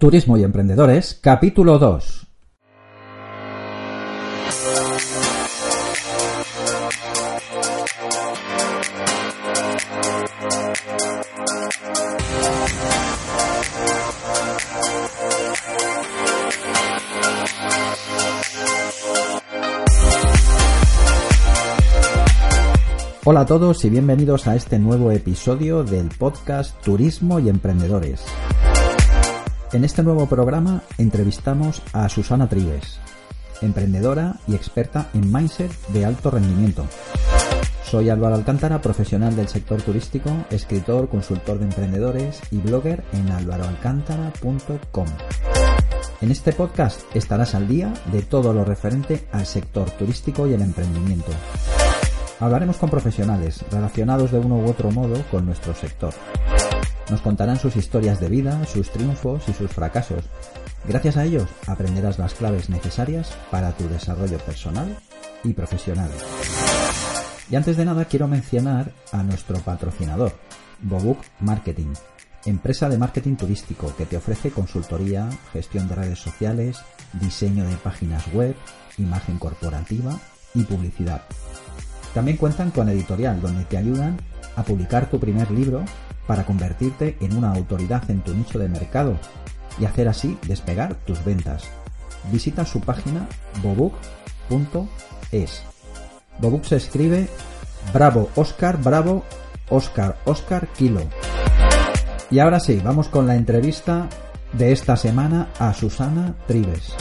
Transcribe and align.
Turismo 0.00 0.38
y 0.38 0.44
Emprendedores, 0.44 1.18
capítulo 1.20 1.78
2. 1.78 2.26
Hola 23.26 23.40
a 23.40 23.44
todos 23.44 23.84
y 23.84 23.90
bienvenidos 23.90 24.48
a 24.48 24.56
este 24.56 24.78
nuevo 24.78 25.12
episodio 25.12 25.84
del 25.84 26.08
podcast 26.08 26.74
Turismo 26.82 27.38
y 27.38 27.50
Emprendedores. 27.50 28.24
En 29.72 29.84
este 29.84 30.02
nuevo 30.02 30.26
programa 30.26 30.82
entrevistamos 30.98 31.80
a 31.92 32.08
Susana 32.08 32.48
Trives, 32.48 32.98
emprendedora 33.62 34.34
y 34.48 34.56
experta 34.56 35.10
en 35.14 35.32
mindset 35.32 35.70
de 35.88 36.04
alto 36.04 36.32
rendimiento. 36.32 36.86
Soy 37.84 38.10
Álvaro 38.10 38.34
Alcántara, 38.34 38.82
profesional 38.82 39.36
del 39.36 39.46
sector 39.46 39.80
turístico, 39.80 40.30
escritor, 40.50 41.08
consultor 41.08 41.60
de 41.60 41.66
emprendedores 41.66 42.40
y 42.50 42.58
blogger 42.58 43.04
en 43.12 43.30
álvaroalcántara.com. 43.30 45.06
En 46.20 46.30
este 46.32 46.52
podcast 46.52 47.02
estarás 47.14 47.54
al 47.54 47.68
día 47.68 47.94
de 48.10 48.22
todo 48.22 48.52
lo 48.52 48.64
referente 48.64 49.24
al 49.30 49.46
sector 49.46 49.88
turístico 49.92 50.48
y 50.48 50.54
el 50.54 50.62
emprendimiento. 50.62 51.30
Hablaremos 52.40 52.76
con 52.76 52.90
profesionales 52.90 53.64
relacionados 53.70 54.32
de 54.32 54.40
uno 54.40 54.56
u 54.56 54.68
otro 54.68 54.90
modo 54.90 55.22
con 55.30 55.46
nuestro 55.46 55.76
sector. 55.76 56.12
Nos 57.10 57.22
contarán 57.22 57.58
sus 57.58 57.74
historias 57.74 58.20
de 58.20 58.28
vida, 58.28 58.64
sus 58.66 58.90
triunfos 58.90 59.48
y 59.48 59.52
sus 59.52 59.70
fracasos. 59.72 60.24
Gracias 60.86 61.16
a 61.16 61.24
ellos 61.24 61.48
aprenderás 61.66 62.18
las 62.18 62.34
claves 62.34 62.70
necesarias 62.70 63.36
para 63.50 63.72
tu 63.72 63.88
desarrollo 63.88 64.38
personal 64.38 64.96
y 65.42 65.52
profesional. 65.52 66.10
Y 67.50 67.56
antes 67.56 67.76
de 67.76 67.84
nada 67.84 68.04
quiero 68.04 68.28
mencionar 68.28 68.92
a 69.10 69.24
nuestro 69.24 69.58
patrocinador, 69.58 70.32
Bobook 70.82 71.18
Marketing, 71.40 71.92
empresa 72.44 72.88
de 72.88 72.96
marketing 72.96 73.34
turístico 73.34 73.92
que 73.96 74.06
te 74.06 74.16
ofrece 74.16 74.52
consultoría, 74.52 75.28
gestión 75.52 75.88
de 75.88 75.96
redes 75.96 76.20
sociales, 76.20 76.78
diseño 77.14 77.64
de 77.64 77.74
páginas 77.76 78.32
web, 78.32 78.54
imagen 78.98 79.38
corporativa 79.38 80.16
y 80.54 80.62
publicidad. 80.62 81.22
También 82.14 82.36
cuentan 82.36 82.70
con 82.70 82.88
editorial 82.88 83.40
donde 83.40 83.64
te 83.64 83.78
ayudan 83.78 84.16
a 84.54 84.62
publicar 84.62 85.10
tu 85.10 85.18
primer 85.18 85.50
libro 85.50 85.84
para 86.30 86.44
convertirte 86.44 87.16
en 87.20 87.36
una 87.36 87.50
autoridad 87.50 88.08
en 88.08 88.20
tu 88.20 88.32
nicho 88.32 88.60
de 88.60 88.68
mercado 88.68 89.16
y 89.80 89.84
hacer 89.84 90.06
así 90.06 90.38
despegar 90.46 90.94
tus 90.94 91.24
ventas. 91.24 91.64
Visita 92.30 92.64
su 92.64 92.80
página 92.80 93.26
bobook.es. 93.60 95.64
Bobook 96.38 96.66
se 96.66 96.76
escribe 96.76 97.26
Bravo 97.92 98.30
Oscar 98.36 98.80
Bravo 98.80 99.24
Oscar 99.70 100.18
Oscar 100.24 100.68
Kilo. 100.68 101.00
Y 102.30 102.38
ahora 102.38 102.60
sí, 102.60 102.80
vamos 102.84 103.08
con 103.08 103.26
la 103.26 103.34
entrevista 103.34 104.08
de 104.52 104.70
esta 104.70 104.96
semana 104.96 105.48
a 105.58 105.74
Susana 105.74 106.36
Trives. 106.46 106.94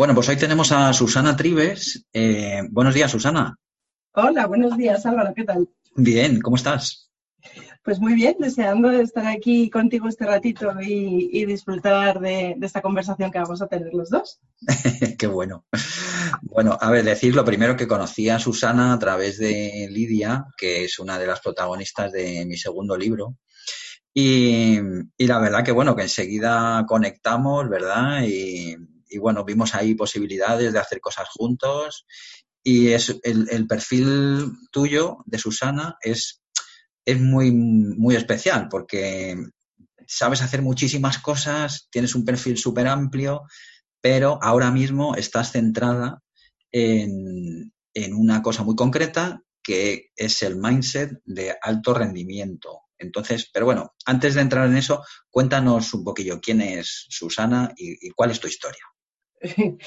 Bueno, 0.00 0.14
pues 0.14 0.30
hoy 0.30 0.36
tenemos 0.36 0.72
a 0.72 0.94
Susana 0.94 1.36
Trives. 1.36 2.06
Eh, 2.10 2.62
buenos 2.70 2.94
días, 2.94 3.10
Susana. 3.10 3.54
Hola, 4.14 4.46
buenos 4.46 4.74
días, 4.78 5.04
Álvaro, 5.04 5.34
¿qué 5.36 5.44
tal? 5.44 5.68
Bien, 5.94 6.40
¿cómo 6.40 6.56
estás? 6.56 7.10
Pues 7.84 8.00
muy 8.00 8.14
bien, 8.14 8.36
deseando 8.38 8.90
estar 8.92 9.26
aquí 9.26 9.68
contigo 9.68 10.08
este 10.08 10.24
ratito 10.24 10.72
y, 10.80 11.44
disfrutar 11.44 12.18
de, 12.18 12.56
esta 12.62 12.80
conversación 12.80 13.30
que 13.30 13.40
vamos 13.40 13.60
a 13.60 13.66
tener 13.66 13.92
los 13.92 14.08
dos. 14.08 14.40
Qué 15.18 15.26
bueno. 15.26 15.66
Bueno, 16.40 16.78
a 16.80 16.90
ver, 16.90 17.04
decir 17.04 17.34
lo 17.34 17.44
primero 17.44 17.76
que 17.76 17.86
conocí 17.86 18.30
a 18.30 18.38
Susana 18.38 18.94
a 18.94 18.98
través 18.98 19.36
de 19.36 19.86
Lidia, 19.90 20.46
que 20.56 20.84
es 20.84 20.98
una 20.98 21.18
de 21.18 21.26
las 21.26 21.42
protagonistas 21.42 22.10
de 22.10 22.46
mi 22.46 22.56
segundo 22.56 22.96
libro. 22.96 23.36
Y, 24.14 24.78
y 25.18 25.26
la 25.26 25.38
verdad 25.40 25.62
que 25.62 25.72
bueno, 25.72 25.94
que 25.94 26.04
enseguida 26.04 26.86
conectamos, 26.88 27.68
¿verdad? 27.68 28.22
Y, 28.22 28.76
y 29.10 29.18
bueno, 29.18 29.44
vimos 29.44 29.74
ahí 29.74 29.94
posibilidades 29.94 30.72
de 30.72 30.78
hacer 30.78 31.00
cosas 31.00 31.28
juntos 31.28 32.06
y 32.62 32.88
es 32.88 33.18
el, 33.22 33.66
perfil 33.66 34.52
tuyo 34.70 35.18
de 35.26 35.38
Susana 35.38 35.96
es, 36.00 36.42
es 37.04 37.20
muy, 37.20 37.50
muy 37.50 38.16
especial 38.16 38.68
porque 38.68 39.36
sabes 40.06 40.42
hacer 40.42 40.62
muchísimas 40.62 41.18
cosas, 41.18 41.88
tienes 41.90 42.14
un 42.14 42.24
perfil 42.24 42.58
súper 42.58 42.86
amplio, 42.86 43.42
pero 44.00 44.38
ahora 44.42 44.70
mismo 44.70 45.14
estás 45.16 45.52
centrada 45.52 46.22
en, 46.70 47.72
en 47.94 48.14
una 48.14 48.42
cosa 48.42 48.62
muy 48.62 48.76
concreta 48.76 49.42
que 49.62 50.10
es 50.16 50.42
el 50.42 50.56
mindset 50.56 51.20
de 51.24 51.54
alto 51.60 51.94
rendimiento. 51.94 52.82
Entonces, 52.98 53.48
pero 53.52 53.66
bueno, 53.66 53.94
antes 54.04 54.34
de 54.34 54.42
entrar 54.42 54.66
en 54.68 54.76
eso, 54.76 55.02
cuéntanos 55.30 55.94
un 55.94 56.04
poquillo 56.04 56.40
quién 56.40 56.60
es 56.60 57.06
Susana 57.08 57.72
y 57.76 58.10
cuál 58.10 58.30
es 58.30 58.40
tu 58.40 58.48
historia. 58.48 58.82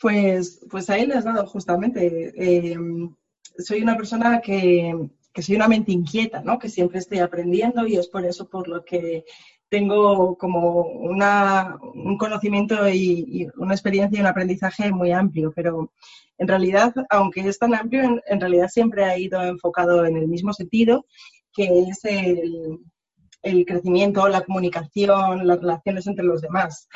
Pues, 0.00 0.60
pues 0.70 0.90
ahí 0.90 1.06
le 1.06 1.14
has 1.14 1.24
dado 1.24 1.46
justamente. 1.46 2.32
Em, 2.36 3.14
soy 3.58 3.82
una 3.82 3.96
persona 3.96 4.40
que, 4.40 4.94
soy 5.34 5.56
una 5.56 5.68
mente 5.68 5.92
inquieta, 5.92 6.42
¿no? 6.42 6.58
Que 6.58 6.68
siempre 6.68 6.98
estoy 6.98 7.18
aprendiendo 7.20 7.86
y 7.86 7.96
es 7.96 8.08
por 8.08 8.24
eso 8.24 8.48
por 8.48 8.68
lo 8.68 8.84
que 8.84 9.24
tengo 9.68 10.36
como 10.36 10.82
una, 10.82 11.78
un 11.94 12.16
conocimiento 12.16 12.88
y, 12.88 13.48
una 13.56 13.74
experiencia 13.74 14.18
y 14.18 14.20
un 14.20 14.26
aprendizaje 14.26 14.90
muy 14.92 15.12
amplio, 15.12 15.52
pero 15.54 15.92
en 16.38 16.48
realidad, 16.48 16.94
aunque 17.10 17.40
es 17.40 17.58
tan 17.58 17.74
amplio, 17.74 18.02
en, 18.02 18.20
en 18.26 18.40
realidad 18.40 18.68
siempre 18.68 19.04
ha 19.04 19.18
ido 19.18 19.42
enfocado 19.42 20.06
en 20.06 20.16
el 20.16 20.28
mismo 20.28 20.52
sentido, 20.52 21.06
que 21.52 21.82
es 21.88 22.04
el, 22.04 22.80
el 23.42 23.64
crecimiento, 23.64 24.28
la 24.28 24.44
comunicación, 24.44 25.46
las 25.46 25.60
relaciones 25.60 26.06
entre 26.06 26.24
los 26.24 26.40
demás. 26.40 26.88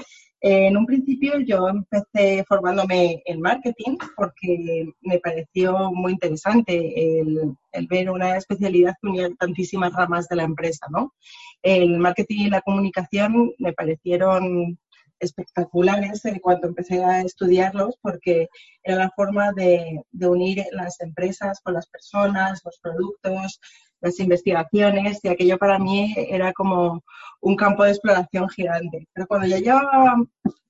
En 0.44 0.76
un 0.76 0.86
principio 0.86 1.38
yo 1.38 1.68
empecé 1.68 2.44
formándome 2.48 3.22
en 3.26 3.40
marketing 3.40 3.96
porque 4.16 4.92
me 5.00 5.20
pareció 5.20 5.92
muy 5.92 6.12
interesante 6.14 7.20
el, 7.20 7.56
ver 7.88 8.10
una 8.10 8.36
especialidad 8.36 8.94
que 9.00 9.08
unía 9.08 9.30
tantísimas 9.38 9.92
ramas 9.92 10.28
de 10.28 10.34
la 10.34 10.42
empresa, 10.42 10.88
¿no? 10.90 11.14
El 11.62 11.96
marketing 11.98 12.46
y 12.46 12.50
la 12.50 12.60
comunicación 12.60 13.52
me 13.58 13.72
parecieron 13.72 14.80
espectaculares 15.20 16.24
en 16.24 16.40
cuanto 16.40 16.66
empecé 16.66 17.04
a 17.04 17.20
estudiarlos 17.20 17.96
porque 18.02 18.48
era 18.82 18.96
la 18.96 19.10
forma 19.14 19.52
de, 19.52 20.02
de 20.10 20.26
unir 20.26 20.64
las 20.72 21.00
empresas 21.00 21.60
con 21.62 21.74
las 21.74 21.86
personas, 21.86 22.60
los 22.64 22.80
productos, 22.80 23.60
las 24.02 24.18
investigaciones 24.20 25.20
y 25.22 25.28
aquello 25.28 25.56
para 25.56 25.78
mí 25.78 26.14
era 26.16 26.52
como 26.52 27.02
un 27.40 27.56
campo 27.56 27.84
de 27.84 27.90
exploración 27.90 28.48
gigante. 28.48 29.08
Pero 29.12 29.26
cuando 29.26 29.46
ya 29.46 29.58
llevaba 29.58 30.16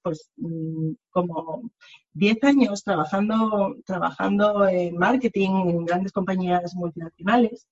pues 0.03 0.31
mm, 0.37 0.93
como 1.11 1.71
10 2.15 2.45
años 2.45 2.85
trabajando, 2.85 3.77
trabajando 3.87 4.69
en 4.69 4.97
marketing 4.97 5.51
en 5.69 5.85
grandes 5.85 6.13
compañías 6.13 6.75
multinacionales, 6.75 7.67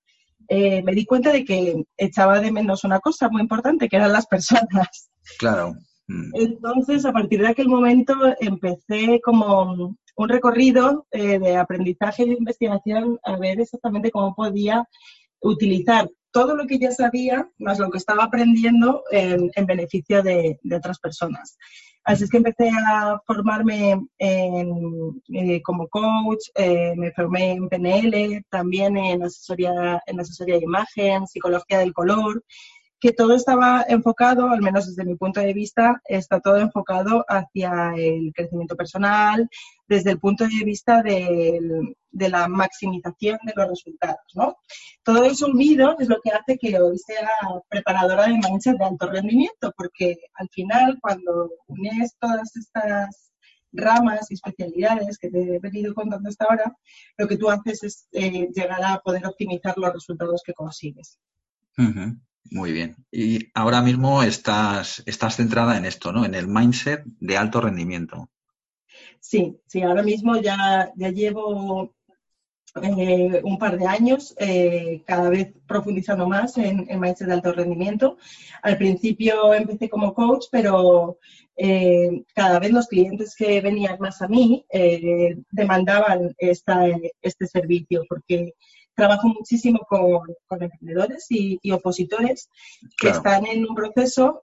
eh, 0.49 0.83
me 0.83 0.93
di 0.93 1.05
cuenta 1.05 1.33
de 1.33 1.45
que 1.45 1.85
echaba 1.97 2.41
de 2.41 2.51
menos 2.51 2.85
una 2.85 3.01
cosa 3.01 3.29
muy 3.29 3.43
importante, 3.43 3.89
que 3.89 3.97
eran 3.97 4.13
las 4.13 4.27
personas. 4.27 5.11
Claro. 5.39 5.75
Mm. 6.09 6.31
Entonces, 6.35 7.05
a 7.05 7.13
partir 7.13 7.41
de 7.41 7.49
aquel 7.49 7.69
momento, 7.69 8.15
empecé 8.41 9.21
como 9.23 9.97
un 10.17 10.29
recorrido 10.29 11.07
eh, 11.13 11.39
de 11.39 11.57
aprendizaje 11.57 12.25
y 12.25 12.31
de 12.31 12.35
investigación 12.35 13.19
a 13.23 13.37
ver 13.37 13.61
exactamente 13.61 14.11
cómo 14.11 14.35
podía 14.35 14.85
utilizar 15.41 16.09
todo 16.33 16.55
lo 16.55 16.67
que 16.67 16.79
ya 16.79 16.93
sabía 16.93 17.49
más 17.59 17.79
lo 17.79 17.91
que 17.91 17.99
estaba 17.99 18.25
aprendiendo 18.25 19.03
en, 19.11 19.51
beneficio 19.67 20.23
de, 20.23 20.59
otras 20.75 20.99
personas. 20.99 21.57
Así 22.05 22.25
es 22.25 22.31
que 22.31 22.39
empecé 22.39 22.71
a 22.71 23.21
formarme 23.27 24.07
eh, 24.19 25.63
como 25.63 25.89
coach, 25.89 26.49
eh, 26.55 26.95
me 26.97 27.13
formé 27.13 27.53
en 27.53 27.69
PNL, 27.69 28.45
también 28.49 28.97
en 28.97 29.23
asesoría, 29.23 30.01
en 30.07 30.21
asesoría 30.21 30.57
de 30.57 30.65
imagen, 30.65 31.27
psicología 31.27 31.79
del 31.79 31.93
color 31.93 32.43
que 33.01 33.13
todo 33.13 33.35
estaba 33.35 33.85
enfocado, 33.89 34.51
al 34.51 34.61
menos 34.61 34.87
desde 34.87 35.09
mi 35.09 35.17
punto 35.17 35.41
de 35.41 35.55
vista, 35.55 36.01
está 36.05 36.39
todo 36.41 36.59
enfocado 36.59 37.25
hacia 37.29 37.95
el 37.97 38.31
crecimiento 38.35 38.77
personal, 38.77 39.49
desde 39.89 40.11
el 40.11 40.21
punto 40.21 40.45
de 40.45 40.65
vista 40.65 41.03
de, 41.03 41.59
la 42.13 42.47
maximización 42.47 43.39
de 43.45 43.53
los 43.57 43.69
resultados, 43.69 44.21
¿no? 44.35 44.57
Todo 45.03 45.25
eso 45.25 45.47
unido 45.47 45.97
es 45.99 46.09
lo 46.09 46.21
que 46.21 46.31
hace 46.31 46.59
que 46.59 46.79
hoy 46.79 46.99
sea 46.99 47.31
preparadora 47.69 48.25
de 48.25 48.35
mindset 48.35 48.77
de 48.77 48.85
alto 48.85 49.11
rendimiento, 49.11 49.73
porque 49.77 50.19
al 50.35 50.49
final, 50.51 50.99
cuando 51.01 51.51
unes 51.69 52.17
todas 52.21 52.55
estas 52.55 53.33
ramas 53.73 54.31
y 54.31 54.35
especialidades 54.35 55.17
que 55.17 55.31
te 55.31 55.57
he 55.57 55.59
venido 55.59 55.95
contando 55.95 56.29
hasta 56.29 56.45
ahora, 56.45 56.77
lo 57.17 57.27
que 57.27 57.39
tú 57.39 57.49
haces 57.49 57.83
es 57.83 58.09
eh, 58.13 58.49
llegar 58.55 58.83
a 58.85 58.99
poder 58.99 59.27
optimizar 59.27 59.79
los 59.79 59.93
resultados 59.93 60.43
que 60.45 60.53
consigues. 60.53 61.19
Muy 62.51 62.73
bien. 62.73 62.97
Y 63.13 63.49
ahora 63.55 63.83
mismo 63.83 64.23
estás, 64.23 65.03
estás 65.07 65.37
centrada 65.37 65.77
en 65.77 65.85
esto, 65.85 66.13
¿no? 66.13 66.25
En 66.25 66.35
el 66.35 66.49
mindset 66.49 67.05
de 67.05 67.37
alto 67.37 67.61
rendimiento. 67.61 68.31
Sí, 69.21 69.61
sí, 69.67 69.83
ahora 69.83 70.03
mismo 70.03 70.37
ya, 70.41 70.91
ya 70.97 71.11
llevo 71.11 71.95
eh, 72.83 73.41
un 73.45 73.59
par 73.59 73.79
de 73.79 73.87
años, 73.87 74.35
eh, 74.39 75.03
cada 75.05 75.29
vez 75.29 75.53
profundizando 75.67 76.29
más 76.29 76.57
en, 76.57 76.87
en 76.89 77.01
mindset 77.01 77.29
de 77.29 77.35
alto 77.35 77.53
rendimiento. 77.53 78.17
Al 78.63 78.79
principio 78.79 79.53
empecé 79.53 79.89
como 79.89 80.15
coach, 80.15 80.47
pero 80.51 81.19
eh, 81.57 82.23
cada 82.35 82.59
vez 82.59 82.71
los 82.71 82.87
clientes 82.87 83.35
que 83.37 83.61
venían 83.61 83.99
más 83.99 84.23
a 84.23 84.29
mí 84.29 84.65
demandaban 85.51 86.35
esta, 86.39 86.87
este 87.21 87.47
servicio 87.47 88.05
porque 88.09 88.55
trabajo 88.95 89.29
muchísimo 89.29 89.81
con, 89.89 90.63
emprendedores 90.63 91.27
y, 91.31 91.59
opositores 91.73 92.49
que 92.99 93.09
están 93.09 93.47
en 93.47 93.67
un 93.69 93.75
proceso 93.75 94.43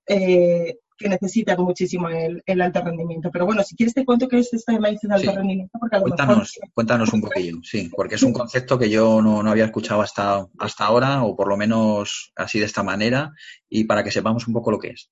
que 0.97 1.09
necesitan 1.09 1.61
muchísimo 1.61 2.09
el, 2.09 2.61
alto 2.61 2.81
rendimiento. 2.81 3.29
Pero 3.31 3.45
bueno, 3.45 3.63
si 3.63 3.75
quieres 3.75 3.93
te 3.93 4.03
cuento 4.03 4.27
qué 4.27 4.39
es 4.39 4.51
este 4.51 4.79
mindset 4.79 5.09
de 5.09 5.15
alto 5.15 5.31
rendimiento. 5.31 5.77
Porque 5.79 5.99
cuéntanos, 5.99 6.59
cuéntanos 6.73 7.13
un 7.13 7.21
poquillo, 7.21 7.57
sí, 7.63 7.91
porque 7.95 8.15
es 8.15 8.23
un 8.23 8.33
concepto 8.33 8.79
que 8.79 8.89
yo 8.89 9.21
no, 9.21 9.39
había 9.49 9.65
escuchado 9.65 10.01
hasta, 10.01 10.47
hasta 10.57 10.85
ahora, 10.85 11.23
o 11.23 11.35
por 11.35 11.47
lo 11.47 11.57
menos 11.57 12.31
así 12.35 12.59
de 12.59 12.65
esta 12.65 12.83
manera, 12.83 13.31
y 13.69 13.83
para 13.83 14.03
que 14.03 14.11
sepamos 14.11 14.47
un 14.47 14.53
poco 14.53 14.71
lo 14.71 14.79
que 14.79 14.89
es. 14.89 15.11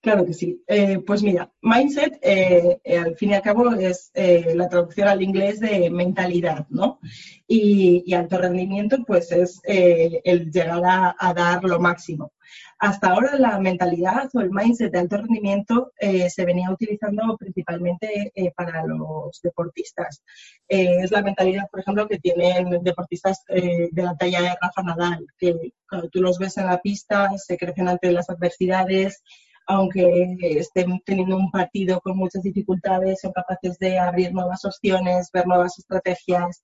Claro 0.00 0.24
que 0.24 0.34
sí. 0.34 0.62
Eh, 0.66 0.98
pues 1.06 1.22
mira, 1.22 1.52
mindset, 1.62 2.18
eh, 2.22 2.80
eh, 2.82 2.98
al 2.98 3.16
fin 3.16 3.30
y 3.30 3.34
al 3.34 3.42
cabo, 3.42 3.72
es 3.74 4.10
la 4.14 4.68
traducción 4.68 5.08
al 5.08 5.22
inglés 5.22 5.60
de 5.60 5.90
mentalidad, 5.90 6.66
¿no? 6.70 7.00
Y, 7.46 8.12
alto 8.14 8.38
rendimiento, 8.38 8.98
pues 9.06 9.30
es 9.32 9.60
el 9.64 10.50
llegar 10.50 10.82
a, 10.84 11.34
dar 11.34 11.62
lo 11.64 11.78
máximo. 11.78 12.32
Hasta 12.80 13.08
ahora 13.08 13.36
la 13.36 13.58
mentalidad 13.58 14.30
o 14.34 14.40
el 14.40 14.50
mindset 14.50 14.92
de 14.92 15.00
alto 15.00 15.16
rendimiento 15.16 15.92
eh, 15.98 16.30
se 16.30 16.44
venía 16.44 16.70
utilizando 16.70 17.36
principalmente 17.36 18.30
eh, 18.34 18.52
para 18.56 18.84
los 18.86 19.40
deportistas. 19.42 20.22
Eh, 20.68 21.00
es 21.02 21.10
la 21.10 21.22
mentalidad, 21.22 21.68
por 21.70 21.80
ejemplo, 21.80 22.06
que 22.06 22.20
tienen 22.20 22.70
deportistas 22.82 23.42
de 23.48 23.90
la 23.94 24.16
talla 24.16 24.42
de 24.42 24.56
Rafa 24.60 24.82
Nadal, 24.84 25.26
que 25.38 25.72
cuando 25.88 26.08
tú 26.08 26.20
los 26.20 26.38
ves 26.38 26.56
en 26.58 26.66
la 26.66 26.80
pista 26.80 27.30
se 27.36 27.56
crecen 27.56 27.88
ante 27.88 28.12
las 28.12 28.30
adversidades, 28.30 29.24
aunque 29.68 30.36
estén 30.40 31.00
teniendo 31.04 31.36
un 31.36 31.50
partido 31.50 32.00
con 32.00 32.16
muchas 32.16 32.42
dificultades, 32.42 33.20
son 33.20 33.32
capaces 33.32 33.78
de 33.78 33.98
abrir 33.98 34.32
nuevas 34.32 34.64
opciones, 34.64 35.30
ver 35.32 35.46
nuevas 35.46 35.78
estrategias, 35.78 36.62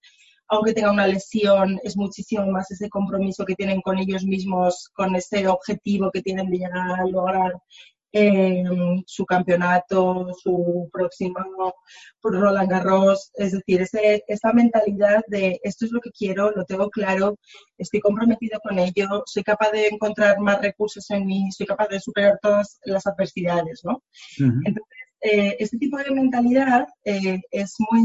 aunque 0.49 0.73
tenga 0.73 0.91
una 0.91 1.07
lesión, 1.07 1.79
es 1.83 1.97
muchísimo 1.97 2.47
más 2.47 2.71
ese 2.71 2.89
compromiso 2.89 3.45
que 3.45 3.55
tienen 3.55 3.81
con 3.83 3.99
ellos 3.99 4.25
mismos, 4.25 4.91
con 4.95 5.15
ese 5.17 5.47
objetivo 5.49 6.11
que 6.11 6.23
tienen 6.23 6.51
de 6.51 6.59
llegar 6.59 7.01
a 7.01 7.07
lograr 7.07 7.53
su 9.07 9.27
campeonato, 9.27 10.29
su 10.43 10.89
próximo 10.93 11.75
Roland 12.23 12.71
Garros, 12.71 13.31
es 13.35 13.53
decir, 13.53 13.83
ese, 13.83 14.23
esa 14.27 14.53
mentalidad 14.53 15.23
de 15.29 15.61
esto 15.63 15.85
es 15.85 15.93
lo 15.93 16.01
que 16.01 16.11
quiero, 16.11 16.51
lo 16.53 16.65
tengo 16.65 16.91
claro, 16.91 17.39
estoy 17.77 18.01
comprometido 18.01 18.61
con 18.61 18.79
ello, 18.79 19.23
soy 19.27 19.43
capaz 19.43 19.71
de 19.73 19.89
encontrar 19.89 20.39
más 20.41 20.61
recursos 20.61 21.11
en 21.11 21.27
mí, 21.27 21.51
soy 21.53 21.67
capaz 21.67 21.89
de 21.89 22.01
superar 22.01 22.39
todas 22.41 22.79
las 22.85 23.07
adversidades, 23.07 23.81
¿no? 23.85 24.03
Entonces, 24.39 24.83
eh, 25.21 25.57
este 25.59 25.79
tipo 25.79 25.97
de 25.99 26.11
mentalidad 26.11 26.87
eh, 27.05 27.41
es 27.51 27.75
muy 27.91 28.03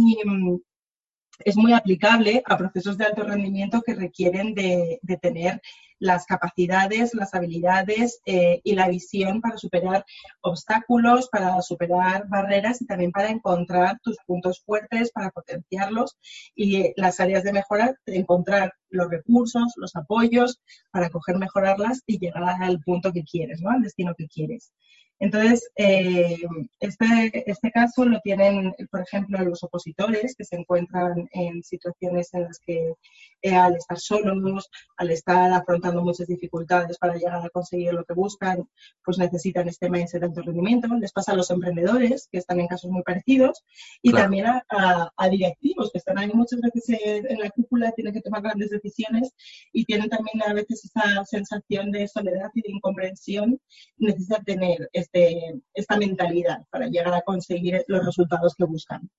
es 1.40 1.56
muy 1.56 1.74
aplicable 1.74 2.42
a 2.46 2.58
procesos 2.58 2.98
de 2.98 3.06
alto 3.06 3.24
rendimiento 3.24 3.82
que 3.82 3.96
requieren 3.96 4.54
de, 4.54 5.00
tener 5.22 5.62
las 6.00 6.26
capacidades, 6.26 7.14
las 7.14 7.34
habilidades 7.34 8.22
eh, 8.26 8.62
y 8.64 8.74
la 8.76 8.88
visión 8.88 9.42
para 9.42 9.58
superar 9.58 10.06
obstáculos, 10.42 11.28
para 11.30 11.62
superar 11.62 12.28
barreras 12.30 12.82
y 12.82 12.86
también 12.86 13.12
para 13.12 13.30
encontrar 13.30 14.00
tus 14.02 14.18
puntos 14.26 14.62
fuertes, 14.66 15.12
para 15.12 15.30
potenciarlos 15.32 16.18
y 16.56 16.94
las 16.96 17.20
áreas 17.20 17.44
de 17.44 17.54
mejora, 17.54 17.96
encontrar 18.06 18.74
los 18.90 19.10
recursos, 19.10 19.74
los 19.76 19.96
apoyos 19.96 20.60
para 20.92 21.10
coger, 21.10 21.38
mejorarlas 21.38 22.02
y 22.06 22.18
llegar 22.18 22.62
al 22.62 22.80
punto 22.80 23.12
que 23.12 23.24
quieres, 23.24 23.62
¿no? 23.62 23.70
al 23.72 23.82
destino 23.82 24.14
que 24.18 24.28
quieres. 24.28 24.72
Entonces, 25.20 25.70
eh, 25.76 26.38
este, 26.80 27.50
este 27.52 27.72
caso 27.72 28.06
lo 28.06 28.20
tienen, 28.22 28.74
por 28.90 29.02
ejemplo, 29.02 29.38
los 29.44 29.64
opositores 29.64 30.36
que 30.36 30.46
se 30.46 30.56
encuentran 30.56 31.28
en 31.34 31.62
situaciones 31.64 32.34
en 32.34 32.44
las 32.44 32.60
que 32.60 32.94
eh, 33.42 33.56
al 33.56 33.76
estar 33.76 34.00
solos, 34.00 34.70
al 34.98 35.12
estar 35.12 35.52
afrontando 35.54 36.02
muchas 36.02 36.28
dificultades 36.28 36.98
para 36.98 37.16
llegar 37.16 37.46
a 37.46 37.50
conseguir 37.50 37.94
lo 37.94 38.04
que 38.04 38.14
buscan, 38.14 38.68
pues 39.04 39.18
necesitan 39.18 39.68
este 39.68 39.90
mindset 39.90 40.22
de 40.22 40.28
alto 40.28 40.42
rendimiento. 40.42 40.88
Les 40.96 41.12
pasa 41.12 41.32
a 41.32 41.36
los 41.36 41.50
emprendedores, 41.50 42.28
que 42.32 42.40
están 42.40 42.60
en 42.60 42.68
casos 42.68 42.92
muy 42.92 43.02
parecidos, 43.04 43.64
y 44.02 44.12
también 44.12 44.46
a, 44.48 45.30
directivos, 45.30 45.92
que 45.92 46.00
están 46.00 46.18
ahí 46.18 46.30
muchas 46.34 46.60
veces 46.62 47.00
en 47.00 47.40
la 47.40 47.50
cúpula, 47.50 47.92
tienen 47.92 48.14
que 48.14 48.22
tomar 48.22 48.42
grandes 48.42 48.70
decisiones 48.72 49.32
y 49.72 49.86
tienen 49.86 50.10
también 50.10 50.42
a 50.44 50.54
veces 50.54 50.86
esa 50.86 51.24
sensación 51.26 51.92
de 51.92 52.08
soledad 52.08 52.50
y 52.54 52.62
de 52.62 52.72
incomprensión. 52.72 53.60
Necesitan 53.98 54.44
tener 54.44 54.90
este, 54.94 55.09
esta 55.12 55.98
mentalidad 55.98 56.60
para 56.70 56.88
llegar 56.88 57.14
a 57.14 57.22
conseguir 57.22 57.84
los 57.88 58.06
resultados 58.06 58.56
que 58.56 58.66
buscan. 58.66 59.10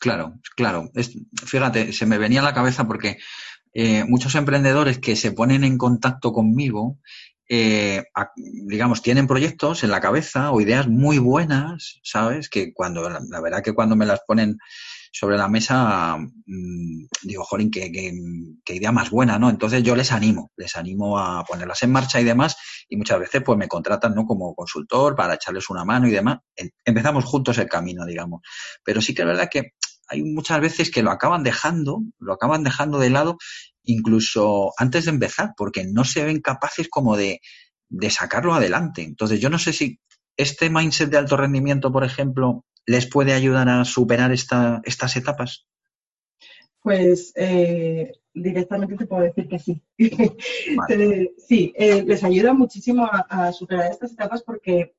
Claro, 0.00 0.34
claro. 0.56 0.90
fíjate, 1.44 1.92
se 1.92 2.06
me 2.06 2.18
venía 2.18 2.40
a 2.40 2.44
la 2.44 2.54
cabeza 2.54 2.86
porque 2.86 3.18
eh, 3.72 4.04
muchos 4.04 4.34
emprendedores 4.34 4.98
que 4.98 5.16
se 5.16 5.32
ponen 5.32 5.64
en 5.64 5.78
contacto 5.78 6.32
conmigo, 6.32 6.98
eh, 7.48 8.04
digamos, 8.44 9.02
tienen 9.02 9.26
proyectos 9.26 9.84
en 9.84 9.90
la 9.90 10.00
cabeza 10.00 10.50
o 10.50 10.60
ideas 10.60 10.88
muy 10.88 11.18
buenas, 11.18 12.00
¿sabes? 12.02 12.48
Que 12.48 12.72
cuando, 12.72 13.08
la, 13.08 13.40
verdad 13.40 13.62
que 13.62 13.74
cuando 13.74 13.96
me 13.96 14.06
las 14.06 14.20
ponen 14.26 14.58
sobre 15.18 15.38
la 15.38 15.48
mesa, 15.48 16.18
mm, 16.18 17.06
digo, 17.22 17.42
jolín, 17.42 17.70
qué, 17.70 17.90
idea 18.68 18.92
más 18.92 19.08
buena, 19.08 19.38
¿no? 19.38 19.48
Entonces 19.48 19.82
yo 19.82 19.96
les 19.96 20.12
animo, 20.12 20.50
les 20.58 20.76
animo 20.76 21.18
a 21.18 21.42
ponerlas 21.42 21.82
en 21.84 21.90
marcha 21.90 22.20
y 22.20 22.24
demás, 22.24 22.58
y 22.86 22.98
muchas 22.98 23.18
veces 23.20 23.42
pues 23.42 23.56
me 23.56 23.66
contratan, 23.66 24.14
¿no? 24.14 24.26
Como 24.26 24.54
consultor 24.54 25.16
para 25.16 25.34
echarles 25.34 25.70
una 25.70 25.86
mano 25.86 26.06
y 26.06 26.10
demás. 26.10 26.40
Em, 26.54 26.68
empezamos 26.84 27.24
juntos 27.24 27.56
el 27.56 27.66
camino, 27.66 28.04
digamos. 28.04 28.42
Pero 28.84 29.00
sí 29.00 29.14
que 29.14 29.22
es 29.22 29.28
verdad 29.28 29.48
que 29.50 29.72
hay 30.08 30.22
muchas 30.22 30.60
veces 30.60 30.90
que 30.90 31.02
lo 31.02 31.10
acaban 31.10 31.42
dejando, 31.42 32.02
lo 32.18 32.34
acaban 32.34 32.62
dejando 32.62 32.98
de 32.98 33.08
lado 33.08 33.38
incluso 33.84 34.72
antes 34.76 35.06
de 35.06 35.12
empezar, 35.12 35.54
porque 35.56 35.86
no 35.86 36.04
se 36.04 36.24
ven 36.24 36.42
capaces 36.42 36.88
como 36.90 37.16
de, 37.16 37.40
de 37.88 38.10
sacarlo 38.10 38.52
adelante. 38.52 39.02
Entonces, 39.02 39.40
yo 39.40 39.48
no 39.48 39.58
sé 39.58 39.72
si 39.72 39.98
este 40.36 40.68
mindset 40.68 41.08
de 41.08 41.16
alto 41.16 41.38
rendimiento, 41.38 41.90
por 41.90 42.04
ejemplo, 42.04 42.66
les 42.86 43.06
puede 43.06 43.32
ayudar 43.32 43.68
a 43.68 43.84
superar 43.84 44.32
esta, 44.32 44.80
estas 44.84 45.16
etapas. 45.16 45.66
Pues 46.80 47.32
eh, 47.34 48.12
directamente 48.32 48.96
te 48.96 49.06
puedo 49.06 49.22
decir 49.22 49.48
que 49.48 49.58
sí. 49.58 49.82
sí, 51.48 51.72
eh, 51.76 52.02
les 52.04 52.22
ayuda 52.22 52.52
muchísimo 52.52 53.08
a, 53.10 53.52
superar 53.52 53.90
estas 53.90 54.12
etapas 54.12 54.42
porque 54.42 54.94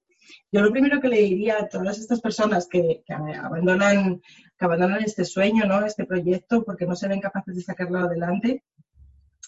yo 0.52 0.62
lo 0.62 0.72
primero 0.72 1.00
que 1.00 1.08
le 1.08 1.22
diría 1.22 1.60
a 1.60 1.70
todas 1.70 1.98
estas 2.00 2.20
personas 2.20 2.68
que, 2.68 3.04
abandonan, 3.42 4.22
que 4.58 4.66
abandonan 4.66 5.02
este 5.02 5.24
sueño, 5.24 5.66
¿no? 5.66 5.86
este 5.86 6.06
proyecto, 6.06 6.64
porque 6.66 6.86
no 6.86 6.96
se 6.96 7.08
ven 7.08 7.22
capaces 7.22 7.56
de 7.56 7.62
sacarlo 7.62 8.00
adelante, 8.00 8.64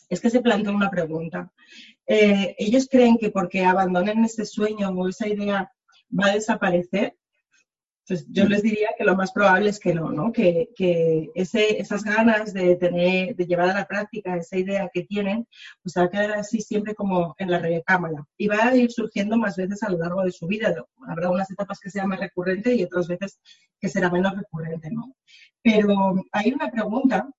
es 0.10 0.19
que 0.19 0.29
se 0.29 0.41
plantea 0.41 0.74
una 0.74 0.89
pregunta. 0.89 1.51
Eh, 2.08 2.55
ellos 2.58 2.88
creen 2.89 3.17
que 3.17 3.29
porque 3.29 3.63
abandonen 3.63 4.25
este 4.25 4.46
sueño 4.46 4.89
o 4.89 5.08
esa 5.08 5.27
idea 5.27 5.72
va 6.17 6.27
a 6.27 6.34
desaparecer. 6.34 7.15
Entonces, 8.10 8.28
yo 8.32 8.46
les 8.46 8.63
diría 8.63 8.89
que 8.98 9.04
lo 9.04 9.16
más 9.16 9.32
probable 9.32 9.70
es 9.70 9.80
que 9.80 9.94
no, 9.94 10.12
¿no? 10.12 10.32
Que, 10.32 10.70
ese, 11.36 11.80
esas 11.80 12.04
ganas 12.04 12.54
de 12.54 12.75
tener, 12.75 13.36
de 13.36 13.46
llevar 13.46 13.70
a 13.70 13.74
la 13.75 13.88
práctica 13.88 14.36
esa 14.36 14.58
idea 14.58 14.89
que 14.92 15.04
tienen, 15.04 15.48
pues 15.84 15.94
va 15.96 16.04
a 16.04 16.10
quedar 16.10 16.32
así 16.32 16.60
siempre 16.60 16.96
como 16.96 17.36
en 17.38 17.51
la 17.51 17.60
recámara. 17.60 18.25
Y 18.36 18.48
va 18.48 18.63
a 18.63 18.75
ir 18.75 18.92
surgiendo 18.92 19.38
más 19.38 19.58
veces 19.58 19.84
a 19.84 19.92
lo 19.92 20.00
largo 20.00 20.24
de 20.24 20.32
su 20.32 20.48
vida. 20.48 20.74
Habrá 21.08 21.30
unas 21.30 21.51
etapas 21.51 21.80
que 21.80 21.92
sea 21.92 22.08
más 22.08 22.20
recurrente 22.20 22.74
y 22.74 22.84
otras 22.84 23.08
veces 23.08 23.39
que 23.80 23.89
será 23.89 24.10
menos 24.10 24.36
recurrente, 24.36 24.89
¿no? 24.89 25.16
Pero 25.62 26.16
hay 26.32 26.51
una 26.51 26.72
pregunta 26.72 27.30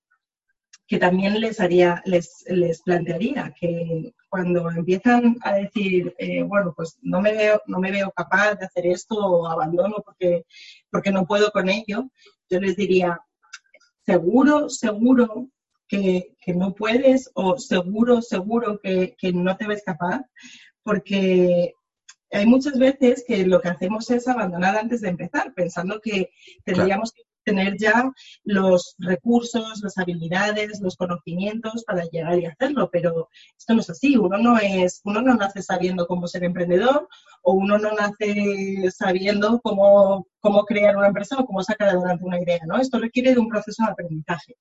que 0.90 0.99
también 0.99 1.40
les 1.40 1.61
haría, 1.61 2.02
les, 2.04 2.44
les 2.49 2.82
plantearía 2.82 3.54
que 3.56 4.12
cuando 4.28 4.68
empiezan 4.73 5.37
a 5.42 5.54
decir, 5.54 6.16
eh, 6.18 6.42
bueno, 6.42 6.75
pues 6.76 6.99
no 7.00 7.20
me 7.20 7.32
veo, 7.32 7.62
no 7.68 7.78
me 7.78 7.92
veo 7.92 8.11
capaz 8.11 8.56
de 8.56 8.66
hacer 8.66 8.87
esto 8.88 9.14
o 9.14 9.47
abandono 9.47 10.02
porque, 10.04 10.47
porque 10.90 11.12
no 11.12 11.26
puedo 11.26 11.52
con 11.52 11.68
ello, 11.68 12.11
yo 12.50 12.59
les 12.59 12.75
diría, 12.75 13.20
seguro, 14.04 14.68
seguro 14.68 15.49
que, 15.87 16.35
que 16.40 16.54
no 16.54 16.75
puedes 16.75 17.30
o 17.35 17.56
seguro, 17.56 18.20
seguro 18.20 18.80
que, 18.82 19.14
que 19.16 19.32
no 19.32 19.56
te 19.56 19.68
ves 19.68 19.85
capaz, 19.87 20.23
porque 20.82 21.75
hay 22.32 22.47
muchas 22.47 22.76
veces 22.76 23.23
que 23.25 23.47
lo 23.47 23.61
que 23.61 23.68
hacemos 23.68 24.11
es 24.11 24.26
abandonar 24.26 24.76
antes 24.76 25.02
de 25.02 25.11
empezar, 25.11 25.54
pensando 25.54 26.00
que 26.00 26.30
tendríamos 26.64 27.12
que 27.12 27.23
tener 27.44 27.76
ya 27.78 28.11
los 28.44 28.94
recursos, 28.99 29.80
las 29.82 29.99
habilidades, 29.99 30.80
los 30.80 30.97
conocimientos 30.97 31.85
para 31.85 32.04
llegar 32.04 32.38
y 32.38 32.47
hacerlo, 32.47 32.88
pero 32.92 33.28
esto 33.56 33.75
no 33.75 33.80
es 33.80 33.90
así. 33.90 34.16
Uno 34.16 34.38
no 34.38 34.59
es, 34.59 35.00
uno 35.04 35.23
no 35.23 35.35
nace 35.35 35.62
sabiendo 35.62 36.06
cómo 36.06 36.26
ser 36.26 36.44
emprendedor 36.44 37.09
o 37.42 37.52
uno 37.52 37.78
no 37.78 37.92
nace 37.92 38.90
sabiendo 38.90 39.61
cómo, 39.61 40.26
cómo 40.40 40.64
crear 40.64 40.97
una 40.97 41.09
empresa 41.09 41.37
o 41.38 41.47
cómo 41.47 41.62
sacar 41.62 41.88
adelante 41.88 42.25
una 42.25 42.40
idea, 42.40 42.61
¿no? 42.66 42.78
Esto 42.78 42.99
requiere 42.99 43.35
de 43.35 43.40
un 43.40 43.49
proceso 43.49 43.85
de 43.85 43.92
aprendizaje. 43.92 44.56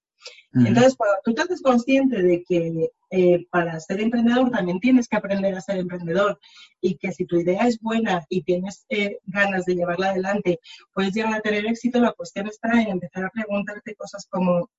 Entonces, 0.53 0.95
cuando 0.95 1.17
tú 1.23 1.33
te 1.33 1.43
haces 1.43 1.61
consciente 1.61 2.21
de 2.21 2.43
que 2.43 2.89
eh, 3.11 3.47
para 3.49 3.79
ser 3.79 4.01
emprendedor 4.01 4.51
también 4.51 4.79
tienes 4.79 5.07
que 5.07 5.17
aprender 5.17 5.55
a 5.55 5.61
ser 5.61 5.77
emprendedor 5.77 6.39
y 6.79 6.95
que 6.97 7.11
si 7.11 7.25
tu 7.25 7.39
idea 7.39 7.65
es 7.67 7.79
buena 7.79 8.23
y 8.29 8.43
tienes 8.43 8.85
eh, 8.89 9.17
ganas 9.25 9.65
de 9.65 9.75
llevarla 9.75 10.11
adelante, 10.11 10.59
puedes 10.93 11.13
llegar 11.13 11.33
a 11.33 11.41
tener 11.41 11.65
éxito, 11.65 11.99
la 11.99 12.11
cuestión 12.11 12.47
está 12.47 12.69
en 12.81 12.89
empezar 12.89 13.25
a 13.25 13.31
preguntarte 13.31 13.95
cosas 13.95 14.27
como, 14.29 14.69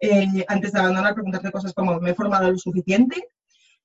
eh, 0.00 0.44
antes 0.46 0.72
de 0.72 0.78
abandonar, 0.78 1.14
preguntarte 1.14 1.50
cosas 1.50 1.74
como, 1.74 1.98
¿me 1.98 2.10
he 2.10 2.14
formado 2.14 2.50
lo 2.50 2.58
suficiente? 2.58 3.20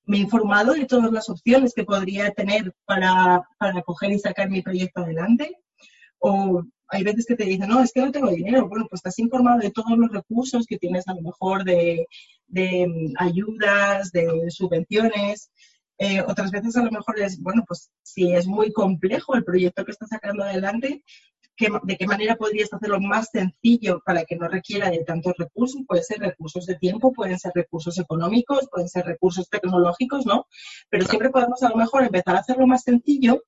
¿Me 0.05 0.17
he 0.17 0.21
informado 0.21 0.73
de 0.73 0.85
todas 0.85 1.11
las 1.11 1.27
opciones 1.29 1.73
que 1.73 1.83
podría 1.83 2.31
tener 2.31 2.73
para, 2.85 3.41
para 3.57 3.81
coger 3.81 4.11
y 4.11 4.19
sacar 4.19 4.49
mi 4.49 4.61
proyecto 4.61 5.01
adelante? 5.01 5.57
O 6.19 6.63
hay 6.89 7.03
veces 7.03 7.25
que 7.25 7.35
te 7.35 7.45
dicen, 7.45 7.69
no, 7.69 7.81
es 7.81 7.91
que 7.91 8.01
no 8.01 8.11
tengo 8.11 8.29
dinero. 8.29 8.67
Bueno, 8.67 8.87
pues 8.89 8.99
estás 8.99 9.19
informado 9.19 9.59
de 9.59 9.71
todos 9.71 9.97
los 9.97 10.11
recursos 10.11 10.65
que 10.65 10.77
tienes 10.77 11.07
a 11.07 11.13
lo 11.13 11.21
mejor 11.21 11.63
de, 11.63 12.07
de 12.47 12.87
mm, 12.87 13.13
ayudas, 13.17 14.11
de 14.11 14.49
subvenciones. 14.49 15.51
Eh, 15.99 16.21
otras 16.21 16.51
veces 16.51 16.75
a 16.77 16.83
lo 16.83 16.91
mejor 16.91 17.19
es, 17.19 17.41
bueno, 17.41 17.63
pues 17.67 17.91
si 18.03 18.31
es 18.31 18.47
muy 18.47 18.71
complejo 18.71 19.35
el 19.35 19.43
proyecto 19.43 19.83
que 19.83 19.91
estás 19.91 20.09
sacando 20.09 20.43
adelante, 20.43 21.03
¿de 21.83 21.97
qué 21.97 22.05
manera 22.05 22.35
podrías 22.35 22.71
hacerlo 22.71 22.99
más 22.99 23.29
sencillo 23.31 24.01
para 24.05 24.23
que 24.23 24.35
no 24.35 24.47
requiera 24.47 24.91
de 24.91 25.03
tantos 25.03 25.33
recursos? 25.37 25.81
Pueden 25.87 26.03
ser 26.03 26.19
recursos 26.19 26.67
de 26.67 26.75
tiempo, 26.75 27.11
pueden 27.11 27.39
ser 27.39 27.51
recursos 27.55 27.97
económicos, 27.97 28.67
pueden 28.71 28.87
ser 28.87 29.05
recursos 29.05 29.49
tecnológicos, 29.49 30.25
¿no? 30.25 30.45
Pero 30.89 31.05
siempre 31.07 31.31
podemos 31.31 31.63
a 31.63 31.69
lo 31.69 31.77
mejor 31.77 32.03
empezar 32.03 32.35
a 32.35 32.39
hacerlo 32.39 32.67
más 32.67 32.83
sencillo 32.83 33.41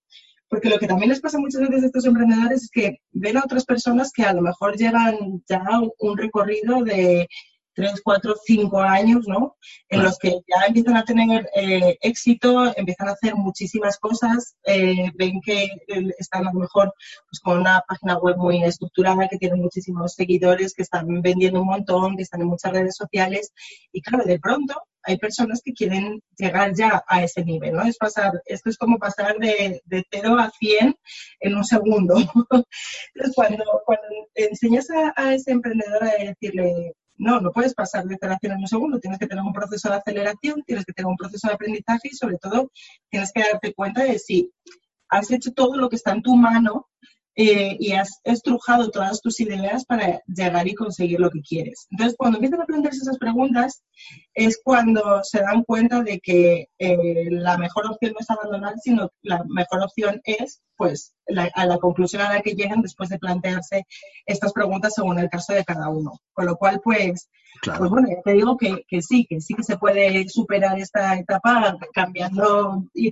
porque 0.49 0.69
lo 0.69 0.79
que 0.79 0.87
también 0.87 1.09
les 1.09 1.21
pasa 1.21 1.37
muchas 1.37 1.61
veces 1.61 1.83
a 1.83 1.85
estos 1.85 2.05
emprendedores 2.05 2.63
es 2.63 2.71
que 2.71 3.01
ven 3.11 3.37
a 3.37 3.43
otras 3.43 3.65
personas 3.65 4.11
que 4.11 4.23
a 4.23 4.33
lo 4.33 4.41
mejor 4.41 4.75
llevan 4.75 5.43
ya 5.47 5.63
un 5.99 6.17
recorrido 6.17 6.83
de 6.83 7.27
tres, 7.79 8.01
cuatro, 8.03 8.35
cinco 8.43 8.81
años, 8.81 9.25
¿no? 9.25 9.55
En 9.87 10.03
los 10.03 10.17
que 10.19 10.31
ya 10.31 10.67
empiezan 10.67 10.97
a 10.97 11.05
tener 11.05 11.49
eh, 11.55 11.97
éxito, 12.01 12.73
empiezan 12.75 13.07
a 13.07 13.11
hacer 13.13 13.35
muchísimas 13.35 13.97
cosas, 13.97 14.57
eh, 14.65 15.09
ven 15.15 15.39
que 15.39 15.63
eh, 15.63 16.13
están 16.17 16.45
a 16.45 16.51
lo 16.51 16.59
mejor 16.59 16.93
pues, 17.29 17.39
con 17.39 17.59
una 17.59 17.81
página 17.87 18.17
web 18.17 18.35
muy 18.35 18.61
estructurada, 18.65 19.29
que 19.29 19.37
tienen 19.37 19.61
muchísimos 19.61 20.13
seguidores, 20.13 20.73
que 20.73 20.81
están 20.81 21.21
vendiendo 21.21 21.61
un 21.61 21.67
montón, 21.67 22.17
que 22.17 22.23
están 22.23 22.41
en 22.41 22.47
muchas 22.47 22.73
redes 22.73 22.97
sociales 22.97 23.53
y 23.93 24.01
claro, 24.01 24.25
de 24.25 24.39
pronto 24.39 24.75
hay 25.03 25.17
personas 25.17 25.61
que 25.63 25.71
quieren 25.71 26.21
llegar 26.37 26.73
ya 26.75 27.01
a 27.07 27.23
ese 27.23 27.45
nivel, 27.45 27.75
¿no? 27.75 27.83
Es 27.83 27.97
pasar, 27.97 28.41
esto 28.45 28.69
es 28.69 28.77
como 28.77 28.99
pasar 28.99 29.37
de, 29.37 29.81
de 29.85 30.05
0 30.11 30.37
a 30.37 30.51
100 30.51 30.95
en 31.39 31.55
un 31.55 31.63
segundo. 31.63 32.15
Entonces, 33.15 33.35
cuando, 33.35 33.63
cuando 33.85 34.07
enseñas 34.35 34.89
a, 34.89 35.13
a 35.15 35.33
ese 35.33 35.51
emprendedor 35.51 36.03
a 36.03 36.23
decirle, 36.25 36.93
no, 37.19 37.39
no 37.41 37.51
puedes 37.51 37.75
pasar 37.75 38.05
de 38.05 38.15
aceleración 38.15 38.53
en 38.53 38.59
un 38.59 38.67
segundo, 38.67 38.99
tienes 38.99 39.19
que 39.19 39.27
tener 39.27 39.43
un 39.43 39.53
proceso 39.53 39.89
de 39.89 39.95
aceleración, 39.95 40.63
tienes 40.65 40.85
que 40.85 40.93
tener 40.93 41.07
un 41.07 41.17
proceso 41.17 41.47
de 41.47 41.53
aprendizaje 41.53 42.09
y 42.11 42.15
sobre 42.15 42.37
todo 42.37 42.71
tienes 43.09 43.31
que 43.31 43.41
darte 43.41 43.73
cuenta 43.73 44.03
de 44.03 44.17
si 44.17 44.51
has 45.09 45.29
hecho 45.29 45.51
todo 45.51 45.75
lo 45.75 45.89
que 45.89 45.97
está 45.97 46.11
en 46.11 46.23
tu 46.23 46.35
mano 46.35 46.87
eh, 47.35 47.77
y 47.79 47.93
has 47.93 48.19
estrujado 48.23 48.89
todas 48.89 49.21
tus 49.21 49.39
ideas 49.39 49.85
para 49.85 50.21
llegar 50.27 50.67
y 50.67 50.75
conseguir 50.75 51.19
lo 51.19 51.29
que 51.29 51.41
quieres. 51.41 51.87
Entonces, 51.89 52.15
cuando 52.17 52.37
empiezan 52.37 52.61
a 52.61 52.65
plantearse 52.65 52.99
esas 53.01 53.17
preguntas, 53.17 53.83
es 54.33 54.59
cuando 54.63 55.23
se 55.23 55.39
dan 55.39 55.63
cuenta 55.63 56.01
de 56.03 56.19
que 56.19 56.67
eh, 56.77 57.27
la 57.31 57.57
mejor 57.57 57.85
opción 57.85 58.13
no 58.13 58.19
es 58.19 58.29
abandonar, 58.29 58.75
sino 58.83 59.09
la 59.21 59.43
mejor 59.47 59.83
opción 59.83 60.19
es, 60.25 60.61
pues, 60.75 61.13
a 61.53 61.65
la 61.65 61.77
conclusión 61.77 62.21
a 62.21 62.33
la 62.33 62.41
que 62.41 62.53
llegan 62.53 62.81
después 62.81 63.09
de 63.09 63.19
plantearse 63.19 63.85
estas 64.25 64.53
preguntas 64.53 64.93
según 64.95 65.19
el 65.19 65.29
caso 65.29 65.53
de 65.53 65.65
cada 65.65 65.89
uno. 65.89 66.19
Con 66.33 66.45
lo 66.45 66.55
cual, 66.55 66.81
pues, 66.83 67.29
pues 67.63 67.89
bueno, 67.89 68.07
ya 68.09 68.21
te 68.23 68.33
digo 68.33 68.57
que, 68.57 68.83
que, 68.87 69.01
sí, 69.01 69.25
que 69.29 69.41
sí 69.41 69.53
que 69.53 69.63
se 69.63 69.77
puede 69.77 70.27
superar 70.29 70.79
esta 70.79 71.17
etapa 71.17 71.77
cambiando, 71.93 72.85
y 72.93 73.11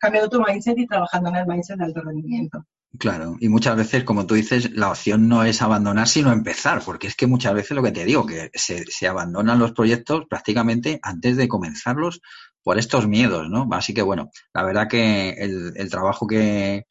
cambiando 0.00 0.28
tu 0.30 0.42
mindset 0.42 0.78
y 0.78 0.86
trabajando 0.86 1.30
en 1.30 1.36
el 1.36 1.46
mindset 1.46 1.78
de 1.78 1.84
alto 1.84 2.00
rendimiento. 2.02 2.64
Claro, 2.98 3.36
y 3.40 3.48
muchas 3.48 3.76
veces, 3.76 4.04
como 4.04 4.26
tú 4.26 4.34
dices, 4.34 4.70
la 4.72 4.90
opción 4.90 5.28
no 5.28 5.44
es 5.44 5.60
abandonar, 5.60 6.08
sino 6.08 6.32
empezar, 6.32 6.82
porque 6.82 7.08
es 7.08 7.14
que 7.14 7.26
muchas 7.26 7.52
veces 7.52 7.76
lo 7.76 7.82
que 7.82 7.92
te 7.92 8.04
digo, 8.04 8.24
que 8.24 8.50
se, 8.54 8.84
se 8.86 9.06
abandonan 9.06 9.58
los 9.58 9.72
proyectos 9.72 10.24
prácticamente 10.30 10.98
antes 11.02 11.36
de 11.36 11.48
comenzarlos 11.48 12.22
por 12.62 12.78
estos 12.78 13.06
miedos, 13.06 13.50
¿no? 13.50 13.68
Así 13.72 13.92
que 13.92 14.02
bueno, 14.02 14.30
la 14.54 14.62
verdad 14.62 14.88
que 14.88 15.30
el, 15.30 15.72
el 15.76 15.90
trabajo 15.90 16.26
que, 16.26 16.86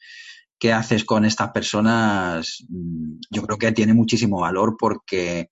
que 0.60 0.74
haces 0.74 1.06
con 1.06 1.26
estas 1.26 1.52
personas, 1.52 2.64
mm, 2.70 3.20
yo 3.30 3.44
creo 3.44 3.58
que 3.58 3.72
tiene 3.72 3.94
muchísimo 3.94 4.42
valor 4.42 4.76
porque 4.80 5.50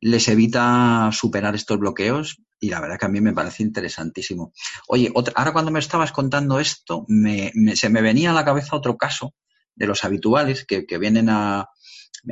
les 0.00 0.28
evita 0.28 1.10
superar 1.12 1.54
estos 1.54 1.78
bloqueos 1.78 2.42
y 2.58 2.70
la 2.70 2.80
verdad 2.80 2.98
que 2.98 3.06
a 3.06 3.10
mí 3.10 3.20
me 3.20 3.32
parece 3.32 3.62
interesantísimo. 3.62 4.52
Oye, 4.88 5.12
ahora 5.34 5.52
cuando 5.52 5.70
me 5.70 5.78
estabas 5.78 6.12
contando 6.12 6.60
esto, 6.60 7.04
me, 7.08 7.52
se 7.74 7.88
me 7.88 8.02
venía 8.02 8.30
a 8.30 8.34
la 8.34 8.44
cabeza 8.44 8.76
otro 8.76 8.96
caso 8.96 9.34
de 9.74 9.86
los 9.86 10.04
habituales 10.04 10.66
que, 10.66 10.84
vienen 10.98 11.30
a, 11.30 11.68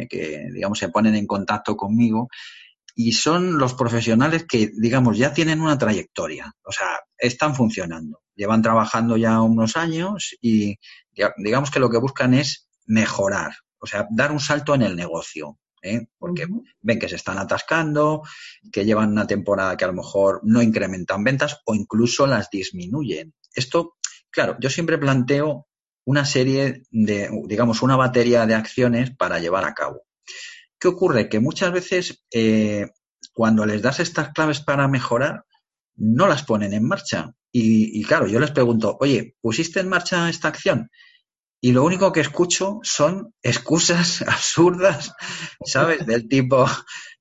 que 0.08 0.48
digamos 0.52 0.78
se 0.78 0.90
ponen 0.90 1.14
en 1.14 1.26
contacto 1.26 1.76
conmigo 1.76 2.28
y 2.94 3.12
son 3.12 3.58
los 3.58 3.75
profesionales 3.75 4.44
que, 4.46 4.70
digamos, 4.76 5.16
ya 5.16 5.32
tienen 5.32 5.60
una 5.60 5.78
trayectoria, 5.78 6.52
o 6.64 6.72
sea, 6.72 6.98
están 7.16 7.54
funcionando, 7.54 8.20
llevan 8.38 8.62
trabajando 8.62 9.16
ya 9.16 9.42
unos 9.42 9.76
años 9.76 10.37
y 10.40 10.78
digamos 11.38 11.73
que 11.73 11.80
lo 11.80 11.90
que 11.90 11.99
buscan 11.99 12.35
es 12.35 12.68
mejorar, 12.87 13.52
o 13.80 13.87
sea, 13.87 14.07
dar 14.11 14.30
un 14.30 14.38
salto 14.38 14.76
en 14.76 14.83
el 14.83 14.95
negocio, 14.95 15.59
¿eh? 15.83 16.07
porque 16.18 16.47
ven 16.80 16.99
que 17.00 17.09
se 17.09 17.16
están 17.16 17.37
atascando, 17.38 18.23
que 18.73 18.85
llevan 18.85 19.11
una 19.11 19.26
temporada 19.26 19.76
que 19.76 19.85
a 19.85 19.88
lo 19.88 19.95
mejor 19.95 20.40
no 20.45 20.62
incrementan 20.62 21.25
ventas 21.25 21.61
o 21.66 21.75
incluso 21.75 22.28
las 22.28 22.49
disminuyen. 22.49 23.35
Esto, 23.52 23.97
claro, 24.30 24.57
yo 24.61 24.71
siempre 24.71 24.99
planteo 24.99 25.66
una 26.04 26.25
serie 26.25 26.85
de, 26.92 27.28
digamos, 27.47 27.83
una 27.83 27.97
batería 27.97 28.47
de 28.47 28.54
acciones 28.54 29.11
para 29.16 29.40
llevar 29.40 29.64
a 29.64 29.75
cabo. 29.75 30.04
¿Qué 30.78 30.87
ocurre? 30.87 31.28
Que 31.28 31.40
muchas 31.40 31.73
veces 31.73 32.25
eh, 32.33 32.87
cuando 33.33 33.66
les 33.66 33.83
das 33.83 33.99
estas 33.99 34.33
claves 34.33 34.61
para 34.61 34.87
mejorar, 34.87 35.45
no 35.99 36.26
las 36.26 36.45
ponen 36.45 36.73
en 36.73 36.87
marcha. 36.87 37.33
Y, 37.52 37.99
y, 37.99 38.05
claro, 38.05 38.26
yo 38.26 38.40
les 38.40 38.50
pregunto, 38.50 38.97
oye, 39.00 39.37
¿pusiste 39.40 39.81
en 39.81 39.88
marcha 39.88 40.28
esta 40.28 40.49
acción? 40.49 40.90
Y 41.61 41.73
lo 41.73 41.85
único 41.85 42.12
que 42.12 42.21
escucho 42.21 42.78
son 42.83 43.35
excusas 43.43 44.23
absurdas, 44.26 45.12
¿sabes? 45.64 46.07
Del 46.07 46.28
tipo, 46.28 46.67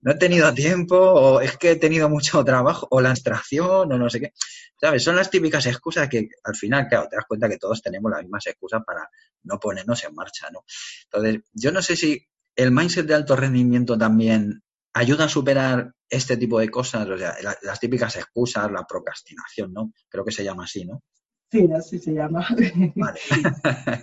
no 0.01 0.11
he 0.11 0.15
tenido 0.15 0.53
tiempo, 0.53 0.95
o 0.95 1.41
es 1.41 1.57
que 1.57 1.71
he 1.71 1.75
tenido 1.75 2.07
mucho 2.07 2.43
trabajo, 2.45 2.87
o 2.91 3.01
la 3.01 3.11
extracción, 3.11 3.91
o 3.91 3.97
no 3.97 4.09
sé 4.09 4.19
qué. 4.19 4.33
¿Sabes? 4.79 5.03
Son 5.03 5.15
las 5.15 5.31
típicas 5.31 5.65
excusas 5.65 6.07
que 6.07 6.29
al 6.43 6.55
final, 6.55 6.87
claro, 6.87 7.07
te 7.09 7.15
das 7.15 7.25
cuenta 7.27 7.49
que 7.49 7.57
todos 7.57 7.81
tenemos 7.81 8.11
las 8.11 8.21
mismas 8.21 8.45
excusas 8.45 8.83
para 8.85 9.09
no 9.43 9.59
ponernos 9.59 10.03
en 10.03 10.13
marcha, 10.13 10.49
¿no? 10.51 10.63
Entonces, 11.05 11.41
yo 11.53 11.71
no 11.71 11.81
sé 11.81 11.95
si 11.95 12.27
el 12.55 12.71
mindset 12.71 13.07
de 13.07 13.15
alto 13.15 13.35
rendimiento 13.35 13.97
también 13.97 14.61
ayuda 14.93 15.25
a 15.25 15.29
superar 15.29 15.93
este 16.09 16.37
tipo 16.37 16.59
de 16.59 16.69
cosas, 16.69 17.07
o 17.09 17.17
sea, 17.17 17.35
las 17.61 17.79
típicas 17.79 18.15
excusas, 18.15 18.71
la 18.71 18.85
procrastinación, 18.85 19.73
¿no? 19.73 19.91
Creo 20.09 20.23
que 20.23 20.31
se 20.31 20.43
llama 20.43 20.63
así, 20.63 20.85
¿no? 20.85 21.03
Sí, 21.51 21.67
así 21.73 21.99
se 21.99 22.13
llama. 22.13 22.47
Vale. 22.95 23.19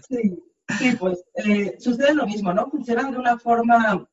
sí, 0.09 0.39
sí, 0.79 0.97
pues 0.99 1.25
eh, 1.35 1.77
sucede 1.79 2.15
lo 2.15 2.27
mismo, 2.27 2.53
¿no? 2.53 2.71
Funcionan 2.71 3.13
de 3.13 3.19
una 3.19 3.39
forma 3.39 4.07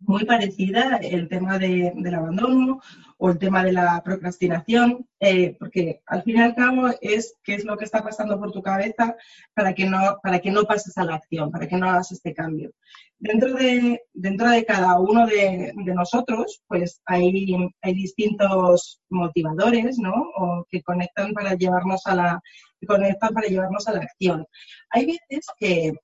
muy 0.00 0.24
parecida 0.24 0.98
el 1.02 1.28
tema 1.28 1.58
del 1.58 2.14
abandono 2.14 2.80
o 3.16 3.30
el 3.30 3.38
tema 3.38 3.64
de 3.64 3.72
la 3.72 4.00
procrastinación, 4.04 5.06
eh, 5.18 5.56
porque 5.58 6.02
al 6.06 6.22
fin 6.22 6.36
y 6.36 6.40
al 6.40 6.54
cabo 6.54 6.88
es 7.00 7.34
qué 7.42 7.54
es 7.54 7.64
lo 7.64 7.76
que 7.76 7.84
está 7.84 8.02
pasando 8.02 8.38
por 8.38 8.52
tu 8.52 8.62
cabeza 8.62 9.16
para 9.54 9.74
que 9.74 9.86
no, 9.86 10.18
para 10.22 10.38
que 10.38 10.52
no 10.52 10.64
pases 10.64 10.96
a 10.98 11.04
la 11.04 11.16
acción, 11.16 11.50
para 11.50 11.66
que 11.66 11.76
no 11.76 11.90
hagas 11.90 12.12
este 12.12 12.32
cambio. 12.32 12.70
Dentro 13.18 13.54
de, 13.54 14.00
dentro 14.12 14.48
de 14.48 14.64
cada 14.64 15.00
uno 15.00 15.26
de, 15.26 15.72
nosotros, 15.74 16.62
pues 16.68 17.02
hay, 17.04 17.56
hay 17.82 17.94
distintos 17.94 19.00
motivadores, 19.08 19.98
¿no? 19.98 20.12
O 20.36 20.64
que 20.70 20.82
conectan 20.82 21.32
para 21.32 21.54
llevarnos 21.54 22.06
a 22.06 22.14
la, 22.14 22.40
que 22.80 22.86
conectan 22.86 23.34
para 23.34 23.48
llevarnos 23.48 23.88
a 23.88 23.94
la 23.94 24.02
acción. 24.02 24.46
Hay 24.90 25.06
veces 25.06 25.46
que 25.58 25.94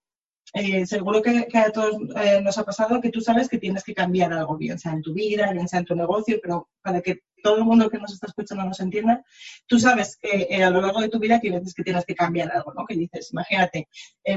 eh, 0.54 0.86
seguro 0.86 1.20
que, 1.20 1.48
a 1.52 1.72
todos 1.72 1.96
eh, 2.22 2.40
nos 2.40 2.56
ha 2.58 2.64
pasado 2.64 3.00
que 3.00 3.10
tú 3.10 3.20
sabes 3.20 3.48
que 3.48 3.58
tienes 3.58 3.82
que 3.82 3.92
cambiar 3.92 4.32
algo, 4.32 4.56
bien 4.56 4.78
sea 4.78 4.92
en 4.92 5.02
tu 5.02 5.12
vida, 5.12 5.50
bien 5.52 5.66
sea 5.66 5.80
en 5.80 5.84
tu 5.84 5.96
negocio, 5.96 6.38
pero 6.40 6.68
para 6.80 7.00
que 7.00 7.22
todo 7.42 7.56
el 7.56 7.64
mundo 7.64 7.90
que 7.90 7.98
nos 7.98 8.12
está 8.12 8.28
escuchando 8.28 8.64
nos 8.64 8.78
entienda, 8.78 9.24
tú 9.66 9.80
sabes 9.80 10.16
que 10.16 10.46
eh, 10.48 10.62
a 10.62 10.70
lo 10.70 10.80
largo 10.80 11.00
de 11.00 11.08
tu 11.08 11.18
vida 11.18 11.40
que 11.40 11.50
veces 11.50 11.74
que 11.74 11.82
tienes 11.82 12.06
que 12.06 12.14
cambiar 12.14 12.52
algo, 12.52 12.72
¿no? 12.72 12.86
Que 12.86 12.94
dices, 12.94 13.32
imagínate, 13.32 13.88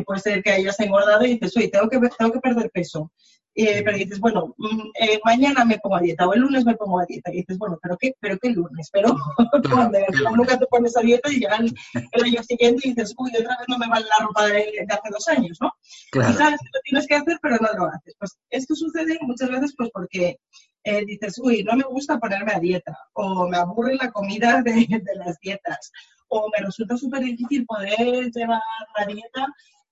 puede 0.06 0.20
ser 0.20 0.42
que 0.42 0.52
hayas 0.52 0.80
engordado 0.80 1.24
y 1.24 1.36
dices, 1.36 1.56
oye, 1.56 1.68
tengo 1.68 1.88
que, 1.88 2.00
tengo 2.18 2.32
que 2.32 2.40
perder 2.40 2.72
peso. 2.72 3.12
Eh, 3.60 3.82
pero 3.84 3.98
dices, 3.98 4.20
bueno, 4.20 4.54
mm, 4.56 4.82
eh, 5.02 5.20
mañana 5.26 5.66
me 5.66 5.80
pongo 5.80 5.96
a 5.96 6.02
dieta 6.02 6.28
o 6.28 6.34
el 6.36 6.42
lunes 6.42 6.64
me 6.64 6.76
pongo 6.76 7.00
a 7.00 7.06
dieta. 7.06 7.34
Y 7.34 7.38
dices, 7.38 7.58
bueno, 7.58 7.80
¿pero 7.82 7.98
qué, 7.98 8.14
pero 8.20 8.38
qué 8.38 8.52
lunes? 8.52 8.88
Pero 8.94 9.16
cuando 9.74 9.98
nunca 10.36 10.60
te 10.60 10.68
pones 10.68 10.96
a 10.96 11.02
dieta 11.02 11.32
y 11.32 11.40
llega 11.40 11.58
el, 11.58 11.74
año 12.24 12.44
siguiente 12.44 12.82
y 12.88 12.94
dices, 12.94 13.16
uy, 13.18 13.32
otra 13.32 13.58
vez 13.58 13.68
no 13.68 13.80
me 13.80 13.88
vale 13.88 14.06
la 14.06 14.26
ropa 14.28 14.46
de, 14.46 14.86
hace 14.88 15.10
dos 15.10 15.28
años, 15.30 15.58
¿no? 15.60 15.72
Y 16.14 16.34
sabes 16.34 16.60
que 16.60 16.70
lo 16.72 16.82
tienes 16.84 17.08
que 17.08 17.16
hacer, 17.16 17.40
pero 17.42 17.58
no 17.60 17.68
lo 17.74 17.86
haces. 17.88 18.14
Pues 18.20 18.38
esto 18.52 18.76
sucede 18.76 19.18
muchas 19.22 19.50
veces 19.50 19.74
pues 19.76 19.90
porque 19.92 20.38
eh, 20.84 21.06
dices, 21.08 21.40
uy, 21.40 21.64
no 21.64 21.76
me 21.76 21.84
gusta 21.84 22.20
ponerme 22.20 22.54
a 22.54 22.60
dieta 22.60 22.96
o 23.14 23.48
me 23.48 23.58
aburre 23.58 23.96
la 23.96 24.12
comida 24.12 24.62
de, 24.62 24.74
de 24.74 25.16
las 25.16 25.40
dietas 25.40 25.92
o 26.28 26.48
me 26.50 26.64
resulta 26.64 26.96
súper 26.96 27.22
difícil 27.22 27.66
poder 27.66 28.30
llevar 28.32 28.62
la 29.00 29.06
dieta 29.06 29.48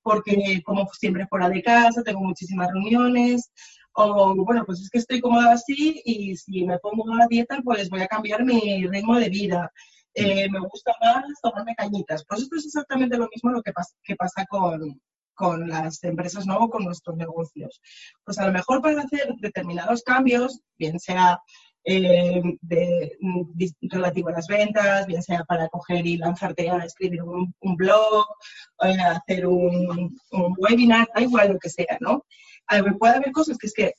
porque 0.06 0.62
como 0.64 0.88
siempre 0.94 1.26
fuera 1.26 1.50
de 1.50 1.64
casa, 1.64 2.04
tengo 2.04 2.20
muchísimas 2.22 2.70
reuniones, 2.72 3.52
o 3.94 4.36
bueno, 4.36 4.64
pues 4.64 4.80
es 4.82 4.90
que 4.92 5.00
estoy 5.00 5.20
cómoda 5.20 5.54
así 5.54 6.00
y 6.06 6.36
si 6.38 6.64
me 6.64 6.78
pongo 6.78 7.12
a 7.12 7.18
la 7.18 7.28
dieta, 7.28 7.60
pues 7.64 7.90
voy 7.90 8.04
a 8.04 8.08
cambiar 8.08 8.46
mi 8.46 8.86
ritmo 8.86 9.18
de 9.18 9.30
vida. 9.30 9.72
Eh, 10.14 10.48
me 10.52 10.60
gusta 10.60 10.94
más 11.02 11.26
tomarme 11.42 11.74
cañitas. 11.76 12.24
Pues 12.30 12.44
esto 12.44 12.56
es 12.56 12.66
exactamente 12.68 13.18
lo 13.18 13.28
mismo 13.34 13.50
lo 13.50 13.64
que, 13.64 13.72
que 14.04 14.16
pasa 14.16 14.46
con, 14.48 15.02
con 15.34 15.68
las 15.68 16.04
empresas, 16.04 16.46
¿no? 16.46 16.70
Con 16.70 16.84
nuestros 16.86 17.18
negocios. 17.18 17.82
Pues 18.24 18.38
a 18.38 18.46
lo 18.46 18.54
mejor 18.54 18.84
para 18.84 19.02
hacer 19.02 19.34
determinados 19.40 20.04
cambios, 20.04 20.62
bien 20.78 21.00
sea 21.00 21.40
eh, 21.86 22.42
de, 22.62 23.18
mm, 23.20 23.44
relativo 23.90 24.30
a 24.30 24.34
las 24.34 24.48
ventas, 24.48 25.06
bien 25.06 25.22
sea 25.22 25.44
para 25.44 25.68
coger 25.70 26.06
y 26.06 26.18
lanzarte 26.18 26.70
a 26.70 26.80
escribir 26.80 27.22
un, 27.24 27.54
blog, 27.76 28.26
o 28.78 28.86
hacer 28.86 29.46
un, 29.46 30.18
un, 30.32 30.56
webinar, 30.58 31.08
da 31.14 31.22
igual 31.22 31.54
lo 31.54 31.60
que 31.60 31.70
sea, 31.70 31.98
¿no? 32.00 32.26
puede 33.00 33.16
haber 33.16 33.32
cosas 33.32 33.58
que 33.58 33.68
es 33.68 33.74
que 33.74 33.94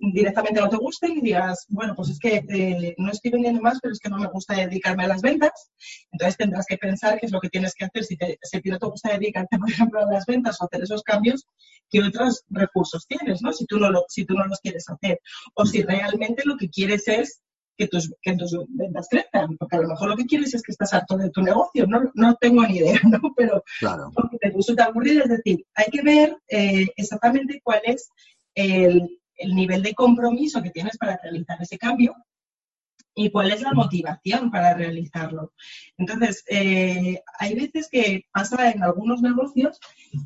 directamente 0.00 0.60
no 0.60 0.68
te 0.68 0.76
gusten 0.76 1.12
y 1.12 1.20
digas, 1.20 1.66
bueno, 1.68 1.94
pues 1.94 2.10
es 2.10 2.18
que 2.18 2.44
eh, 2.48 2.94
no 2.98 3.10
estoy 3.10 3.30
vendiendo 3.30 3.60
más, 3.60 3.78
pero 3.80 3.92
es 3.92 4.00
que 4.00 4.08
no 4.08 4.18
me 4.18 4.26
gusta 4.26 4.54
dedicarme 4.54 5.04
a 5.04 5.08
las 5.08 5.22
ventas. 5.22 5.70
Entonces 6.10 6.36
tendrás 6.36 6.66
que 6.66 6.78
pensar 6.78 7.18
qué 7.18 7.26
es 7.26 7.32
lo 7.32 7.40
que 7.40 7.48
tienes 7.48 7.74
que 7.74 7.84
hacer 7.84 8.04
si, 8.04 8.16
te, 8.16 8.38
si 8.42 8.60
no 8.64 8.78
te 8.78 8.86
gusta 8.86 9.12
dedicarte, 9.12 9.58
por 9.58 9.70
ejemplo, 9.70 10.00
a 10.00 10.12
las 10.12 10.26
ventas 10.26 10.60
o 10.60 10.64
hacer 10.64 10.82
esos 10.82 11.02
cambios, 11.02 11.46
qué 11.90 12.02
otros 12.02 12.44
recursos 12.50 13.06
tienes, 13.06 13.42
¿no? 13.42 13.52
Si 13.52 13.66
tú 13.66 13.78
no, 13.78 13.90
lo, 13.90 14.04
si 14.08 14.24
tú 14.24 14.34
no 14.34 14.46
los 14.46 14.60
quieres 14.60 14.88
hacer. 14.88 15.20
O 15.54 15.64
si 15.64 15.82
realmente 15.82 16.42
lo 16.44 16.56
que 16.56 16.68
quieres 16.68 17.06
es 17.08 17.42
que 17.76 17.88
tus, 17.88 18.12
que 18.20 18.36
tus 18.36 18.56
ventas 18.68 19.08
crezcan, 19.10 19.56
porque 19.56 19.76
a 19.76 19.80
lo 19.80 19.88
mejor 19.88 20.08
lo 20.10 20.16
que 20.16 20.26
quieres 20.26 20.54
es 20.54 20.62
que 20.62 20.72
estás 20.72 20.92
harto 20.92 21.16
de 21.16 21.30
tu 21.30 21.42
negocio, 21.42 21.86
no, 21.86 22.10
no 22.14 22.34
tengo 22.36 22.66
ni 22.66 22.78
idea, 22.78 23.00
¿no? 23.08 23.20
Pero 23.36 23.62
claro. 23.78 24.10
porque 24.14 24.38
te 24.38 24.50
resulta 24.50 24.84
aburrido, 24.84 25.24
es 25.24 25.30
decir, 25.30 25.64
hay 25.74 25.86
que 25.90 26.02
ver 26.02 26.36
eh, 26.48 26.86
exactamente 26.96 27.60
cuál 27.62 27.80
es 27.84 28.10
el, 28.54 29.18
el 29.42 29.54
nivel 29.54 29.82
de 29.82 29.94
compromiso 29.94 30.62
que 30.62 30.70
tienes 30.70 30.96
para 30.96 31.18
realizar 31.22 31.60
ese 31.60 31.78
cambio 31.78 32.14
y 33.14 33.30
cuál 33.30 33.50
es 33.52 33.60
la 33.60 33.72
motivación 33.72 34.50
para 34.50 34.74
realizarlo. 34.74 35.52
Entonces, 35.98 36.44
eh, 36.48 37.20
hay 37.38 37.54
veces 37.54 37.88
que 37.90 38.24
pasa 38.32 38.70
en 38.70 38.82
algunos 38.82 39.20
negocios 39.20 39.78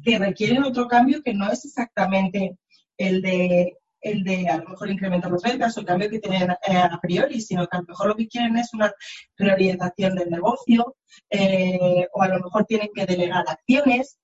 que 0.04 0.18
requieren 0.18 0.62
otro 0.62 0.86
cambio 0.86 1.22
que 1.22 1.34
no 1.34 1.50
es 1.50 1.64
exactamente 1.64 2.56
el 2.96 3.22
de 3.22 3.76
el 4.02 4.22
de 4.22 4.48
a 4.48 4.58
lo 4.58 4.68
mejor 4.68 4.90
incrementar 4.90 5.32
las 5.32 5.42
ventas 5.42 5.76
o 5.76 5.80
el 5.80 5.86
cambio 5.86 6.08
que 6.08 6.20
tienen 6.20 6.50
eh, 6.50 6.76
a 6.76 7.00
priori, 7.00 7.40
sino 7.40 7.66
que 7.66 7.76
a 7.76 7.80
lo 7.80 7.86
mejor 7.88 8.08
lo 8.08 8.14
que 8.14 8.28
quieren 8.28 8.56
es 8.56 8.72
una 8.72 8.92
reorientación 9.36 10.14
del 10.14 10.30
negocio 10.30 10.96
eh, 11.28 12.06
o 12.12 12.22
a 12.22 12.28
lo 12.28 12.38
mejor 12.38 12.66
tienen 12.66 12.90
que 12.94 13.04
delegar 13.04 13.44
acciones. 13.48 14.18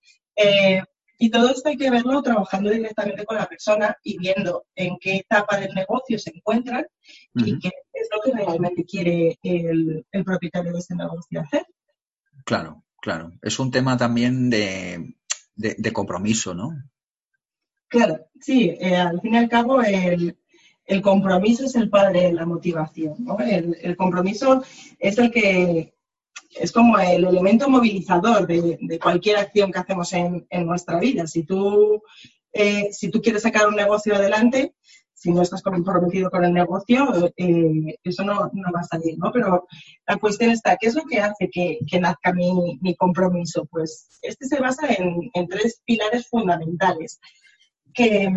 Y 1.17 1.29
todo 1.29 1.49
esto 1.49 1.69
hay 1.69 1.77
que 1.77 1.91
verlo 1.91 2.21
trabajando 2.21 2.69
directamente 2.69 3.25
con 3.25 3.37
la 3.37 3.45
persona 3.45 3.95
y 4.03 4.17
viendo 4.17 4.65
en 4.75 4.97
qué 4.99 5.17
etapa 5.17 5.57
del 5.57 5.73
negocio 5.73 6.17
se 6.17 6.31
encuentran 6.35 6.85
y 7.35 7.59
qué 7.59 7.71
es 7.93 8.09
lo 8.13 8.21
que 8.21 8.37
realmente 8.37 8.83
quiere 8.83 9.37
el, 9.43 10.05
propietario 10.25 10.73
de 10.73 10.79
ese 10.79 10.95
negocio 10.95 11.41
hacer. 11.41 11.65
Claro, 12.45 12.83
claro. 12.99 13.31
Es 13.41 13.59
un 13.59 13.71
tema 13.71 13.95
también 13.95 14.49
de, 14.49 15.15
de 15.55 15.93
compromiso, 15.93 16.53
¿no? 16.53 16.73
Claro, 17.93 18.25
sí, 18.41 18.75
eh, 18.79 18.95
al 18.95 19.21
fin 19.21 19.35
y 19.35 19.37
al 19.37 19.47
cabo 19.47 19.83
el, 19.83 20.35
compromiso 21.03 21.65
es 21.65 21.75
el 21.75 21.91
padre 21.91 22.23
de 22.23 22.33
la 22.33 22.43
motivación, 22.43 23.17
¿no? 23.19 23.37
El, 23.37 23.95
compromiso 23.95 24.63
es 24.97 25.19
el 25.19 25.29
que 25.29 25.93
es 26.59 26.71
como 26.71 26.97
el 26.99 27.25
elemento 27.25 27.69
movilizador 27.69 28.47
de, 28.47 28.99
cualquier 29.01 29.37
acción 29.37 29.71
que 29.71 29.79
hacemos 29.79 30.13
en, 30.13 30.45
nuestra 30.65 30.99
vida. 30.99 31.27
Si 31.27 31.43
tú, 31.43 32.01
eh, 32.51 32.89
si 32.91 33.09
tú 33.09 33.21
quieres 33.21 33.43
sacar 33.43 33.67
un 33.67 33.75
negocio 33.75 34.15
adelante, 34.15 34.73
si 35.13 35.31
no 35.31 35.41
estás 35.41 35.61
comprometido 35.61 36.29
con 36.29 36.43
el 36.43 36.53
negocio, 36.53 37.31
eh, 37.37 37.97
eso 38.03 38.23
no, 38.23 38.51
va 38.51 38.79
a 38.81 38.83
salir, 38.83 39.17
¿no? 39.17 39.31
Pero 39.31 39.67
la 40.05 40.17
cuestión 40.17 40.51
está, 40.51 40.75
¿qué 40.75 40.87
es 40.87 40.95
lo 40.95 41.03
que 41.05 41.21
hace 41.21 41.49
que, 41.49 41.99
nazca 41.99 42.33
mi, 42.33 42.95
compromiso? 42.97 43.65
Pues 43.71 44.19
este 44.21 44.45
se 44.45 44.59
basa 44.59 44.87
en 44.89 45.47
tres 45.47 45.81
pilares 45.85 46.27
fundamentales 46.27 47.19
que 47.93 48.29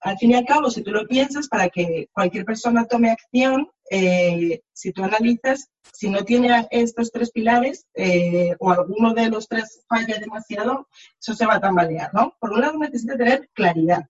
al 0.00 0.18
fin 0.18 0.30
y 0.30 0.34
al 0.34 0.46
cabo, 0.46 0.70
si 0.70 0.82
tú 0.82 0.92
lo 0.92 1.06
piensas, 1.06 1.48
para 1.48 1.68
que 1.68 2.08
cualquier 2.12 2.44
persona 2.44 2.86
tome 2.86 3.10
acción, 3.10 3.68
eh, 3.92 4.62
si 4.72 4.92
tú 4.92 5.02
analizas, 5.02 5.68
si 5.92 6.08
no 6.08 6.24
tiene 6.24 6.68
estos 6.70 7.10
tres 7.10 7.32
pilares 7.32 7.86
eh, 7.94 8.54
o 8.60 8.70
alguno 8.70 9.12
de 9.12 9.28
los 9.28 9.48
tres 9.48 9.84
falla 9.88 10.16
demasiado, 10.18 10.88
eso 11.20 11.34
se 11.34 11.44
va 11.44 11.56
a 11.56 11.60
tambalear, 11.60 12.14
¿no? 12.14 12.34
Por 12.38 12.52
un 12.52 12.60
lado 12.60 12.78
necesita 12.78 13.16
tener 13.16 13.50
claridad. 13.52 14.06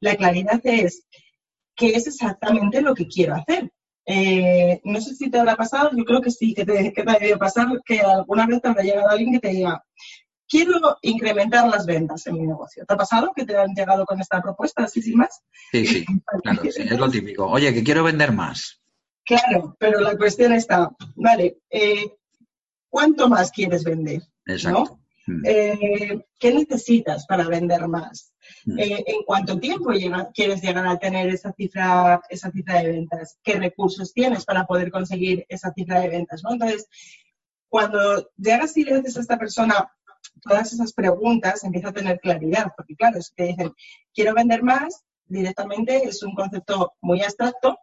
La 0.00 0.16
claridad 0.16 0.60
es 0.64 1.06
qué 1.76 1.90
es 1.90 2.08
exactamente 2.08 2.82
lo 2.82 2.94
que 2.94 3.06
quiero 3.06 3.36
hacer. 3.36 3.70
Eh, 4.04 4.80
no 4.84 5.00
sé 5.00 5.14
si 5.14 5.30
te 5.30 5.38
habrá 5.38 5.54
pasado, 5.54 5.90
yo 5.96 6.04
creo 6.04 6.20
que 6.20 6.32
sí, 6.32 6.52
que 6.52 6.64
te, 6.64 6.92
ha 7.06 7.18
debido 7.18 7.38
pasar, 7.38 7.68
que 7.84 8.00
alguna 8.00 8.46
vez 8.46 8.60
te 8.60 8.68
habrá 8.68 8.82
llegado 8.82 9.10
alguien 9.10 9.32
que 9.34 9.38
te 9.38 9.48
diga, 9.50 9.84
quiero 10.48 10.96
incrementar 11.02 11.68
las 11.68 11.86
ventas 11.86 12.26
en 12.26 12.34
mi 12.34 12.46
negocio. 12.46 12.84
¿Te 12.84 12.94
ha 12.94 12.96
pasado 12.96 13.32
que 13.36 13.44
te 13.44 13.56
han 13.56 13.74
llegado 13.74 14.04
con 14.06 14.20
esta 14.20 14.42
propuesta, 14.42 14.84
así 14.84 15.02
sin 15.02 15.18
más? 15.18 15.40
Sí, 15.70 15.86
sí, 15.86 16.06
claro, 16.42 16.62
es 16.64 16.98
lo 16.98 17.10
típico. 17.10 17.46
Oye, 17.46 17.72
que 17.72 17.84
quiero 17.84 18.02
vender 18.02 18.32
más. 18.32 18.80
Claro, 19.28 19.76
pero 19.78 20.00
la 20.00 20.16
cuestión 20.16 20.54
está, 20.54 20.90
vale, 21.14 21.58
eh, 21.68 22.14
¿cuánto 22.88 23.28
más 23.28 23.50
quieres 23.50 23.84
vender? 23.84 24.22
Exacto. 24.46 24.98
Mm. 25.26 25.42
Eh, 25.44 26.26
¿Qué 26.38 26.54
necesitas 26.54 27.26
para 27.26 27.46
vender 27.46 27.86
más? 27.88 28.32
Mm. 28.64 28.78
Eh, 28.78 29.04
¿En 29.06 29.22
cuánto 29.26 29.60
tiempo 29.60 29.90
quieres 30.32 30.62
llegar 30.62 30.86
a 30.86 30.98
tener 30.98 31.28
esa 31.28 31.52
cifra, 31.52 32.22
esa 32.30 32.50
cifra 32.50 32.80
de 32.80 32.92
ventas? 32.92 33.38
¿Qué 33.42 33.58
recursos 33.58 34.14
tienes 34.14 34.46
para 34.46 34.66
poder 34.66 34.90
conseguir 34.90 35.44
esa 35.50 35.74
cifra 35.74 36.00
de 36.00 36.08
ventas? 36.08 36.42
Entonces, 36.50 36.88
cuando 37.68 38.30
llegas 38.38 38.74
y 38.78 38.84
le 38.84 38.96
dices 38.96 39.18
a 39.18 39.20
esta 39.20 39.38
persona, 39.38 39.92
todas 40.40 40.72
esas 40.72 40.94
preguntas 40.94 41.62
empieza 41.64 41.90
a 41.90 41.92
tener 41.92 42.18
claridad, 42.20 42.72
porque 42.74 42.96
claro, 42.96 43.18
es 43.18 43.30
que 43.36 43.44
dicen, 43.44 43.74
quiero 44.14 44.32
vender 44.32 44.62
más, 44.62 45.04
directamente 45.26 46.04
es 46.04 46.22
un 46.22 46.34
concepto 46.34 46.94
muy 47.02 47.20
abstracto 47.20 47.78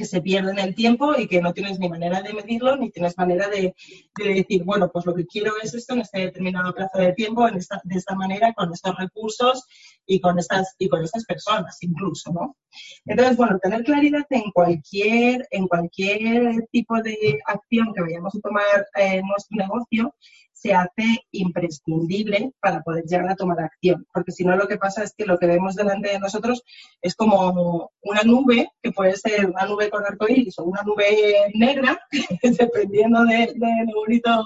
que 0.00 0.06
se 0.06 0.22
pierde 0.22 0.52
en 0.52 0.58
el 0.58 0.74
tiempo 0.74 1.14
y 1.14 1.28
que 1.28 1.42
no 1.42 1.52
tienes 1.52 1.78
ni 1.78 1.86
manera 1.86 2.22
de 2.22 2.32
medirlo, 2.32 2.74
ni 2.76 2.90
tienes 2.90 3.18
manera 3.18 3.48
de, 3.50 3.74
decir, 4.16 4.64
bueno, 4.64 4.90
pues 4.90 5.04
lo 5.04 5.14
que 5.14 5.26
quiero 5.26 5.52
es 5.62 5.74
esto 5.74 5.92
en 5.92 6.00
este 6.00 6.20
determinado 6.20 6.72
plazo 6.72 6.96
de 6.98 7.12
tiempo, 7.12 7.46
en 7.46 7.56
esta, 7.56 7.82
de 7.84 7.98
esta 7.98 8.14
manera, 8.14 8.54
con 8.54 8.72
estos 8.72 8.96
recursos 8.96 9.66
y 10.06 10.18
con 10.18 10.38
estas, 10.38 10.74
y 10.78 10.88
con 10.88 11.04
estas 11.04 11.26
personas 11.26 11.76
incluso, 11.82 12.32
¿no? 12.32 12.56
Entonces, 13.04 13.36
bueno, 13.36 13.58
tener 13.58 13.84
claridad 13.84 14.24
en 14.30 14.50
cualquier, 14.52 15.46
en 15.50 15.68
cualquier 15.68 16.66
tipo 16.72 16.96
de 17.02 17.38
acción 17.44 17.92
que 17.94 18.00
vayamos 18.00 18.34
a 18.34 18.40
tomar 18.40 18.86
en 18.94 19.26
nuestro 19.26 19.58
negocio 19.58 20.14
se 20.60 20.74
hace 20.74 21.24
imprescindible 21.32 22.52
para 22.60 22.82
poder 22.82 23.04
llegar 23.04 23.30
a 23.30 23.36
tomar 23.36 23.60
acción. 23.60 24.06
Porque 24.12 24.30
si 24.30 24.44
no, 24.44 24.56
lo 24.56 24.68
que 24.68 24.76
pasa 24.76 25.02
es 25.02 25.14
que 25.14 25.24
lo 25.24 25.38
que 25.38 25.46
vemos 25.46 25.74
delante 25.74 26.10
de 26.10 26.18
nosotros 26.18 26.62
es 27.00 27.14
como 27.14 27.90
una 28.02 28.22
nube, 28.22 28.68
que 28.82 28.92
puede 28.92 29.16
ser 29.16 29.46
una 29.46 29.64
nube 29.64 29.88
con 29.88 30.04
arcoíris 30.04 30.58
o 30.58 30.64
una 30.64 30.82
nube 30.82 31.50
negra, 31.54 31.98
dependiendo 32.42 33.24
de, 33.24 33.54
lo 33.56 34.00
bonito 34.00 34.44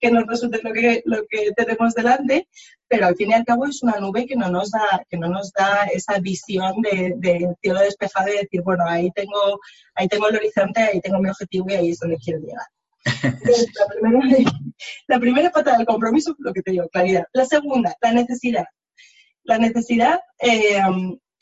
que 0.00 0.12
nos 0.12 0.26
resulte 0.28 0.60
lo 0.62 0.72
que, 1.28 1.52
tenemos 1.56 1.94
delante, 1.94 2.48
pero 2.86 3.06
al 3.06 3.16
fin 3.16 3.30
y 3.30 3.34
al 3.34 3.44
cabo 3.44 3.66
es 3.66 3.82
una 3.82 3.98
nube 3.98 4.26
que 4.26 4.36
no 4.36 4.48
nos 4.48 4.70
da, 4.70 5.04
que 5.10 5.16
no 5.16 5.28
nos 5.28 5.52
da 5.52 5.86
esa 5.92 6.20
visión 6.20 6.82
de, 6.82 7.14
de 7.16 7.52
cielo 7.60 7.80
despejado 7.80 8.28
y 8.28 8.42
decir, 8.42 8.62
bueno, 8.62 8.84
ahí 8.86 9.10
tengo, 9.10 9.58
ahí 9.96 10.06
tengo 10.06 10.28
el 10.28 10.36
horizonte, 10.36 10.82
ahí 10.82 11.00
tengo 11.00 11.18
mi 11.18 11.30
objetivo 11.30 11.66
y 11.68 11.74
ahí 11.74 11.90
es 11.90 11.98
donde 11.98 12.18
quiero 12.18 12.38
llegar. 12.38 12.66
La, 13.04 13.86
primera, 14.00 14.52
la 15.08 15.20
primera 15.20 15.50
pata 15.50 15.76
del 15.76 15.86
compromiso, 15.86 16.34
lo 16.38 16.52
que 16.52 16.62
te 16.62 16.72
digo, 16.72 16.88
claridad. 16.88 17.24
La 17.32 17.44
segunda, 17.44 17.94
la 18.00 18.12
necesidad. 18.12 18.66
La 19.44 19.58
necesidad 19.58 20.20
eh, 20.40 20.80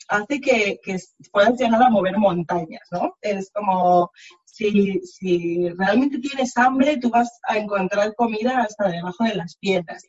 hace 0.07 0.41
que, 0.41 0.79
que, 0.83 0.97
puedas 1.31 1.59
llegar 1.59 1.81
a 1.81 1.89
mover 1.89 2.17
montañas, 2.17 2.87
¿no? 2.91 3.15
Es 3.21 3.51
como 3.53 4.11
si, 4.45 4.99
si 5.01 5.69
realmente 5.69 6.19
tienes 6.19 6.57
hambre, 6.57 6.97
tú 6.97 7.09
vas 7.09 7.39
a 7.43 7.57
encontrar 7.57 8.13
comida 8.15 8.61
hasta 8.61 8.89
debajo 8.89 9.23
de 9.23 9.35
las 9.35 9.55
piedras. 9.57 10.03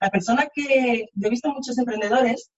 La 0.00 0.10
persona 0.10 0.46
que, 0.54 1.06
yo 1.12 1.26
he 1.26 1.30
visto 1.30 1.50
muchos 1.50 1.76
emprendedores 1.78 2.50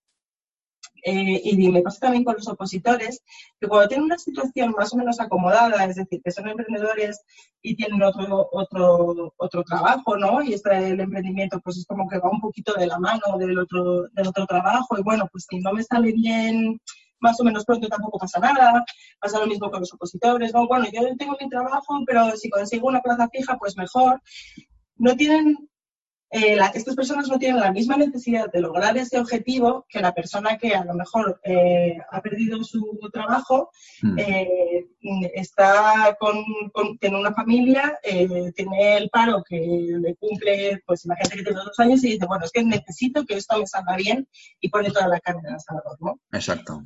eh, 1.04 1.40
y 1.42 1.68
me 1.70 1.82
pasa 1.82 2.00
también 2.00 2.24
con 2.24 2.34
los 2.34 2.48
opositores, 2.48 3.22
que 3.60 3.68
cuando 3.68 3.88
tienen 3.88 4.06
una 4.06 4.18
situación 4.18 4.72
más 4.72 4.92
o 4.92 4.96
menos 4.96 5.20
acomodada, 5.20 5.84
es 5.84 5.96
decir, 5.96 6.20
que 6.22 6.30
son 6.30 6.48
emprendedores 6.48 7.20
y 7.62 7.76
tienen 7.76 8.02
otro, 8.02 8.48
otro, 8.52 9.34
otro 9.36 9.62
trabajo, 9.64 10.16
¿no? 10.16 10.42
Y 10.42 10.54
este 10.54 10.90
el 10.90 11.00
emprendimiento 11.00 11.60
pues 11.60 11.78
es 11.78 11.86
como 11.86 12.08
que 12.08 12.18
va 12.18 12.30
un 12.30 12.40
poquito 12.40 12.74
de 12.74 12.86
la 12.86 12.98
mano 12.98 13.38
del 13.38 13.58
otro, 13.58 14.08
del 14.12 14.28
otro 14.28 14.46
trabajo 14.46 14.98
y 14.98 15.02
bueno, 15.02 15.28
pues 15.30 15.46
si 15.48 15.58
no 15.60 15.72
me 15.72 15.82
sale 15.82 16.12
bien 16.12 16.80
más 17.20 17.38
o 17.40 17.44
menos 17.44 17.64
pronto 17.64 17.86
tampoco 17.88 18.18
pasa 18.18 18.40
nada, 18.40 18.84
pasa 19.20 19.38
lo 19.38 19.46
mismo 19.46 19.70
con 19.70 19.80
los 19.80 19.92
opositores, 19.92 20.52
¿no? 20.54 20.66
Bueno, 20.66 20.86
yo 20.92 21.02
tengo 21.16 21.36
mi 21.40 21.48
trabajo, 21.48 21.98
pero 22.06 22.36
si 22.36 22.50
consigo 22.50 22.88
una 22.88 23.00
plaza 23.00 23.28
fija, 23.28 23.56
pues 23.58 23.76
mejor. 23.76 24.20
No 24.96 25.14
tienen 25.16 25.69
eh, 26.32 26.56
estas 26.74 26.94
personas 26.94 27.26
no 27.28 27.40
tienen 27.40 27.60
la 27.60 27.72
misma 27.72 27.96
necesidad 27.96 28.50
de 28.52 28.60
lograr 28.60 28.96
ese 28.96 29.18
objetivo 29.18 29.84
que 29.88 30.00
la 30.00 30.14
persona 30.14 30.56
que 30.58 30.74
a 30.76 30.84
lo 30.84 30.94
mejor 30.94 31.40
eh, 31.42 31.98
ha 32.08 32.22
perdido 32.22 32.62
su 32.62 33.00
trabajo, 33.12 33.70
hmm. 34.00 34.16
eh, 34.16 34.86
está 35.34 36.16
con, 36.20 36.44
tiene 37.00 37.18
una 37.18 37.34
familia, 37.34 37.98
tiene 38.54 38.96
el 38.96 39.10
paro 39.10 39.42
que 39.42 39.58
le 39.58 40.14
cumple, 40.16 40.80
pues 40.86 41.04
imagínate 41.04 41.36
que 41.36 41.42
tiene 41.42 41.58
dos 41.64 41.78
años 41.80 42.04
y 42.04 42.12
dice, 42.12 42.26
bueno, 42.26 42.44
es 42.44 42.52
que 42.52 42.62
necesito 42.62 43.24
que 43.24 43.34
esto 43.34 43.58
me 43.58 43.66
salga 43.66 43.96
bien 43.96 44.28
y 44.60 44.68
pone 44.68 44.90
toda 44.90 45.08
la 45.08 45.18
carne 45.18 45.40
en 45.40 45.48
el 45.48 45.54
asador, 45.56 45.96
¿no? 46.00 46.20
Exacto. 46.32 46.80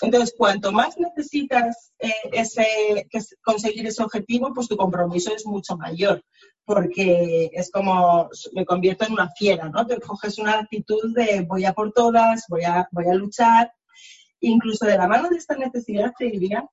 Entonces, 0.00 0.32
cuanto 0.38 0.70
más 0.70 0.96
necesitas 0.98 1.92
ese, 2.30 3.08
conseguir 3.42 3.84
ese 3.88 4.04
objetivo, 4.04 4.52
pues 4.54 4.68
tu 4.68 4.76
compromiso 4.76 5.34
es 5.34 5.44
mucho 5.44 5.76
mayor 5.76 6.22
porque 6.68 7.48
es 7.54 7.70
como 7.70 8.28
me 8.52 8.66
convierto 8.66 9.06
en 9.06 9.14
una 9.14 9.30
fiera, 9.30 9.70
¿no? 9.70 9.86
Te 9.86 9.98
coges 9.98 10.36
una 10.36 10.58
actitud 10.58 11.14
de 11.14 11.40
voy 11.40 11.64
a 11.64 11.72
por 11.72 11.92
todas, 11.92 12.44
voy 12.46 12.64
a, 12.64 12.86
voy 12.92 13.06
a 13.06 13.14
luchar. 13.14 13.72
Incluso 14.40 14.84
de 14.84 14.98
la 14.98 15.08
mano 15.08 15.30
de 15.30 15.38
esta 15.38 15.56
necesidad 15.56 16.12
te 16.18 16.26
diría 16.26 16.68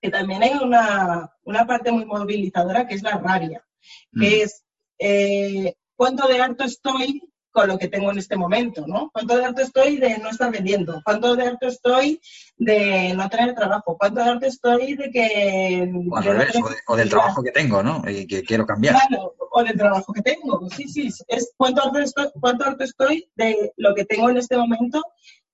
que 0.00 0.08
también 0.08 0.44
hay 0.44 0.52
una, 0.52 1.66
parte 1.66 1.90
muy 1.90 2.04
movilizadora 2.04 2.86
que 2.86 2.94
es 2.94 3.02
la 3.02 3.18
rabia, 3.18 3.66
que 4.12 4.28
mm. 4.28 4.42
es 4.44 4.64
eh, 5.00 5.74
cuánto 5.96 6.28
de 6.28 6.40
harto 6.40 6.62
estoy 6.62 7.28
con 7.52 7.68
lo 7.68 7.78
que 7.78 7.88
tengo 7.88 8.10
en 8.10 8.18
este 8.18 8.36
momento, 8.36 8.86
¿no? 8.86 9.10
¿Cuánto 9.12 9.36
de 9.36 9.44
harto 9.44 9.62
estoy 9.62 9.98
de 9.98 10.18
no 10.18 10.30
estar 10.30 10.50
vendiendo? 10.50 11.00
¿Cuánto 11.04 11.36
de 11.36 11.46
harto 11.46 11.68
estoy 11.68 12.20
de 12.56 13.12
no 13.14 13.28
tener 13.28 13.54
trabajo? 13.54 13.96
¿Cuánto 13.98 14.24
de 14.24 14.30
harto 14.30 14.46
estoy 14.46 14.96
de 14.96 15.10
que... 15.10 15.92
O 16.10 16.16
al 16.16 16.24
revés, 16.24 16.58
o, 16.86 16.96
del 16.96 17.10
trabajo 17.10 17.42
que 17.42 17.52
tengo, 17.52 17.82
¿no? 17.82 18.02
Y 18.08 18.26
que 18.26 18.42
quiero 18.42 18.66
cambiar. 18.66 18.96
Claro, 19.06 19.34
o 19.50 19.62
del 19.62 19.76
trabajo 19.76 20.12
que 20.12 20.22
tengo, 20.22 20.66
sí, 20.70 20.88
sí. 20.88 21.10
Es 21.28 21.52
cuánto 21.56 21.82
harto 21.82 21.98
estoy, 21.98 22.28
cuánto 22.40 22.64
harto 22.64 22.84
estoy 22.84 23.28
de 23.36 23.72
lo 23.76 23.94
que 23.94 24.06
tengo 24.06 24.30
en 24.30 24.38
este 24.38 24.56
momento 24.56 25.02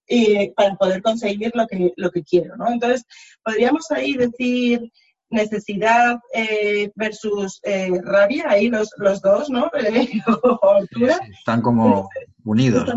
y 0.06 0.50
para 0.50 0.76
poder 0.76 1.02
conseguir 1.02 1.50
lo 1.54 1.66
que, 1.66 1.92
lo 1.96 2.11
que 2.11 2.22
quiero, 2.22 2.56
¿no? 2.56 2.68
Entonces, 2.68 3.04
podríamos 3.44 3.90
ahí 3.90 4.14
decir 4.14 4.90
necesidad 5.30 6.18
eh, 6.32 6.90
versus 6.94 7.60
eh, 7.62 7.90
rabia, 8.02 8.46
ahí 8.48 8.68
los, 8.68 8.90
los 8.96 9.20
dos, 9.20 9.50
¿no? 9.50 9.70
están 11.38 11.62
como 11.62 12.08
unidos. 12.44 12.88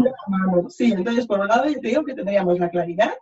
Sí, 0.70 0.92
entonces 0.92 1.28
por 1.28 1.40
un 1.40 1.48
lado 1.48 1.66
yo 1.68 1.80
te 1.80 1.90
digo 1.90 2.04
que 2.04 2.14
tendríamos 2.14 2.60
la 2.60 2.70
claridad, 2.70 3.14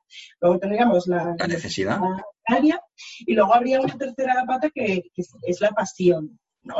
luego 0.41 0.59
tendríamos 0.59 1.07
la, 1.07 1.35
necesidad 1.47 1.99
área, 2.45 2.81
y 3.19 3.35
luego 3.35 3.53
habría 3.53 3.79
una 3.79 3.97
tercera 3.97 4.43
pata 4.47 4.69
que, 4.69 5.03
es 5.15 5.61
la 5.61 5.69
pasión, 5.71 6.39
¿no? 6.63 6.75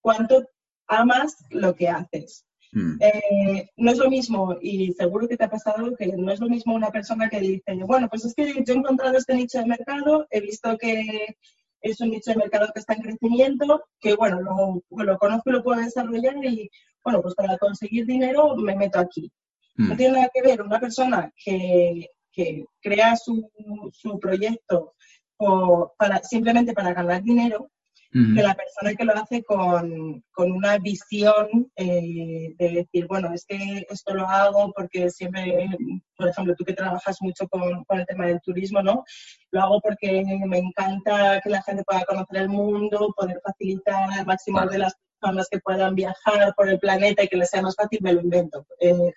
¿Cuánto 0.00 0.48
amas 0.86 1.36
lo 1.50 1.74
que 1.74 1.88
haces? 1.88 2.44
Hmm. 2.72 2.96
Eh, 3.00 3.68
no 3.76 3.90
es 3.90 3.98
lo 3.98 4.08
mismo, 4.08 4.56
y 4.60 4.92
seguro 4.92 5.26
que 5.26 5.36
te 5.36 5.44
ha 5.44 5.50
pasado, 5.50 5.96
que 5.96 6.06
no 6.16 6.30
es 6.30 6.40
lo 6.40 6.48
mismo 6.48 6.74
una 6.74 6.90
persona 6.90 7.28
que 7.28 7.40
dice, 7.40 7.74
bueno, 7.84 8.08
pues 8.08 8.24
es 8.24 8.34
que 8.34 8.62
yo 8.64 8.74
he 8.74 8.76
encontrado 8.76 9.16
este 9.16 9.34
nicho 9.34 9.58
de 9.58 9.66
mercado, 9.66 10.26
he 10.30 10.40
visto 10.40 10.78
que 10.78 11.36
es 11.82 12.00
un 12.00 12.10
nicho 12.10 12.30
de 12.30 12.36
mercado 12.36 12.70
que 12.72 12.80
está 12.80 12.94
en 12.94 13.02
crecimiento, 13.02 13.84
que 13.98 14.14
bueno, 14.14 14.40
lo, 14.40 14.82
lo 15.04 15.18
conozco 15.18 15.50
y 15.50 15.52
lo 15.54 15.64
puedo 15.64 15.80
desarrollar 15.80 16.36
y 16.44 16.70
bueno, 17.02 17.22
pues 17.22 17.34
para 17.34 17.58
conseguir 17.58 18.06
dinero 18.06 18.54
me 18.56 18.76
meto 18.76 18.98
aquí. 19.00 19.32
Hmm. 19.76 19.88
No 19.88 19.96
tiene 19.96 20.14
nada 20.14 20.30
que 20.32 20.42
ver 20.42 20.62
una 20.62 20.78
persona 20.78 21.32
que, 21.42 22.08
que 22.32 22.64
crea 22.80 23.16
su, 23.16 23.50
su 23.92 24.20
proyecto 24.20 24.94
o 25.38 25.92
para, 25.98 26.22
simplemente 26.22 26.72
para 26.72 26.92
ganar 26.92 27.22
dinero 27.22 27.70
que 28.12 28.42
la 28.42 28.54
persona 28.54 28.94
que 28.96 29.04
lo 29.04 29.14
hace 29.14 29.44
con, 29.44 30.24
con 30.32 30.50
una 30.50 30.78
visión 30.78 31.70
eh, 31.76 32.54
de 32.58 32.68
decir, 32.70 33.06
bueno, 33.06 33.32
es 33.32 33.44
que 33.46 33.86
esto 33.88 34.14
lo 34.14 34.26
hago 34.26 34.72
porque 34.72 35.10
siempre, 35.10 35.68
por 36.16 36.28
ejemplo, 36.28 36.54
tú 36.56 36.64
que 36.64 36.72
trabajas 36.72 37.18
mucho 37.20 37.46
con, 37.48 37.84
con, 37.84 38.00
el 38.00 38.06
tema 38.06 38.26
del 38.26 38.40
turismo, 38.40 38.82
¿no? 38.82 39.04
Lo 39.52 39.62
hago 39.62 39.80
porque 39.80 40.24
me 40.46 40.58
encanta 40.58 41.40
que 41.40 41.50
la 41.50 41.62
gente 41.62 41.84
pueda 41.84 42.04
conocer 42.04 42.38
el 42.38 42.48
mundo, 42.48 43.14
poder 43.16 43.40
facilitar 43.44 44.10
al 44.10 44.26
máximo 44.26 44.60
de 44.66 44.78
las 44.78 44.96
personas 45.20 45.48
que 45.48 45.60
puedan 45.60 45.94
viajar 45.94 46.52
por 46.56 46.68
el 46.68 46.80
planeta 46.80 47.22
y 47.22 47.28
que 47.28 47.36
les 47.36 47.50
sea 47.50 47.62
más 47.62 47.76
fácil, 47.76 48.00
me 48.02 48.12
lo 48.12 48.22
invento. 48.22 48.66
Eh, 48.80 49.12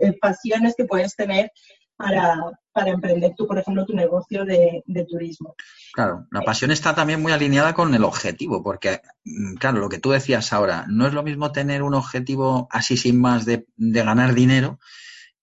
eh 0.00 0.12
pasiones 0.20 0.74
que 0.74 0.84
puedes 0.84 1.14
tener 1.16 1.50
para, 1.98 2.40
para 2.72 2.90
emprender 2.90 3.34
tú, 3.36 3.46
por 3.46 3.58
ejemplo, 3.58 3.84
tu 3.84 3.92
negocio 3.92 4.44
de, 4.44 4.84
turismo. 5.10 5.56
Claro, 5.92 6.26
la 6.30 6.42
pasión 6.42 6.70
está 6.70 6.94
también 6.94 7.20
muy 7.20 7.32
alineada 7.32 7.74
con 7.74 7.92
el 7.92 8.04
objetivo, 8.04 8.62
porque, 8.62 9.00
mm, 9.24 9.54
claro, 9.56 9.80
lo 9.80 9.88
que 9.88 9.98
tú 9.98 10.10
decías 10.10 10.52
ahora, 10.52 10.86
no 10.88 11.08
es 11.08 11.12
lo 11.12 11.24
mismo 11.24 11.50
tener 11.50 11.82
un 11.82 11.94
objetivo 11.94 12.68
así 12.70 12.96
sin 12.96 13.20
más 13.20 13.44
de, 13.44 13.66
ganar 13.76 14.34
dinero 14.34 14.78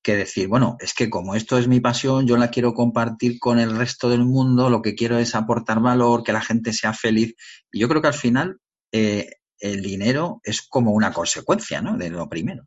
que 0.02 0.16
decir, 0.16 0.48
bueno, 0.48 0.78
es 0.80 0.94
que 0.94 1.10
como 1.10 1.36
esto 1.36 1.58
es 1.58 1.68
mi 1.68 1.82
pasión, 1.82 2.26
yo 2.26 2.38
la 2.38 2.52
quiero 2.52 2.74
compartir 2.74 3.38
con 3.38 3.60
el 3.60 3.76
resto 3.76 4.08
del 4.08 4.24
mundo, 4.24 4.70
lo 4.70 4.82
que 4.82 4.96
quiero 4.96 5.18
es 5.18 5.36
aportar 5.36 5.82
valor, 5.82 6.24
que 6.24 6.32
la 6.32 6.42
gente 6.42 6.72
sea 6.72 6.94
feliz. 6.94 7.36
Y 7.72 7.80
yo 7.80 7.90
creo 7.90 8.02
que 8.02 8.10
al 8.10 8.14
final 8.14 8.60
eh, 8.94 9.30
el 9.60 9.82
dinero 9.82 10.40
es 10.44 10.62
como 10.62 10.92
una 10.92 11.12
consecuencia, 11.12 11.82
¿no? 11.82 11.98
De 11.98 12.12
lo 12.12 12.30
primero. 12.30 12.66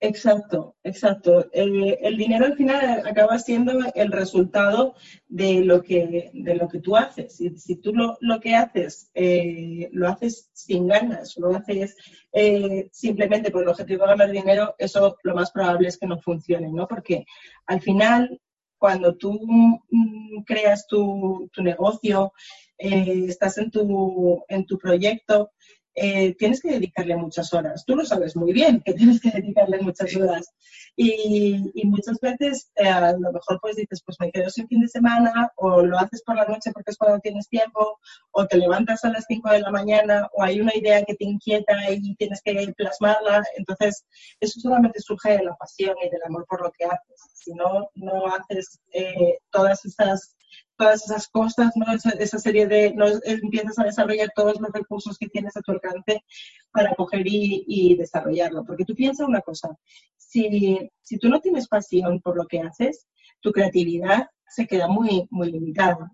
Exacto, 0.00 0.76
exacto. 0.84 1.48
el 1.52 2.16
dinero 2.16 2.44
al 2.44 2.56
final 2.56 3.06
acaba 3.06 3.38
siendo 3.38 3.72
el 3.94 4.12
resultado 4.12 4.94
de 5.26 5.64
lo 5.64 5.82
que, 5.82 6.30
de 6.34 6.54
lo 6.54 6.68
que 6.68 6.80
tú 6.80 6.96
haces. 6.96 7.36
Si, 7.36 7.56
si 7.56 7.76
tú 7.76 7.94
lo, 7.94 8.18
lo, 8.20 8.38
que 8.40 8.54
haces 8.54 9.10
eh, 9.14 9.88
lo 9.92 10.08
haces 10.08 10.50
sin 10.52 10.86
ganas, 10.86 11.36
lo 11.38 11.56
haces 11.56 11.96
eh, 12.32 12.88
simplemente 12.92 13.50
por 13.50 13.62
el 13.62 13.68
objetivo 13.68 14.02
de 14.02 14.08
ganar 14.10 14.30
dinero, 14.30 14.74
eso 14.78 15.16
lo 15.22 15.34
más 15.34 15.50
probable 15.50 15.88
es 15.88 15.96
que 15.96 16.06
no 16.06 16.20
funcione, 16.20 16.70
¿no? 16.70 16.86
Porque 16.86 17.24
al 17.66 17.80
final, 17.80 18.40
cuando 18.78 19.16
tú 19.16 19.32
mm, 19.32 20.42
creas 20.44 20.86
tu, 20.86 21.48
tu 21.52 21.62
negocio, 21.62 22.32
eh, 22.78 23.24
estás 23.28 23.56
en 23.56 23.70
tu, 23.70 24.44
en 24.48 24.66
tu 24.66 24.76
proyecto, 24.78 25.52
eh, 25.96 26.34
tienes 26.34 26.60
que 26.60 26.72
dedicarle 26.72 27.16
muchas 27.16 27.52
horas. 27.54 27.84
Tú 27.86 27.96
lo 27.96 28.04
sabes 28.04 28.36
muy 28.36 28.52
bien 28.52 28.82
que 28.84 28.92
tienes 28.92 29.20
que 29.20 29.30
dedicarle 29.30 29.80
muchas 29.80 30.14
horas. 30.14 30.54
Y, 30.98 31.72
muchas 31.84 32.18
veces 32.20 32.70
eh, 32.76 32.88
a 32.88 33.12
lo 33.12 33.32
mejor 33.32 33.58
pues 33.60 33.76
dices, 33.76 34.02
pues 34.04 34.16
me 34.18 34.30
quedo 34.32 34.48
sin 34.50 34.66
fin 34.66 34.80
de 34.80 34.88
semana, 34.88 35.52
o 35.56 35.82
lo 35.82 35.98
haces 35.98 36.22
por 36.22 36.36
la 36.36 36.46
noche 36.46 36.72
porque 36.72 36.90
es 36.90 36.96
cuando 36.96 37.20
tienes 37.20 37.48
tiempo, 37.48 37.98
o 38.30 38.46
te 38.46 38.56
levantas 38.56 39.04
a 39.04 39.10
las 39.10 39.24
5 39.28 39.50
de 39.50 39.60
la 39.60 39.70
mañana, 39.70 40.28
o 40.32 40.42
hay 40.42 40.60
una 40.60 40.74
idea 40.74 41.04
que 41.04 41.14
te 41.14 41.24
inquieta 41.24 41.90
y 41.90 42.14
tienes 42.16 42.40
que 42.42 42.72
plasmarla. 42.76 43.44
Entonces, 43.56 44.04
eso 44.40 44.60
solamente 44.60 45.00
surge 45.00 45.36
de 45.36 45.44
la 45.44 45.54
pasión 45.56 45.96
y 46.04 46.08
del 46.08 46.22
amor 46.24 46.46
por 46.48 46.62
lo 46.62 46.72
que 46.72 46.84
haces. 46.84 47.30
Si 47.34 47.52
no, 47.52 47.90
no 47.94 48.26
haces 48.26 48.80
eh, 48.92 49.38
todas 49.50 49.84
esas 49.84 50.36
todas 50.76 51.04
esas 51.04 51.28
cosas, 51.28 51.72
¿no? 51.76 51.86
esa, 51.92 52.38
serie 52.38 52.66
de, 52.66 52.92
no, 52.94 53.06
empiezas 53.24 53.78
a 53.78 53.84
desarrollar 53.84 54.30
todos 54.34 54.60
los 54.60 54.70
recursos 54.72 55.16
que 55.18 55.28
tienes 55.28 55.56
a 55.56 55.62
tu 55.62 55.72
alcance 55.72 56.22
para 56.70 56.94
coger 56.94 57.22
y, 57.24 57.96
desarrollarlo. 57.96 58.64
Porque 58.64 58.84
tú 58.84 58.94
piensas 58.94 59.26
una 59.26 59.40
cosa, 59.40 59.76
si, 60.16 60.85
si 61.02 61.18
tú 61.18 61.28
no 61.28 61.40
tienes 61.40 61.68
pasión 61.68 62.20
por 62.20 62.36
lo 62.36 62.46
que 62.46 62.60
haces, 62.60 63.06
tu 63.40 63.52
creatividad 63.52 64.26
se 64.48 64.66
queda 64.66 64.88
muy, 64.88 65.26
muy 65.30 65.50
limitada. 65.50 66.12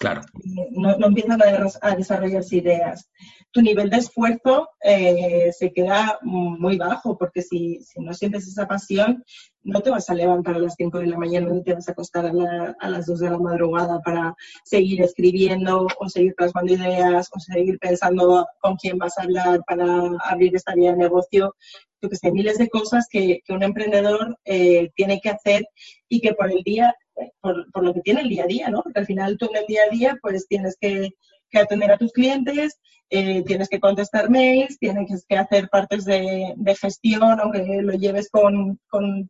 Claro. 0.00 0.22
No, 0.70 0.96
no 0.96 1.08
empiezan 1.08 1.38
a, 1.42 1.94
desarrollarse 1.94 2.56
ideas. 2.56 3.10
Tu 3.50 3.60
nivel 3.60 3.90
de 3.90 3.98
esfuerzo 3.98 4.70
eh, 4.82 5.52
se 5.52 5.72
queda 5.72 6.18
muy 6.22 6.78
bajo, 6.78 7.18
porque 7.18 7.42
si, 7.42 7.80
no 7.96 8.14
sientes 8.14 8.48
esa 8.48 8.66
pasión, 8.66 9.22
no 9.62 9.80
te 9.80 9.90
vas 9.90 10.08
a 10.08 10.14
levantar 10.14 10.56
a 10.56 10.58
las 10.58 10.74
5 10.76 10.98
de 10.98 11.06
la 11.06 11.18
mañana 11.18 11.50
ni 11.50 11.62
te 11.62 11.74
vas 11.74 11.88
a 11.88 11.92
acostar 11.92 12.26
a, 12.26 12.88
las 12.88 13.06
2 13.06 13.20
de 13.20 13.30
la 13.30 13.38
madrugada 13.38 14.00
para 14.00 14.34
seguir 14.64 15.02
escribiendo 15.02 15.86
o 15.98 16.08
seguir 16.08 16.34
plasmando 16.34 16.72
ideas 16.72 17.28
o 17.32 17.40
seguir 17.40 17.78
pensando 17.78 18.46
con 18.60 18.76
quién 18.76 18.98
vas 18.98 19.18
a 19.18 19.22
hablar 19.22 19.60
para 19.66 19.84
abrir 20.24 20.54
esta 20.56 20.74
vía 20.74 20.92
de 20.92 20.98
negocio. 20.98 21.54
Yo 22.02 22.08
que 22.08 22.16
sé, 22.16 22.32
miles 22.32 22.58
de 22.58 22.68
cosas 22.68 23.06
que, 23.10 23.40
un 23.50 23.62
emprendedor 23.62 24.36
eh, 24.44 24.90
tiene 24.94 25.20
que 25.20 25.30
hacer 25.30 25.66
y 26.08 26.20
que 26.20 26.32
por 26.32 26.50
el 26.50 26.62
día 26.62 26.94
por, 27.40 27.84
lo 27.84 27.94
que 27.94 28.00
tiene 28.00 28.22
el 28.22 28.28
día 28.28 28.44
a 28.44 28.46
día, 28.46 28.70
¿no? 28.70 28.82
Porque 28.82 29.00
al 29.00 29.06
final 29.06 29.36
tú 29.36 29.46
en 29.50 29.56
el 29.56 29.66
día 29.66 29.80
a 29.86 29.94
día 29.94 30.18
pues 30.22 30.46
tienes 30.48 30.76
que, 30.80 31.10
atender 31.58 31.90
a 31.90 31.98
tus 31.98 32.12
clientes, 32.12 32.80
eh, 33.12 33.42
tienes 33.44 33.68
que 33.68 33.80
contestar 33.80 34.30
mails, 34.30 34.78
tienes 34.78 35.26
que 35.28 35.36
hacer 35.36 35.68
partes 35.68 36.04
de, 36.04 36.54
gestión, 36.80 37.40
aunque 37.40 37.82
lo 37.82 37.92
lleves 37.94 38.30
con, 38.30 38.78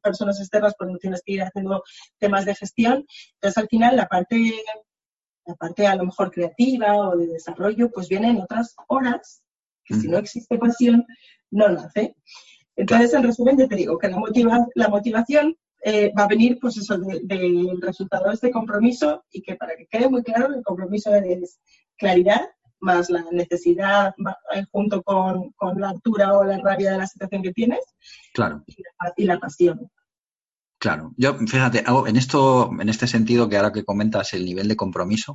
personas 0.02 0.38
externas, 0.38 0.74
pues 0.78 0.90
tienes 1.00 1.22
que 1.24 1.32
ir 1.32 1.42
haciendo 1.42 1.82
temas 2.18 2.44
de 2.44 2.54
gestión. 2.54 3.06
Entonces 3.34 3.58
al 3.58 3.68
final 3.68 3.96
la 3.96 4.06
parte, 4.06 4.52
la 5.46 5.54
parte 5.54 5.86
a 5.86 5.96
lo 5.96 6.04
mejor 6.04 6.30
creativa 6.30 6.94
o 6.96 7.16
de 7.16 7.26
desarrollo 7.28 7.90
pues 7.90 8.08
viene 8.08 8.30
en 8.30 8.42
otras 8.42 8.74
horas, 8.88 9.42
que 9.84 9.94
si 9.94 10.08
no 10.08 10.18
existe 10.18 10.58
pasión, 10.58 11.06
no 11.50 11.68
nace. 11.70 12.14
Entonces, 12.76 13.12
en 13.12 13.24
resumen, 13.24 13.58
yo 13.58 13.68
te 13.68 13.76
digo 13.76 13.98
que 13.98 14.08
la, 14.08 14.18
motiva, 14.18 14.66
la 14.74 14.88
motivación 14.88 15.56
eh, 15.82 16.12
va 16.16 16.24
a 16.24 16.28
venir 16.28 16.58
pues 16.60 16.76
eso 16.76 16.98
del 16.98 17.80
resultado 17.80 18.28
de 18.28 18.34
este 18.34 18.50
compromiso 18.50 19.24
y 19.30 19.40
que 19.40 19.56
para 19.56 19.74
que 19.76 19.86
quede 19.86 20.08
muy 20.08 20.22
claro 20.22 20.54
el 20.54 20.62
compromiso 20.62 21.14
es 21.14 21.58
claridad 22.00 22.40
más 22.80 23.10
la 23.10 23.24
necesidad 23.30 24.14
eh, 24.54 24.64
junto 24.72 25.02
con, 25.02 25.54
la 25.76 25.90
altura 25.90 26.32
o 26.36 26.44
la 26.44 26.58
rabia 26.58 26.92
de 26.92 26.98
la 26.98 27.06
situación 27.06 27.42
que 27.42 27.52
tienes. 27.52 27.80
Claro. 28.32 28.64
Y 29.16 29.24
la, 29.24 29.38
pasión. 29.38 29.90
Claro. 30.78 31.12
Yo 31.16 31.34
fíjate 31.34 31.84
en 32.06 32.16
esto 32.16 32.70
en 32.80 32.88
este 32.88 33.06
sentido 33.06 33.48
que 33.48 33.58
ahora 33.58 33.72
que 33.72 33.84
comentas 33.84 34.32
el 34.32 34.46
nivel 34.46 34.66
de 34.66 34.76
compromiso 34.76 35.34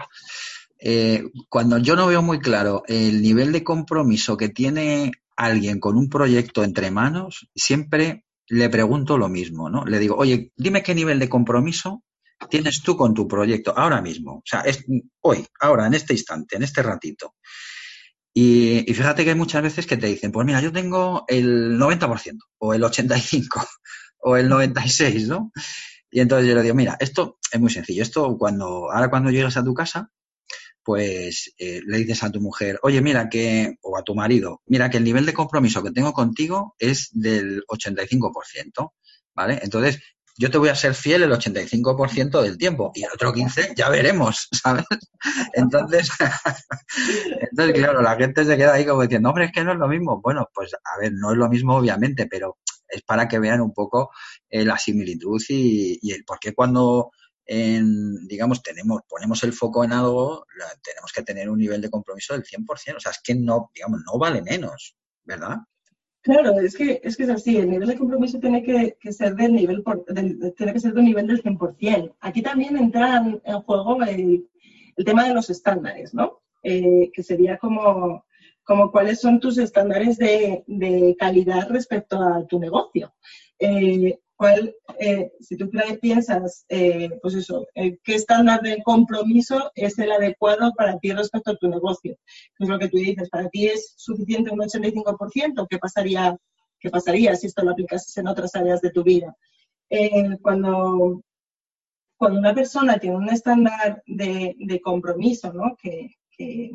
eh, 0.80 1.24
cuando 1.50 1.78
yo 1.78 1.96
no 1.96 2.08
veo 2.08 2.22
muy 2.24 2.40
claro 2.40 2.84
el 2.88 3.22
nivel 3.22 3.52
de 3.52 3.64
compromiso 3.64 4.38
que 4.38 4.50
tiene 4.50 5.12
alguien 5.38 5.80
con 5.80 5.98
un 5.98 6.10
proyecto 6.10 6.64
entre 6.64 6.90
manos 6.90 7.48
siempre 7.56 8.26
le 8.48 8.70
pregunto 8.70 9.18
lo 9.18 9.30
mismo, 9.30 9.70
¿no? 9.70 9.86
Le 9.86 10.00
digo, 10.00 10.16
oye, 10.16 10.52
dime 10.56 10.84
qué 10.84 10.94
nivel 10.94 11.20
de 11.20 11.30
compromiso 11.30 12.04
tienes 12.50 12.82
tú 12.82 12.96
con 12.96 13.14
tu 13.14 13.28
proyecto 13.28 13.74
ahora 13.78 14.02
mismo, 14.02 14.38
o 14.38 14.44
sea, 14.46 14.62
es 14.62 14.84
hoy, 15.22 15.46
ahora, 15.60 15.88
en 15.88 15.94
este 15.94 16.14
instante, 16.14 16.56
en 16.56 16.64
este 16.64 16.84
ratito. 16.84 17.36
Y, 18.38 18.84
fíjate 18.94 19.24
que 19.24 19.30
hay 19.30 19.36
muchas 19.36 19.64
veces 19.64 19.88
que 19.88 19.96
te 19.96 20.08
dicen, 20.08 20.32
pues 20.32 20.46
mira, 20.46 20.60
yo 20.60 20.72
tengo 20.74 21.24
el 21.30 21.80
90% 21.80 22.38
o 22.58 22.74
el 22.74 22.84
85% 22.84 23.66
o 24.20 24.36
el 24.36 24.50
96%, 24.50 25.28
¿no? 25.28 25.52
Y 26.12 26.20
entonces 26.20 26.50
yo 26.50 26.56
le 26.56 26.62
digo, 26.62 26.76
mira, 26.76 26.98
esto 27.00 27.40
es 27.52 27.60
muy 27.60 27.70
sencillo. 27.70 28.04
Esto 28.04 28.38
cuando, 28.38 28.92
ahora 28.92 29.10
cuando 29.10 29.32
llegas 29.32 29.56
a 29.58 29.64
tu 29.64 29.74
casa, 29.74 30.12
pues 30.84 31.54
eh, 31.58 31.82
le 31.86 31.98
dices 31.98 32.24
a 32.24 32.32
tu 32.32 32.42
mujer, 32.42 32.80
oye, 32.84 33.02
mira 33.02 33.30
que, 33.30 33.78
o 33.82 33.98
a 33.98 34.04
tu 34.04 34.16
marido, 34.16 34.62
mira 34.68 34.90
que 34.90 34.98
el 34.98 35.04
nivel 35.04 35.26
de 35.26 35.34
compromiso 35.34 35.82
que 35.82 35.92
tengo 35.92 36.14
contigo 36.14 36.76
es 36.78 37.10
del 37.12 37.64
85%, 37.68 38.92
¿vale? 39.34 39.60
Entonces, 39.64 40.00
yo 40.38 40.52
te 40.52 40.58
voy 40.58 40.70
a 40.70 40.76
ser 40.76 40.94
fiel 40.94 41.24
el 41.24 41.32
85% 41.32 42.42
del 42.42 42.58
tiempo 42.58 42.92
y 42.94 43.04
el 43.04 43.12
otro 43.14 43.32
15 43.32 43.74
ya 43.76 43.90
veremos, 43.90 44.48
¿sabes? 44.52 44.86
Entonces, 45.54 46.10
entonces, 47.52 47.76
claro, 47.76 48.02
la 48.02 48.16
gente 48.16 48.46
se 48.46 48.58
queda 48.58 48.74
ahí 48.74 48.86
como 48.86 49.02
diciendo, 49.02 49.30
hombre, 49.30 49.46
es 49.46 49.52
que 49.52 49.64
no 49.64 49.72
es 49.72 49.78
lo 49.78 49.88
mismo. 49.88 50.22
Bueno, 50.22 50.50
pues 50.54 50.74
a 50.74 51.00
ver, 51.00 51.14
no 51.14 51.32
es 51.32 51.38
lo 51.38 51.50
mismo 51.50 51.76
obviamente, 51.76 52.28
pero 52.28 52.58
es 52.88 53.02
para 53.02 53.28
que 53.28 53.40
vean 53.40 53.62
un 53.62 53.74
poco 53.74 54.12
eh, 54.50 54.66
la 54.66 54.78
similitud 54.78 55.42
y, 55.50 56.00
y 56.02 56.12
el 56.12 56.24
por 56.24 56.40
qué 56.40 56.54
cuando 56.54 57.12
en, 57.46 58.28
digamos, 58.28 58.62
tenemos, 58.64 59.02
ponemos 59.08 59.44
el 59.44 59.54
foco 59.54 59.84
en 59.84 59.94
algo, 59.94 60.46
tenemos 60.82 61.12
que 61.14 61.24
tener 61.24 61.50
un 61.50 61.60
nivel 61.60 61.82
de 61.82 61.90
compromiso 61.90 62.34
del 62.34 62.44
100%. 62.44 62.98
O 62.98 63.00
sea, 63.00 63.12
es 63.12 63.20
que 63.24 63.36
no, 63.36 63.72
digamos, 63.74 64.02
no 64.06 64.18
vale 64.18 64.42
menos, 64.42 64.96
¿verdad? 65.24 65.58
Claro, 66.26 66.60
es 66.60 66.76
que, 66.76 67.00
es 67.04 67.16
que 67.16 67.22
es 67.22 67.30
así, 67.30 67.58
el 67.58 67.70
nivel 67.70 67.88
de 67.88 68.00
compromiso 68.00 68.40
tiene 68.40 68.64
que, 68.64 68.98
ser 69.14 69.36
del 69.36 69.54
nivel 69.54 69.84
tiene 70.58 70.74
que 70.74 70.80
ser 70.80 70.96
del 70.96 71.06
nivel 71.06 71.28
del 71.28 71.44
100%. 71.44 72.16
Aquí 72.20 72.42
también 72.42 72.76
entra 72.78 73.24
en 73.44 73.62
juego 73.62 74.02
el, 74.02 74.50
tema 75.06 75.28
de 75.28 75.36
los 75.36 75.52
estándares, 75.52 76.16
¿no? 76.16 76.40
Eh, 76.64 77.12
que 77.14 77.22
sería 77.22 77.60
como, 77.60 78.26
como 78.64 78.92
cuáles 78.92 79.22
son 79.22 79.40
tus 79.40 79.60
estándares 79.60 80.18
de, 80.18 80.64
de 80.66 81.16
calidad 81.20 81.70
respecto 81.70 82.20
a 82.20 82.44
tu 82.48 82.58
negocio. 82.58 83.14
Eh, 83.60 84.18
cuál, 84.36 84.76
eh, 85.00 85.32
si 85.40 85.58
tú 85.58 85.70
piensas, 86.02 86.66
eh, 86.70 87.10
pues 87.22 87.36
eso, 87.36 87.66
eh, 87.76 87.98
qué 88.04 88.16
estándar 88.16 88.62
de 88.62 88.84
compromiso 88.84 89.72
es 89.76 89.98
el 90.00 90.12
adecuado 90.12 90.74
para 90.74 90.98
ti 91.00 91.12
respecto 91.12 91.52
a 91.52 91.58
tu 91.58 91.68
negocio. 91.68 92.18
Es 92.60 92.70
lo 92.70 92.80
que 92.80 92.90
tú 92.90 92.98
dices, 92.98 93.30
para 93.30 93.50
ti 93.50 93.68
es 93.68 93.94
suficiente 93.98 94.52
un 94.52 94.60
85%, 94.60 95.68
¿qué 95.70 95.78
pasaría, 95.78 96.38
qué 96.80 96.90
pasaría 96.90 97.36
si 97.36 97.48
esto 97.48 97.64
lo 97.64 97.72
aplicases 97.72 98.16
en 98.18 98.28
otras 98.28 98.56
áreas 98.56 98.82
de 98.82 98.92
tu 98.92 99.04
vida? 99.04 99.36
cuando, 100.42 101.22
cuando 102.18 102.40
una 102.40 102.54
persona 102.54 102.98
tiene 102.98 103.16
un 103.16 103.30
estándar 103.30 104.02
de, 104.08 104.56
de 104.58 104.82
compromiso, 104.82 105.54
¿no? 105.54 105.78
que, 105.82 106.16
que 106.32 106.72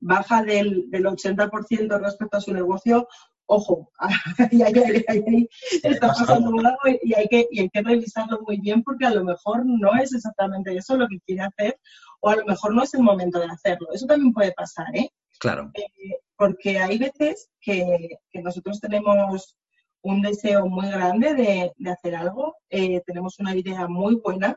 baja 0.00 0.42
del, 0.42 0.90
del 0.90 1.04
80% 1.04 2.00
respecto 2.00 2.36
a 2.36 2.40
su 2.40 2.52
negocio, 2.52 3.08
ojo, 3.48 3.90
ahí, 5.08 5.48
está 5.82 6.08
pasando 6.08 6.50
algo 6.50 6.98
y 7.02 7.14
hay, 7.14 7.26
que, 7.28 7.48
y 7.50 7.60
hay 7.60 7.70
que 7.70 7.82
revisarlo 7.82 8.40
muy 8.46 8.58
bien 8.60 8.82
porque 8.82 9.06
a 9.06 9.10
lo 9.10 9.24
mejor 9.24 9.64
no 9.64 9.94
es 10.00 10.14
exactamente 10.14 10.76
eso 10.76 10.96
lo 10.96 11.08
que 11.08 11.18
quiere 11.26 11.42
hacer 11.42 11.80
o 12.20 12.28
a 12.28 12.36
lo 12.36 12.44
mejor 12.44 12.74
no 12.74 12.82
es 12.82 12.92
el 12.94 13.02
momento 13.02 13.38
de 13.40 13.46
hacerlo. 13.46 13.88
Eso 13.92 14.06
también 14.06 14.32
puede 14.32 14.52
pasar, 14.52 14.86
¿eh? 14.94 15.10
Claro. 15.40 15.70
Eh, 15.74 16.18
porque 16.36 16.78
hay 16.78 16.98
veces 16.98 17.48
que, 17.60 18.18
nosotros 18.34 18.80
tenemos 18.80 19.56
un 20.02 20.20
deseo 20.20 20.66
muy 20.66 20.88
grande 20.88 21.34
de, 21.34 21.90
hacer 21.90 22.16
algo, 22.16 22.56
eh, 22.70 23.02
tenemos 23.06 23.38
una 23.38 23.56
idea 23.56 23.88
muy 23.88 24.16
buena, 24.16 24.56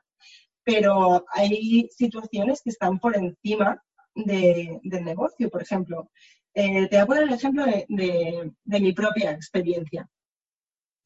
pero 0.63 1.23
hay 1.34 1.88
situaciones 1.91 2.62
que 2.63 2.71
están 2.71 2.99
por 2.99 3.15
encima 3.15 3.82
del 4.15 4.82
negocio. 4.84 5.49
Por 5.49 5.62
ejemplo, 5.62 6.10
eh, 6.53 6.87
te 6.87 6.95
voy 6.95 7.03
a 7.03 7.05
poner 7.05 7.23
el 7.23 7.33
ejemplo 7.33 7.65
de, 7.65 8.51
mi 8.79 8.93
propia 8.93 9.31
experiencia. 9.31 10.07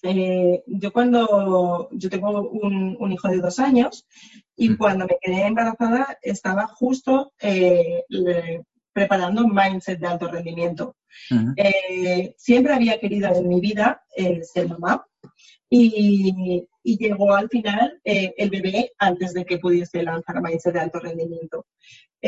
Eh, 0.03 0.63
yo 0.67 0.93
cuando, 0.93 1.89
yo 1.91 2.09
tengo 2.09 2.41
un, 2.49 3.11
hijo 3.11 3.27
de 3.29 3.37
dos 3.37 3.59
años 3.59 4.05
y 4.55 4.75
cuando 4.75 5.07
me 5.07 5.17
quedé 5.19 5.47
embarazada 5.47 6.17
estaba 6.21 6.67
justo 6.67 7.33
eh, 7.39 8.03
preparando 8.93 9.43
un 9.43 9.53
mindset 9.53 9.99
de 9.99 10.07
alto 10.07 10.27
rendimiento. 10.27 10.95
siempre 12.37 12.73
había 12.73 12.99
querido 12.99 13.33
en 13.33 13.47
mi 13.47 13.59
vida 13.59 14.03
ser 14.43 14.67
mamá 14.67 15.05
y, 15.77 16.67
llegó 16.83 17.33
al 17.33 17.49
final 17.49 17.99
el 18.03 18.49
bebé 18.49 18.91
antes 18.99 19.33
de 19.33 19.43
que 19.43 19.57
pudiese 19.57 20.03
lanzar 20.03 20.41
mindset 20.41 20.73
de 20.73 20.79
alto 20.79 20.99
rendimiento. 20.99 21.65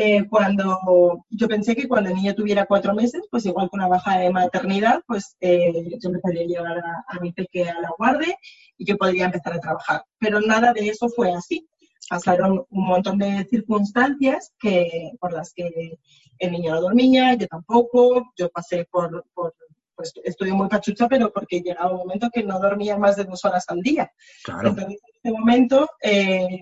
Eh, 0.00 0.28
cuando 0.28 1.24
yo 1.28 1.48
pensé 1.48 1.74
que 1.74 1.88
cuando 1.88 2.10
el 2.10 2.14
niño 2.14 2.32
tuviera 2.32 2.66
cuatro 2.66 2.94
meses, 2.94 3.22
pues 3.32 3.44
igual 3.46 3.68
con 3.68 3.80
una 3.80 3.88
baja 3.88 4.18
de 4.18 4.30
maternidad, 4.30 5.02
pues 5.08 5.36
eh, 5.40 5.98
yo 6.00 6.10
empezaría 6.10 6.42
a 6.42 6.46
llevar 6.46 6.78
a, 6.78 7.20
mi 7.20 7.32
peque 7.32 7.68
a 7.68 7.80
la 7.80 7.90
guardia 7.98 8.36
y 8.76 8.84
yo 8.84 8.96
podría 8.96 9.24
empezar 9.24 9.54
a 9.54 9.60
trabajar. 9.60 10.04
Pero 10.20 10.40
nada 10.40 10.72
de 10.72 10.88
eso 10.88 11.08
fue 11.08 11.32
así. 11.32 11.68
Pasaron 12.08 12.64
un 12.70 12.86
montón 12.86 13.18
de 13.18 13.44
circunstancias 13.50 14.52
que, 14.60 15.10
por 15.18 15.32
las 15.32 15.52
que 15.52 15.98
el 16.38 16.52
niño 16.52 16.74
no 16.74 16.82
dormía, 16.82 17.34
yo 17.34 17.48
tampoco, 17.48 18.32
yo 18.36 18.50
pasé 18.50 18.86
por, 18.88 19.24
por 19.34 19.52
pues 19.98 20.12
estuve 20.22 20.52
muy 20.52 20.68
pachucha, 20.68 21.08
pero 21.08 21.32
porque 21.32 21.60
llegaba 21.60 21.90
un 21.90 21.98
momento 21.98 22.30
que 22.32 22.44
no 22.44 22.60
dormía 22.60 22.96
más 22.96 23.16
de 23.16 23.24
dos 23.24 23.44
horas 23.44 23.64
al 23.66 23.80
día. 23.80 24.12
Entonces, 24.46 24.84
en 24.84 24.92
ese 24.92 25.32
momento, 25.36 25.88
eh, 26.00 26.60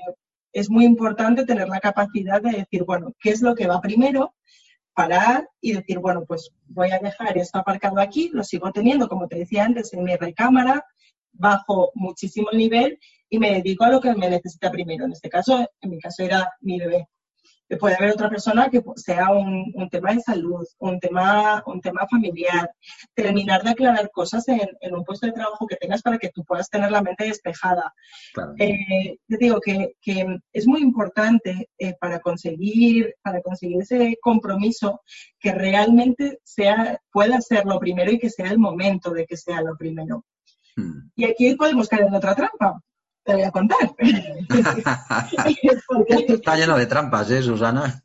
es 0.53 0.71
muy 0.71 0.87
importante 0.87 1.45
tener 1.45 1.69
la 1.69 1.79
capacidad 1.79 2.41
de 2.41 2.53
decir, 2.53 2.85
bueno, 2.85 3.13
¿qué 3.21 3.29
es 3.31 3.43
lo 3.43 3.55
que 3.55 3.67
va 3.67 3.83
primero? 3.83 4.35
Parar 4.95 5.51
y 5.61 5.75
decir, 5.75 5.99
bueno, 5.99 6.25
pues 6.27 6.49
voy 6.65 6.91
a 6.93 6.99
dejar 6.99 7.37
esto 7.37 7.59
aparcado 7.59 8.01
aquí, 8.01 8.31
lo 8.33 8.43
sigo 8.43 8.73
teniendo, 8.73 9.07
como 9.07 9.29
te 9.29 9.37
decía 9.37 9.67
antes, 9.67 9.93
en 9.93 10.03
mi 10.03 10.17
recámara, 10.17 10.83
bajo 11.33 11.91
muchísimo 11.95 12.49
el 12.53 12.57
nivel 12.57 12.99
y 13.29 13.39
me 13.39 13.53
dedico 13.53 13.85
a 13.85 13.91
lo 13.91 14.01
que 14.01 14.15
me 14.15 14.31
necesita 14.31 14.71
primero. 14.71 15.05
En 15.05 15.13
este 15.13 15.29
caso, 15.29 15.69
en 15.83 15.91
mi 15.91 16.01
caso 16.01 16.23
era 16.23 16.51
mi 16.63 16.79
bebé. 16.79 17.07
Puede 17.81 17.97
haber 17.97 18.13
otra 18.13 18.29
persona 18.29 18.71
que 18.71 18.81
sea 18.95 19.31
un, 19.31 19.89
tema 19.91 20.13
de 20.13 20.21
salud, 20.21 20.65
un 20.79 21.01
tema, 21.01 21.63
un 21.67 21.81
tema 21.81 22.07
familiar, 22.09 22.71
terminar 23.13 23.65
de 23.65 23.71
aclarar 23.71 24.11
cosas 24.13 24.47
en, 24.49 24.95
un 24.95 25.05
puesto 25.05 25.27
de 25.27 25.33
trabajo 25.33 25.67
que 25.67 25.77
tengas 25.77 26.03
para 26.03 26.19
que 26.19 26.31
tú 26.31 26.45
puedas 26.45 26.71
tener 26.71 26.93
la 26.93 27.03
mente 27.03 27.25
despejada. 27.25 27.93
Eh, 28.59 29.19
te 29.27 29.37
digo 29.37 29.61
que, 29.61 29.95
es 30.53 30.67
muy 30.67 30.81
importante 30.81 31.69
eh, 31.79 31.95
para, 32.01 32.21
conseguir, 32.21 33.15
para 33.23 33.43
conseguir 33.43 33.83
ese 33.83 34.17
compromiso 34.21 35.01
que 35.41 35.53
realmente 35.53 36.39
sea, 36.45 37.01
pueda 37.11 37.41
ser 37.41 37.65
lo 37.65 37.81
primero 37.81 38.13
y 38.13 38.19
que 38.19 38.31
sea 38.31 38.51
el 38.51 38.59
momento 38.59 39.11
de 39.11 39.27
que 39.27 39.37
sea 39.37 39.61
lo 39.61 39.77
primero. 39.77 40.25
Hmm. 40.77 41.11
Y 41.17 41.25
aquí 41.25 41.55
podemos 41.57 41.89
caer 41.89 42.05
en 42.05 42.15
otra 42.15 42.37
trampa, 42.37 42.81
te 43.27 43.35
voy 43.35 43.43
a 43.43 43.51
contar. 43.51 43.95
Está 46.29 46.57
lleno 46.57 46.79
de 46.79 46.87
trampas, 46.87 47.31
¿eh, 47.31 47.43
Susana? 47.43 48.03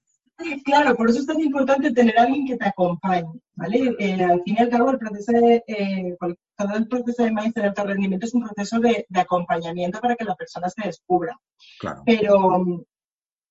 Claro, 0.65 0.95
por 0.95 1.10
eso 1.10 1.19
es 1.19 1.27
tan 1.27 1.39
importante 1.39 1.91
tener 1.91 2.17
a 2.17 2.23
alguien 2.23 2.47
que 2.47 2.57
te 2.57 2.65
acompañe, 2.65 3.39
¿vale? 3.53 3.95
Eh, 3.99 4.23
al 4.23 4.41
fin 4.41 4.55
y 4.57 4.62
al 4.62 4.69
cabo, 4.69 4.89
el 4.89 4.97
proceso 4.97 5.34
de, 5.34 5.63
eh, 5.67 6.17
todo 6.57 6.75
el 6.75 6.88
proceso 6.88 7.23
de 7.23 7.31
maíz 7.31 7.53
de 7.53 7.63
alto 7.63 7.84
rendimiento 7.84 8.25
es 8.25 8.34
un 8.34 8.43
proceso 8.43 8.79
de, 8.79 9.05
acompañamiento 9.13 10.01
para 10.01 10.15
que 10.15 10.25
la 10.25 10.36
persona 10.36 10.67
se 10.69 10.88
descubra. 10.88 11.39
Claro. 11.79 12.01
Pero 12.07 12.60
mm, 12.60 12.84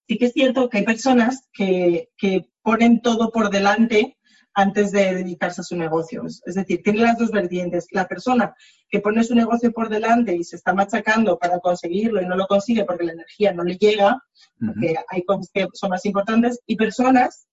sí 0.09 0.19
que 0.19 0.27
es 0.27 0.33
cierto 0.33 0.69
que 0.69 0.79
hay 0.79 0.85
personas 0.85 1.49
que, 1.53 2.09
que 2.19 2.51
ponen 2.63 3.01
todo 3.01 3.31
por 3.31 3.51
delante 3.51 4.19
antes 4.55 4.93
de 4.93 5.15
dedicarse 5.15 5.61
a 5.61 5.65
su 5.65 5.77
negocio. 5.77 6.23
Es 6.27 6.55
decir, 6.55 6.83
tiene 6.83 7.01
las 7.01 7.19
dos 7.19 7.31
vertientes. 7.31 7.87
La 7.93 8.07
persona 8.07 8.55
que 8.89 9.01
pone 9.01 9.23
su 9.25 9.35
negocio 9.35 9.73
por 9.73 9.89
delante 9.89 10.35
y 10.35 10.45
se 10.45 10.57
está 10.57 10.75
machacando 10.75 11.39
para 11.39 11.61
conseguirlo 11.61 12.21
y 12.21 12.27
no 12.27 12.37
lo 12.37 12.47
consigue 12.47 12.85
porque 12.85 13.05
la 13.05 13.13
energía 13.13 13.53
no 13.53 13.63
le 13.63 13.77
llega, 13.77 14.21
porque 14.59 14.97
hay 15.09 15.23
cosas 15.23 15.51
que 15.53 15.67
son 15.73 15.91
más 15.91 16.05
importantes, 16.05 16.61
y 16.67 16.77
personas 16.77 17.47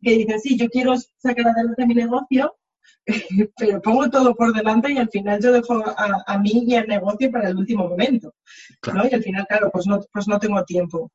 que 0.00 0.12
dicen, 0.12 0.40
sí, 0.40 0.56
yo 0.56 0.68
quiero 0.68 0.94
sacar 1.18 1.48
adelante 1.48 1.86
mi 1.86 1.94
negocio, 1.94 2.56
pero 3.56 3.80
pongo 3.82 4.08
todo 4.10 4.34
por 4.34 4.52
delante 4.52 4.92
y 4.92 4.98
al 4.98 5.08
final 5.08 5.40
yo 5.42 5.52
dejo 5.52 5.82
a, 5.86 6.38
mí 6.38 6.64
y 6.66 6.74
al 6.74 6.86
negocio 6.86 7.30
para 7.30 7.48
el 7.48 7.56
último 7.56 7.88
momento. 7.88 8.34
Y 8.86 9.14
al 9.14 9.22
final, 9.22 9.46
claro, 9.46 9.70
pues 9.72 9.86
no, 9.86 10.00
pues 10.12 10.28
no 10.28 10.38
tengo 10.38 10.62
tiempo. 10.64 11.10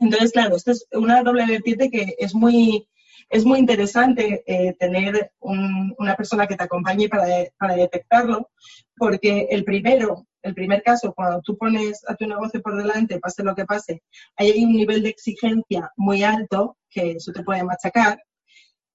Entonces, 0.00 0.32
claro, 0.32 0.56
esto 0.56 0.72
es 0.72 0.86
una 0.92 1.22
doble 1.22 1.46
vertiente 1.46 1.90
que 1.90 2.14
es 2.18 2.34
muy, 2.34 2.88
es 3.34 3.44
muy 3.44 3.58
interesante 3.58 4.44
eh, 4.46 4.76
tener 4.78 5.32
una 5.40 6.14
persona 6.14 6.46
que 6.46 6.54
te 6.54 6.62
acompañe 6.62 7.08
para, 7.08 7.74
detectarlo, 7.74 8.48
porque 8.96 9.48
el 9.50 9.64
primero, 9.64 10.24
el 10.42 10.54
primer 10.54 10.84
caso, 10.84 11.12
cuando 11.12 11.42
tú 11.42 11.58
pones 11.58 12.08
a 12.08 12.14
tu 12.14 12.28
negocio 12.28 12.62
por 12.62 12.76
delante, 12.76 13.18
pase 13.18 13.42
lo 13.42 13.56
que 13.56 13.64
pase, 13.64 14.04
hay 14.36 14.64
un 14.64 14.72
nivel 14.72 15.02
de 15.02 15.08
exigencia 15.08 15.90
muy 15.96 16.22
alto 16.22 16.76
que 16.88 17.12
eso 17.12 17.32
te 17.32 17.42
puede 17.42 17.64
machacar. 17.64 18.22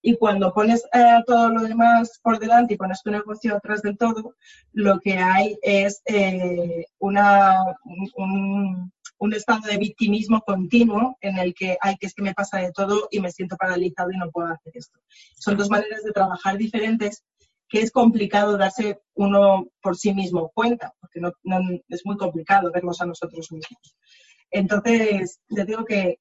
Y 0.02 0.16
cuando 0.16 0.54
pones 0.54 0.86
eh, 0.94 1.22
todo 1.28 1.50
lo 1.50 1.64
demás 1.64 2.22
por 2.24 2.40
delante 2.40 2.76
y 2.76 2.78
pones 2.78 3.04
tu 3.04 3.12
negocio 3.12 3.58
atrás 3.58 3.82
del 3.82 3.98
todo, 3.98 4.36
lo 4.72 5.02
que 5.02 5.18
hay 5.18 5.58
es 5.62 6.02
eh, 6.06 6.86
una, 7.00 7.58
un, 7.84 8.10
un 8.16 8.94
estado 9.34 9.68
de 9.68 9.78
victimismo 9.78 10.42
continuo 10.42 11.18
en 11.22 11.38
el 11.38 11.54
que, 11.54 11.78
hay 11.82 11.96
que 11.98 12.08
es 12.08 12.14
que 12.14 12.24
me 12.24 12.34
pasa 12.34 12.58
de 12.58 12.72
todo 12.72 13.08
y 13.12 13.20
me 13.20 13.32
siento 13.32 13.58
paralizado 13.58 14.12
y 14.12 14.18
no 14.18 14.32
puedo 14.32 14.48
hacer 14.48 14.74
esto. 14.76 15.00
Son 15.36 15.58
dos 15.58 15.70
maneras 15.70 16.04
de 16.04 16.12
trabajar 16.12 16.58
diferentes 16.58 17.24
que 17.70 17.82
es 17.82 17.92
complicado 17.92 18.58
darse 18.58 19.00
uno 19.14 19.68
por 19.82 19.96
sí 19.96 20.14
mismo 20.14 20.52
cuenta, 20.54 20.94
porque 21.00 21.20
no, 21.22 21.32
es 21.88 22.02
muy 22.04 22.18
complicado 22.18 22.72
vernos 22.72 23.00
a 23.00 23.06
nosotros 23.06 23.52
mismos. 23.52 23.96
Entonces, 24.52 25.40
yo 25.50 25.64
digo 25.64 25.86
que, 25.86 26.18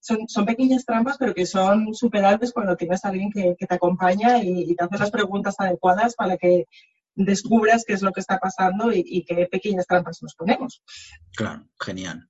son, 0.00 0.44
pequeñas 0.44 0.84
trampas, 0.84 1.16
pero 1.18 1.32
que 1.32 1.46
son 1.46 1.94
superables 1.94 2.52
cuando 2.52 2.76
tienes 2.76 3.04
a 3.04 3.08
alguien 3.08 3.30
que, 3.30 3.54
te 3.54 3.74
acompaña 3.74 4.42
y, 4.42 4.74
te 4.74 4.84
hace 4.84 4.98
las 4.98 5.12
preguntas 5.12 5.54
adecuadas 5.58 6.16
para 6.16 6.36
que 6.36 6.64
descubras 7.24 7.84
qué 7.86 7.94
es 7.94 8.02
lo 8.02 8.12
que 8.12 8.20
está 8.20 8.38
pasando 8.38 8.92
y, 8.92 9.24
qué 9.24 9.48
pequeñas 9.50 9.86
trampas 9.86 10.22
nos 10.22 10.34
ponemos. 10.34 10.82
Claro, 11.34 11.68
genial. 11.78 12.28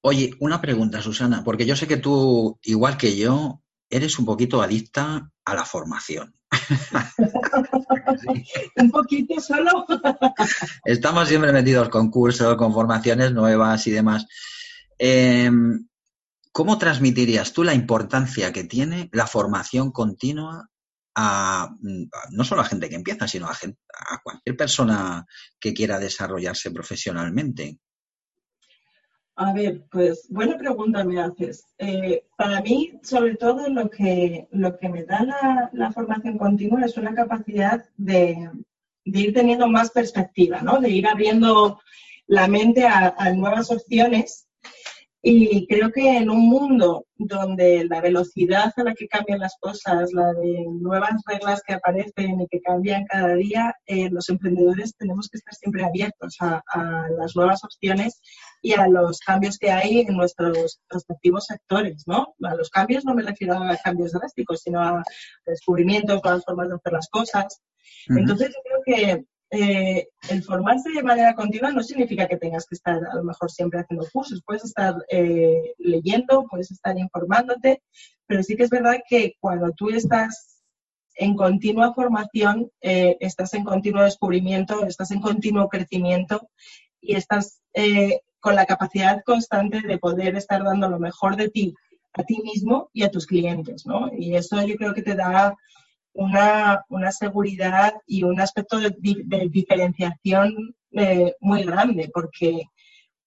Oye, 0.00 0.34
una 0.40 0.60
pregunta, 0.60 1.00
Susana, 1.00 1.44
porque 1.44 1.66
yo 1.66 1.76
sé 1.76 1.86
que 1.86 1.96
tú, 1.96 2.58
igual 2.62 2.96
que 2.96 3.16
yo, 3.16 3.62
eres 3.88 4.18
un 4.18 4.26
poquito 4.26 4.60
adicta 4.60 5.30
a 5.44 5.54
la 5.54 5.64
formación. 5.64 6.34
un 8.76 8.90
poquito 8.90 9.40
solo. 9.40 9.86
Estamos 10.84 11.28
siempre 11.28 11.52
metidos 11.52 11.88
con 11.88 12.10
cursos, 12.10 12.56
con 12.56 12.72
formaciones 12.72 13.32
nuevas 13.32 13.86
y 13.86 13.92
demás. 13.92 14.26
Em, 14.98 15.86
¿Cómo 16.52 16.78
transmitirías 16.78 17.52
tú 17.52 17.62
la 17.62 17.74
importancia 17.74 18.52
que 18.52 18.64
tiene 18.64 19.08
la 19.12 19.28
formación 19.28 19.92
continua 19.92 20.68
a, 21.20 21.68
no 22.30 22.44
solo 22.44 22.60
a 22.60 22.64
gente 22.64 22.88
que 22.88 22.94
empieza, 22.94 23.26
sino 23.26 23.48
a, 23.48 23.52
a 23.52 24.22
cualquier 24.22 24.56
persona 24.56 25.26
que 25.58 25.74
quiera 25.74 25.98
desarrollarse 25.98 26.70
profesionalmente? 26.70 27.80
A 29.34 29.52
ver, 29.52 29.84
pues 29.90 30.28
buena 30.30 30.56
pregunta 30.56 31.02
me 31.02 31.20
haces. 31.20 31.64
Eh, 31.78 32.24
para 32.36 32.60
mí, 32.60 33.00
sobre 33.02 33.34
todo, 33.34 33.68
lo 33.68 33.90
que, 33.90 34.46
lo 34.52 34.78
que 34.78 34.88
me 34.88 35.04
da 35.04 35.70
la, 35.72 35.92
formación 35.92 36.38
continua 36.38 36.84
es 36.84 36.96
una 36.96 37.14
capacidad 37.14 37.84
de, 37.96 38.50
ir 39.04 39.34
teniendo 39.34 39.66
más 39.66 39.90
perspectiva, 39.90 40.60
¿no? 40.60 40.80
De 40.80 40.90
ir 40.90 41.06
abriendo 41.08 41.80
la 42.28 42.46
mente 42.46 42.86
a 42.86 43.32
nuevas 43.34 43.70
opciones 43.72 44.47
y 45.20 45.66
creo 45.66 45.90
que 45.90 46.18
en 46.18 46.30
un 46.30 46.48
mundo 46.48 47.06
donde 47.16 47.84
la 47.90 48.00
velocidad 48.00 48.72
a 48.76 48.84
la 48.84 48.94
que 48.94 49.08
cambian 49.08 49.40
las 49.40 49.56
cosas, 49.60 50.12
la 50.12 50.32
de 50.32 50.64
nuevas 50.70 51.20
reglas 51.26 51.60
que 51.66 51.74
aparecen 51.74 52.40
y 52.40 52.46
que 52.46 52.60
cambian 52.60 53.04
cada 53.06 53.34
día, 53.34 53.74
eh, 53.86 54.08
los 54.10 54.28
emprendedores 54.28 54.94
tenemos 54.96 55.28
que 55.28 55.38
estar 55.38 55.54
siempre 55.54 55.84
abiertos 55.84 56.36
a, 56.40 56.62
las 57.18 57.34
nuevas 57.34 57.64
opciones 57.64 58.20
y 58.62 58.74
a 58.74 58.86
los 58.86 59.18
cambios 59.18 59.58
que 59.58 59.72
hay 59.72 60.00
en 60.00 60.16
nuestros 60.16 60.80
respectivos 60.88 61.46
sectores, 61.46 62.04
¿no? 62.06 62.34
A 62.44 62.54
los 62.54 62.70
cambios 62.70 63.04
no 63.04 63.14
me 63.14 63.22
refiero 63.22 63.54
a 63.54 63.76
cambios 63.78 64.12
drásticos, 64.12 64.62
sino 64.62 64.80
a 64.80 65.02
descubrimientos, 65.46 66.22
nuevas 66.22 66.44
formas 66.44 66.68
de 66.68 66.76
hacer 66.76 66.92
las 66.92 67.08
cosas. 67.08 67.60
Entonces 68.08 68.54
yo 68.54 68.60
creo 68.62 68.82
que 68.84 69.24
eh, 69.50 70.08
el 70.28 70.42
formarse 70.42 70.90
de 70.90 71.02
manera 71.02 71.34
continua 71.34 71.70
no 71.70 71.82
significa 71.82 72.28
que 72.28 72.36
tengas 72.36 72.66
que 72.66 72.74
estar 72.74 72.96
a 72.96 73.14
lo 73.14 73.24
mejor 73.24 73.50
siempre 73.50 73.80
haciendo 73.80 74.06
cursos, 74.12 74.42
puedes 74.44 74.64
estar 74.64 74.94
eh, 75.10 75.74
leyendo, 75.78 76.46
puedes 76.50 76.70
estar 76.70 76.98
informándote, 76.98 77.82
pero 78.26 78.42
sí 78.42 78.56
que 78.56 78.64
es 78.64 78.70
verdad 78.70 79.00
que 79.08 79.34
cuando 79.40 79.72
tú 79.72 79.88
estás 79.88 80.62
en 81.14 81.34
continua 81.34 81.94
formación, 81.94 82.70
eh, 82.82 83.16
estás 83.20 83.54
en 83.54 83.64
continuo 83.64 84.02
descubrimiento, 84.02 84.86
estás 84.86 85.10
en 85.10 85.20
continuo 85.20 85.68
crecimiento 85.68 86.48
y 87.00 87.14
estás 87.14 87.62
con 88.40 88.56
la 88.56 88.66
capacidad 88.66 89.22
constante 89.24 89.80
de 89.82 89.98
poder 89.98 90.34
estar 90.36 90.64
dando 90.64 90.88
lo 90.88 90.98
mejor 90.98 91.36
de 91.36 91.48
ti 91.48 91.74
a 92.14 92.24
ti 92.24 92.40
mismo 92.42 92.90
y 92.92 93.04
a 93.04 93.10
tus 93.10 93.26
clientes, 93.26 93.86
¿no? 93.86 94.10
Y 94.12 94.34
eso 94.34 94.60
yo 94.66 94.74
creo 94.76 94.94
que 94.94 95.02
te 95.02 95.14
da 95.14 95.56
una, 96.18 96.84
una 96.88 97.12
seguridad 97.12 97.94
y 98.04 98.24
un 98.24 98.40
aspecto 98.40 98.80
de, 98.80 98.92
diferenciación 99.50 100.74
eh, 100.92 101.32
muy 101.40 101.62
grande, 101.62 102.10
porque 102.12 102.64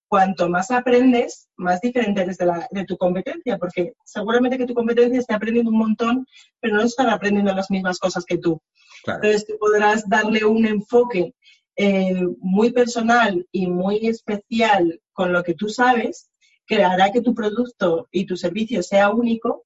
cuanto 0.10 0.49
más 0.49 0.71
aprendes, 0.71 1.47
más 1.56 1.80
diferente 1.80 2.21
eres 2.21 2.38
de, 2.38 2.47
la, 2.47 2.67
de, 2.69 2.84
tu 2.84 2.97
competencia, 2.97 3.58
porque 3.58 3.93
seguramente 4.04 4.58
que 4.58 4.65
tu 4.65 4.73
competencia 4.73 5.19
está 5.19 5.36
aprendiendo 5.36 5.71
un 5.71 5.77
montón, 5.77 6.27
pero 6.60 6.75
no 6.75 6.82
están 6.82 7.10
aprendiendo 7.10 7.56
las 7.56 7.71
mismas 7.71 7.97
cosas 7.97 8.25
que 8.25 8.38
tú. 8.38 8.62
Entonces 9.08 9.47
tú 9.47 9.54
podrás 9.58 10.08
darle 10.10 10.43
un 10.43 10.65
enfoque 10.65 11.34
eh, 11.77 12.27
muy 12.39 12.73
personal 12.73 13.47
y 13.54 13.67
muy 13.67 14.06
especial 14.06 14.99
con 15.13 15.32
lo 15.32 15.43
que 15.43 15.54
tú 15.54 15.69
sabes, 15.69 16.30
que 16.67 16.84
hará 16.84 17.10
que 17.13 17.21
tu 17.21 17.34
producto 17.34 18.10
y 18.12 18.25
tu 18.25 18.36
servicio 18.36 18.84
sea 18.84 19.12
único 19.12 19.63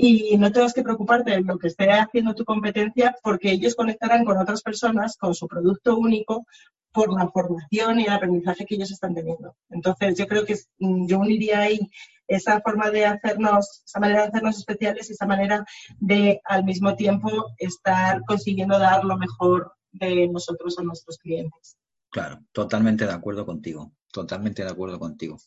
y 0.00 0.38
no 0.38 0.52
tengas 0.52 0.72
que 0.72 0.84
preocuparte 0.84 1.32
de 1.32 1.40
lo 1.42 1.58
que 1.58 1.66
esté 1.66 1.90
haciendo 1.90 2.32
tu 2.32 2.44
competencia 2.44 3.16
porque 3.20 3.50
ellos 3.50 3.74
conectarán 3.74 4.24
con 4.24 4.38
otras 4.38 4.62
personas 4.62 5.16
con 5.16 5.34
su 5.34 5.48
producto 5.48 5.98
único 5.98 6.46
por 6.92 7.12
la 7.12 7.28
formación 7.28 7.98
y 7.98 8.04
el 8.04 8.12
aprendizaje 8.12 8.64
que 8.64 8.76
ellos 8.76 8.92
están 8.92 9.12
teniendo. 9.12 9.56
Entonces, 9.70 10.16
yo 10.16 10.28
creo 10.28 10.46
que 10.46 10.56
mm, 10.78 11.08
yo 11.08 11.18
uniría 11.18 11.60
ahí 11.60 11.80
esa 12.28 12.60
forma 12.60 12.90
de 12.90 13.06
hacernos, 13.06 13.82
esa 13.84 13.98
manera 13.98 14.22
de 14.22 14.28
hacernos 14.28 14.58
especiales 14.58 15.10
y 15.10 15.14
esa 15.14 15.26
manera 15.26 15.64
de 15.98 16.40
al 16.44 16.64
mismo 16.64 16.94
tiempo 16.94 17.30
estar 17.58 18.22
consiguiendo 18.24 18.78
dar 18.78 19.04
lo 19.04 19.18
mejor 19.18 19.72
de 19.90 20.28
nosotros 20.28 20.78
a 20.78 20.84
nuestros 20.84 21.18
clientes. 21.18 21.76
Claro, 22.10 22.38
totalmente 22.52 23.04
de 23.04 23.12
acuerdo 23.12 23.44
contigo, 23.44 23.92
totalmente 24.12 24.62
de 24.62 24.70
acuerdo 24.70 25.00
contigo. 25.00 25.38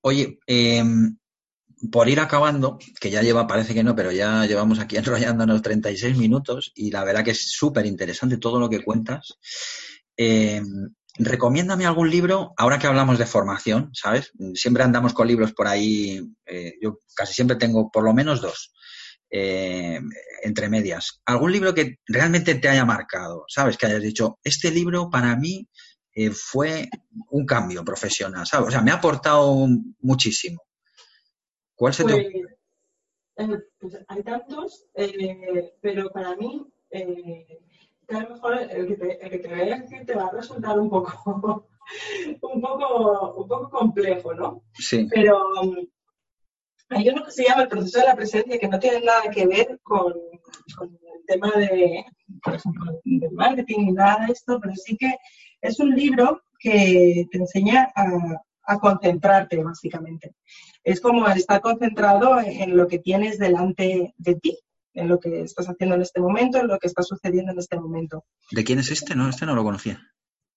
Oye, 0.00 0.38
eh, 0.46 0.84
por 1.90 2.08
ir 2.08 2.20
acabando, 2.20 2.78
que 3.00 3.10
ya 3.10 3.22
lleva, 3.22 3.46
parece 3.46 3.74
que 3.74 3.82
no, 3.82 3.94
pero 3.94 4.12
ya 4.12 4.46
llevamos 4.46 4.78
aquí 4.78 4.96
enrollándonos 4.96 5.62
36 5.62 6.16
minutos 6.16 6.72
y 6.74 6.90
la 6.90 7.04
verdad 7.04 7.24
que 7.24 7.32
es 7.32 7.50
súper 7.52 7.86
interesante 7.86 8.38
todo 8.38 8.58
lo 8.58 8.68
que 8.68 8.84
cuentas. 8.84 9.38
Eh, 10.16 10.62
recomiéndame 11.16 11.86
algún 11.86 12.10
libro, 12.10 12.52
ahora 12.56 12.78
que 12.78 12.86
hablamos 12.86 13.18
de 13.18 13.26
formación, 13.26 13.90
¿sabes? 13.92 14.32
Siempre 14.54 14.82
andamos 14.82 15.14
con 15.14 15.28
libros 15.28 15.52
por 15.52 15.66
ahí, 15.66 16.20
eh, 16.46 16.74
yo 16.80 16.98
casi 17.14 17.34
siempre 17.34 17.56
tengo 17.56 17.90
por 17.90 18.04
lo 18.04 18.12
menos 18.12 18.40
dos, 18.40 18.72
eh, 19.30 20.00
entre 20.42 20.68
medias. 20.68 21.20
¿Algún 21.24 21.52
libro 21.52 21.74
que 21.74 21.98
realmente 22.06 22.54
te 22.56 22.68
haya 22.68 22.84
marcado, 22.84 23.44
¿sabes? 23.48 23.76
Que 23.76 23.86
hayas 23.86 24.02
dicho, 24.02 24.38
este 24.42 24.70
libro 24.70 25.10
para 25.10 25.36
mí 25.36 25.68
fue 26.32 26.88
un 27.30 27.44
cambio 27.44 27.84
profesional, 27.84 28.46
¿sabes? 28.46 28.68
O 28.68 28.70
sea, 28.70 28.82
me 28.82 28.92
ha 28.92 28.94
aportado 28.94 29.66
muchísimo. 30.00 30.62
¿Cuál 31.74 31.94
se 31.94 32.04
pues, 32.04 33.62
pues 33.80 33.98
hay 34.06 34.22
tantos, 34.22 34.86
pero 35.80 36.10
para 36.10 36.36
mí 36.36 36.66
que 38.06 38.16
a 38.16 38.20
lo 38.20 38.30
mejor 38.30 38.58
el 38.70 38.86
que 38.86 38.96
te, 38.96 39.24
el 39.24 39.30
que 39.30 39.38
te 39.38 39.48
voy 39.48 39.60
a 39.60 39.78
decir 39.78 40.06
te 40.06 40.14
va 40.14 40.26
a 40.26 40.32
resultar 40.32 40.78
un 40.78 40.90
poco, 40.90 41.66
un 42.42 42.60
poco, 42.60 43.34
un 43.34 43.48
poco 43.48 43.70
complejo, 43.70 44.34
¿no? 44.34 44.62
Sí. 44.74 45.08
Pero 45.10 45.42
um, 45.62 45.76
hay 46.90 47.08
uno 47.08 47.24
que 47.24 47.32
se 47.32 47.44
llama 47.44 47.62
el 47.62 47.68
proceso 47.68 48.00
de 48.00 48.06
la 48.06 48.16
presencia 48.16 48.58
que 48.58 48.68
no 48.68 48.78
tiene 48.78 49.00
nada 49.00 49.22
que 49.32 49.46
ver 49.46 49.80
con, 49.82 50.12
con 50.76 50.88
el 50.88 51.26
tema 51.26 51.50
de, 51.56 52.04
por 52.42 52.54
ejemplo, 52.54 53.00
del 53.04 53.32
marketing 53.32 53.86
ni 53.86 53.92
nada 53.92 54.26
de 54.26 54.32
esto, 54.32 54.60
pero 54.60 54.74
sí 54.76 54.96
que 54.96 55.16
es 55.60 55.80
un 55.80 55.90
libro 55.94 56.42
que 56.58 57.26
te 57.30 57.38
enseña 57.38 57.90
a, 57.96 58.06
a 58.66 58.78
concentrarte, 58.78 59.62
básicamente. 59.62 60.34
Es 60.82 61.00
como 61.00 61.26
estar 61.28 61.60
concentrado 61.60 62.40
en 62.40 62.76
lo 62.76 62.86
que 62.88 62.98
tienes 62.98 63.38
delante 63.38 64.14
de 64.16 64.34
ti, 64.36 64.58
en 64.94 65.08
lo 65.08 65.18
que 65.18 65.42
estás 65.42 65.66
haciendo 65.66 65.96
en 65.96 66.02
este 66.02 66.20
momento, 66.20 66.58
en 66.58 66.68
lo 66.68 66.78
que 66.78 66.86
está 66.86 67.02
sucediendo 67.02 67.52
en 67.52 67.58
este 67.58 67.78
momento. 67.78 68.24
¿De 68.50 68.64
quién 68.64 68.78
es 68.78 68.90
este? 68.90 69.14
No, 69.14 69.28
este 69.28 69.46
no 69.46 69.54
lo 69.54 69.64
conocía. 69.64 70.00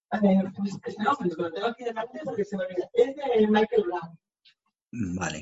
A 0.09 0.19
ver, 0.19 0.51
pues 0.55 0.97
no, 0.99 1.15
pues 1.17 1.37
lo 1.37 1.51
tengo 1.51 1.67
aquí 1.67 1.83
delante 1.83 2.19
porque 2.23 2.45
se 2.45 2.55
me. 2.55 2.63
Es 2.93 3.15
de 3.15 3.47
Michael 3.47 3.83
Brown. 3.83 4.17
Vale. 4.91 5.41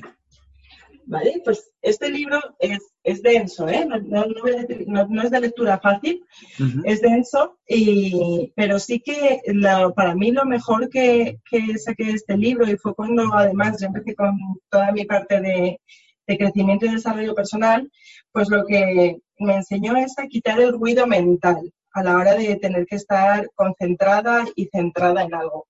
Vale, 1.08 1.40
pues 1.44 1.70
este 1.82 2.10
libro 2.10 2.40
es, 2.58 2.80
es 3.04 3.22
denso, 3.22 3.68
¿eh? 3.68 3.86
No, 3.86 3.96
no, 3.98 4.26
no, 4.26 5.06
no, 5.06 5.22
es 5.22 5.30
de 5.30 5.40
lectura 5.40 5.78
fácil, 5.78 6.24
uh 6.58 6.62
-huh. 6.64 6.82
es 6.84 7.00
denso, 7.00 7.58
y, 7.68 8.52
pero 8.56 8.80
sí 8.80 8.98
que 8.98 9.40
lo, 9.46 9.94
para 9.94 10.16
mí 10.16 10.32
lo 10.32 10.44
mejor 10.44 10.88
que, 10.88 11.38
que 11.48 11.78
saqué 11.78 12.06
de 12.06 12.12
este 12.14 12.36
libro, 12.36 12.68
y 12.68 12.76
fue 12.76 12.92
cuando 12.96 13.22
además 13.32 13.80
yo 13.80 13.86
empecé 13.86 14.16
con 14.16 14.36
toda 14.68 14.90
mi 14.90 15.04
parte 15.04 15.40
de, 15.40 15.80
de 16.26 16.38
crecimiento 16.38 16.86
y 16.86 16.94
desarrollo 16.94 17.36
personal, 17.36 17.88
pues 18.32 18.48
lo 18.48 18.64
que 18.66 19.20
me 19.38 19.54
enseñó 19.54 19.96
es 19.96 20.18
a 20.18 20.26
quitar 20.26 20.60
el 20.60 20.72
ruido 20.72 21.06
mental 21.06 21.72
a 21.92 22.02
la 22.02 22.16
hora 22.16 22.34
de 22.34 22.56
tener 22.56 22.84
que 22.84 22.96
estar 22.96 23.48
concentrada 23.54 24.44
y 24.56 24.66
centrada 24.66 25.22
en 25.22 25.34
algo. 25.34 25.68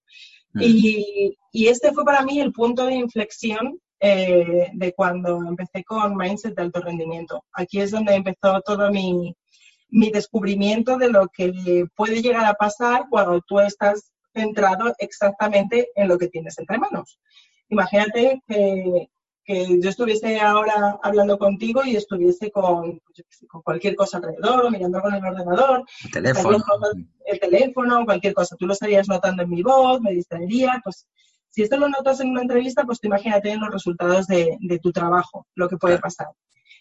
Mm. 0.55 0.63
Y, 0.63 1.37
y, 1.53 1.69
este 1.69 1.93
fue 1.93 2.05
para 2.05 2.23
mí 2.23 2.41
el 2.41 2.53
punto 2.53 2.87
de 2.87 2.95
inflexión 2.95 3.79
eh, 4.01 4.71
de 4.73 4.93
cuando 4.93 5.39
empecé 5.47 5.85
con 5.85 6.17
Mindset 6.17 6.55
de 6.55 6.63
alto 6.63 6.81
rendimiento. 6.81 7.45
Aquí 7.53 7.81
es 7.81 7.91
donde 7.91 8.15
empezó 8.15 8.61
todo 8.61 8.91
mi, 8.91 9.35
mi 9.89 10.11
descubrimiento 10.11 10.99
de 10.99 11.11
lo 11.11 11.29
que 11.29 11.87
puede 11.95 12.23
llegar 12.23 12.45
a 12.45 12.55
pasar 12.55 13.07
cuando 13.11 13.41
tú 13.41 13.61
estás 13.61 14.13
centrado 14.35 14.95
exactamente 14.99 15.89
en 15.95 16.09
lo 16.09 16.19
que 16.19 16.29
tienes 16.29 16.59
entre 16.59 16.79
manos. 16.79 17.19
Imagínate 17.69 18.43
que 18.47 19.09
que 19.47 19.81
yo 19.81 19.91
estuviese 19.91 20.41
ahora 20.41 20.99
hablando 21.03 21.39
contigo 21.39 21.85
y 21.85 21.95
estuviese 21.95 22.51
con, 22.51 23.01
con 23.47 23.63
cualquier 23.63 23.95
cosa 23.95 24.17
alrededor, 24.17 24.71
mirando 24.73 25.01
con 25.01 25.15
el 25.15 25.25
ordenador, 25.25 25.85
el 26.05 26.11
teléfono. 26.11 26.59
el 27.25 27.41
teléfono, 27.41 28.05
cualquier 28.05 28.35
cosa. 28.35 28.57
Tú 28.57 28.67
lo 28.67 28.73
estarías 28.73 29.09
notando 29.09 29.45
en 29.45 29.51
mi 29.51 29.63
voz, 29.63 30.01
me 30.01 30.11
distraería, 30.11 30.81
pues 30.83 31.07
si 31.57 31.63
esto 31.63 31.79
lo 31.79 31.89
notas 31.89 32.21
en 32.21 32.29
una 32.29 32.43
entrevista, 32.43 32.85
pues 32.85 33.01
te 33.01 33.07
imagínate 33.07 33.57
los 33.57 33.73
resultados 33.73 34.27
de, 34.27 34.59
de 34.61 34.79
tu 34.79 34.93
trabajo, 34.93 35.47
lo 35.55 35.71
que 35.71 35.79
puede 35.79 35.99
pasar. 35.99 36.27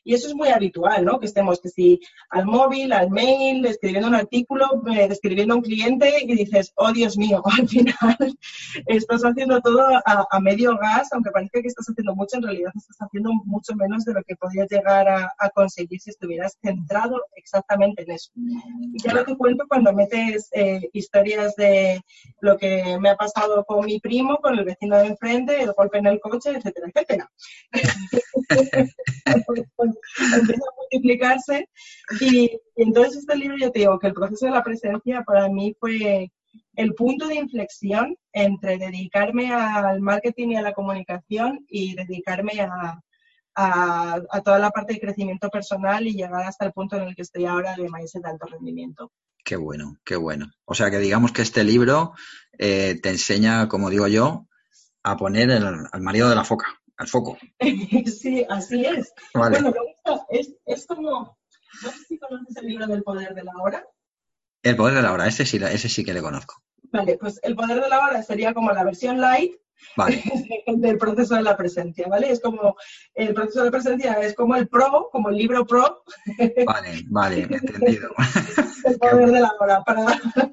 Y 0.05 0.13
eso 0.13 0.27
es 0.27 0.35
muy 0.35 0.49
habitual, 0.49 1.03
¿no? 1.03 1.19
Que 1.19 1.25
estemos, 1.25 1.59
que 1.59 1.69
si 1.69 1.99
al 2.29 2.45
móvil, 2.45 2.93
al 2.93 3.09
mail, 3.09 3.65
escribiendo 3.65 4.07
un 4.07 4.13
artículo, 4.13 4.83
eh, 4.95 5.07
describiendo 5.07 5.55
a 5.55 5.57
un 5.57 5.63
cliente 5.63 6.13
y 6.21 6.35
dices, 6.35 6.71
oh 6.75 6.91
Dios 6.91 7.17
mío, 7.17 7.41
al 7.59 7.67
final 7.67 8.37
estás 8.85 9.23
haciendo 9.23 9.59
todo 9.61 9.81
a, 9.81 10.27
a, 10.29 10.39
medio 10.39 10.77
gas, 10.77 11.11
aunque 11.11 11.31
parezca 11.31 11.59
que 11.59 11.69
estás 11.69 11.87
haciendo 11.89 12.13
mucho, 12.13 12.37
en 12.37 12.43
realidad 12.43 12.71
estás 12.75 12.97
haciendo 12.99 13.31
mucho 13.45 13.75
menos 13.75 14.05
de 14.05 14.13
lo 14.13 14.23
que 14.23 14.35
podías 14.35 14.69
llegar 14.69 15.09
a, 15.09 15.33
a 15.39 15.49
conseguir 15.49 15.99
si 15.99 16.11
estuvieras 16.11 16.55
centrado 16.61 17.19
exactamente 17.35 18.03
en 18.03 18.11
eso. 18.11 18.31
Y 18.35 19.01
ya 19.01 19.11
lo 19.11 19.25
que 19.25 19.35
cuento 19.35 19.65
cuando 19.67 19.91
metes 19.91 20.49
eh, 20.51 20.87
historias 20.93 21.55
de 21.55 21.99
lo 22.41 22.57
que 22.57 22.99
me 22.99 23.09
ha 23.09 23.15
pasado 23.15 23.65
con 23.65 23.83
mi 23.87 23.99
primo, 23.99 24.37
con 24.37 24.59
el 24.59 24.65
vecino 24.65 24.97
de 24.97 25.07
enfrente, 25.07 25.63
el 25.63 25.73
golpe 25.73 25.97
en 25.97 26.05
el 26.05 26.19
coche, 26.19 26.51
etcétera, 26.51 26.91
etcétera. 26.93 27.31
empieza 30.17 30.63
a 30.63 30.75
multiplicarse. 30.79 31.69
Y, 32.19 32.59
entonces 32.75 33.17
este 33.17 33.35
libro, 33.35 33.57
yo 33.57 33.71
te 33.71 33.79
digo 33.79 33.99
que 33.99 34.07
el 34.07 34.13
proceso 34.13 34.45
de 34.45 34.51
la 34.51 34.63
presencia 34.63 35.23
para 35.23 35.49
mí 35.49 35.75
fue 35.79 36.31
el 36.75 36.93
punto 36.93 37.27
de 37.27 37.35
inflexión 37.35 38.15
entre 38.31 38.77
dedicarme 38.77 39.53
al 39.53 40.01
marketing 40.01 40.49
y 40.49 40.55
a 40.57 40.61
la 40.61 40.73
comunicación 40.73 41.65
y 41.67 41.95
dedicarme 41.95 42.61
a, 42.61 42.99
a, 43.55 44.21
a, 44.29 44.41
toda 44.41 44.59
la 44.59 44.71
parte 44.71 44.93
de 44.93 44.99
crecimiento 44.99 45.49
personal 45.49 46.05
y 46.07 46.13
llegar 46.13 46.45
hasta 46.45 46.65
el 46.65 46.73
punto 46.73 46.97
en 46.97 47.03
el 47.03 47.15
que 47.15 47.21
estoy 47.21 47.45
ahora 47.45 47.75
de 47.75 47.89
maíz 47.89 48.11
de 48.13 48.29
alto 48.29 48.45
rendimiento. 48.47 49.11
Qué 49.43 49.55
bueno, 49.55 49.97
qué 50.03 50.15
bueno. 50.15 50.51
O 50.65 50.73
sea 50.73 50.89
que 50.89 50.97
digamos 50.97 51.31
que 51.31 51.43
este 51.43 51.63
libro 51.63 52.13
eh, 52.57 52.99
te 53.01 53.09
enseña, 53.09 53.67
como 53.67 53.89
digo 53.89 54.07
yo, 54.07 54.47
a 55.03 55.17
poner 55.17 55.51
el, 55.51 55.65
al 55.65 56.01
marido 56.01 56.29
de 56.29 56.35
la 56.35 56.43
foca 56.43 56.65
al 56.97 57.07
foco. 57.07 57.37
sí, 58.05 58.45
así 58.49 58.85
es. 58.85 59.13
Vale. 59.33 59.61
Bueno, 59.61 59.73
es, 60.29 60.53
es 60.65 60.85
como, 60.85 61.37
no 61.83 61.91
sé 61.91 61.97
si 62.07 62.17
conoces 62.17 62.55
el 62.57 62.67
libro 62.67 62.87
del 62.87 63.03
poder 63.03 63.33
de 63.33 63.43
la 63.43 63.53
hora. 63.61 63.87
El 64.63 64.75
poder 64.75 64.95
de 64.95 65.01
la 65.01 65.13
hora, 65.13 65.27
ese 65.27 65.45
sí, 65.45 65.57
ese 65.57 65.89
sí 65.89 66.03
que 66.03 66.13
le 66.13 66.21
conozco. 66.21 66.55
Vale, 66.91 67.17
pues 67.17 67.39
el 67.43 67.55
poder 67.55 67.81
de 67.81 67.89
la 67.89 67.99
hora 67.99 68.23
sería 68.23 68.53
como 68.53 68.71
la 68.71 68.83
versión 68.83 69.19
light 69.19 69.55
vale. 69.95 70.23
del 70.67 70.97
proceso 70.97 71.35
de 71.35 71.43
la 71.43 71.57
presencia, 71.57 72.07
¿vale? 72.07 72.31
Es 72.31 72.41
como, 72.41 72.75
el 73.13 73.33
proceso 73.33 73.59
de 73.59 73.65
la 73.65 73.71
presencia 73.71 74.13
es 74.21 74.33
como 74.33 74.55
el 74.55 74.67
pro, 74.67 75.09
como 75.11 75.29
el 75.29 75.37
libro 75.37 75.65
pro. 75.65 76.03
Vale, 76.65 77.03
vale, 77.07 77.41
entendido. 77.43 78.09
el 78.85 78.97
poder 78.97 79.31
de 79.31 79.39
la 79.39 79.51
hora, 79.59 79.83
para, 79.83 80.05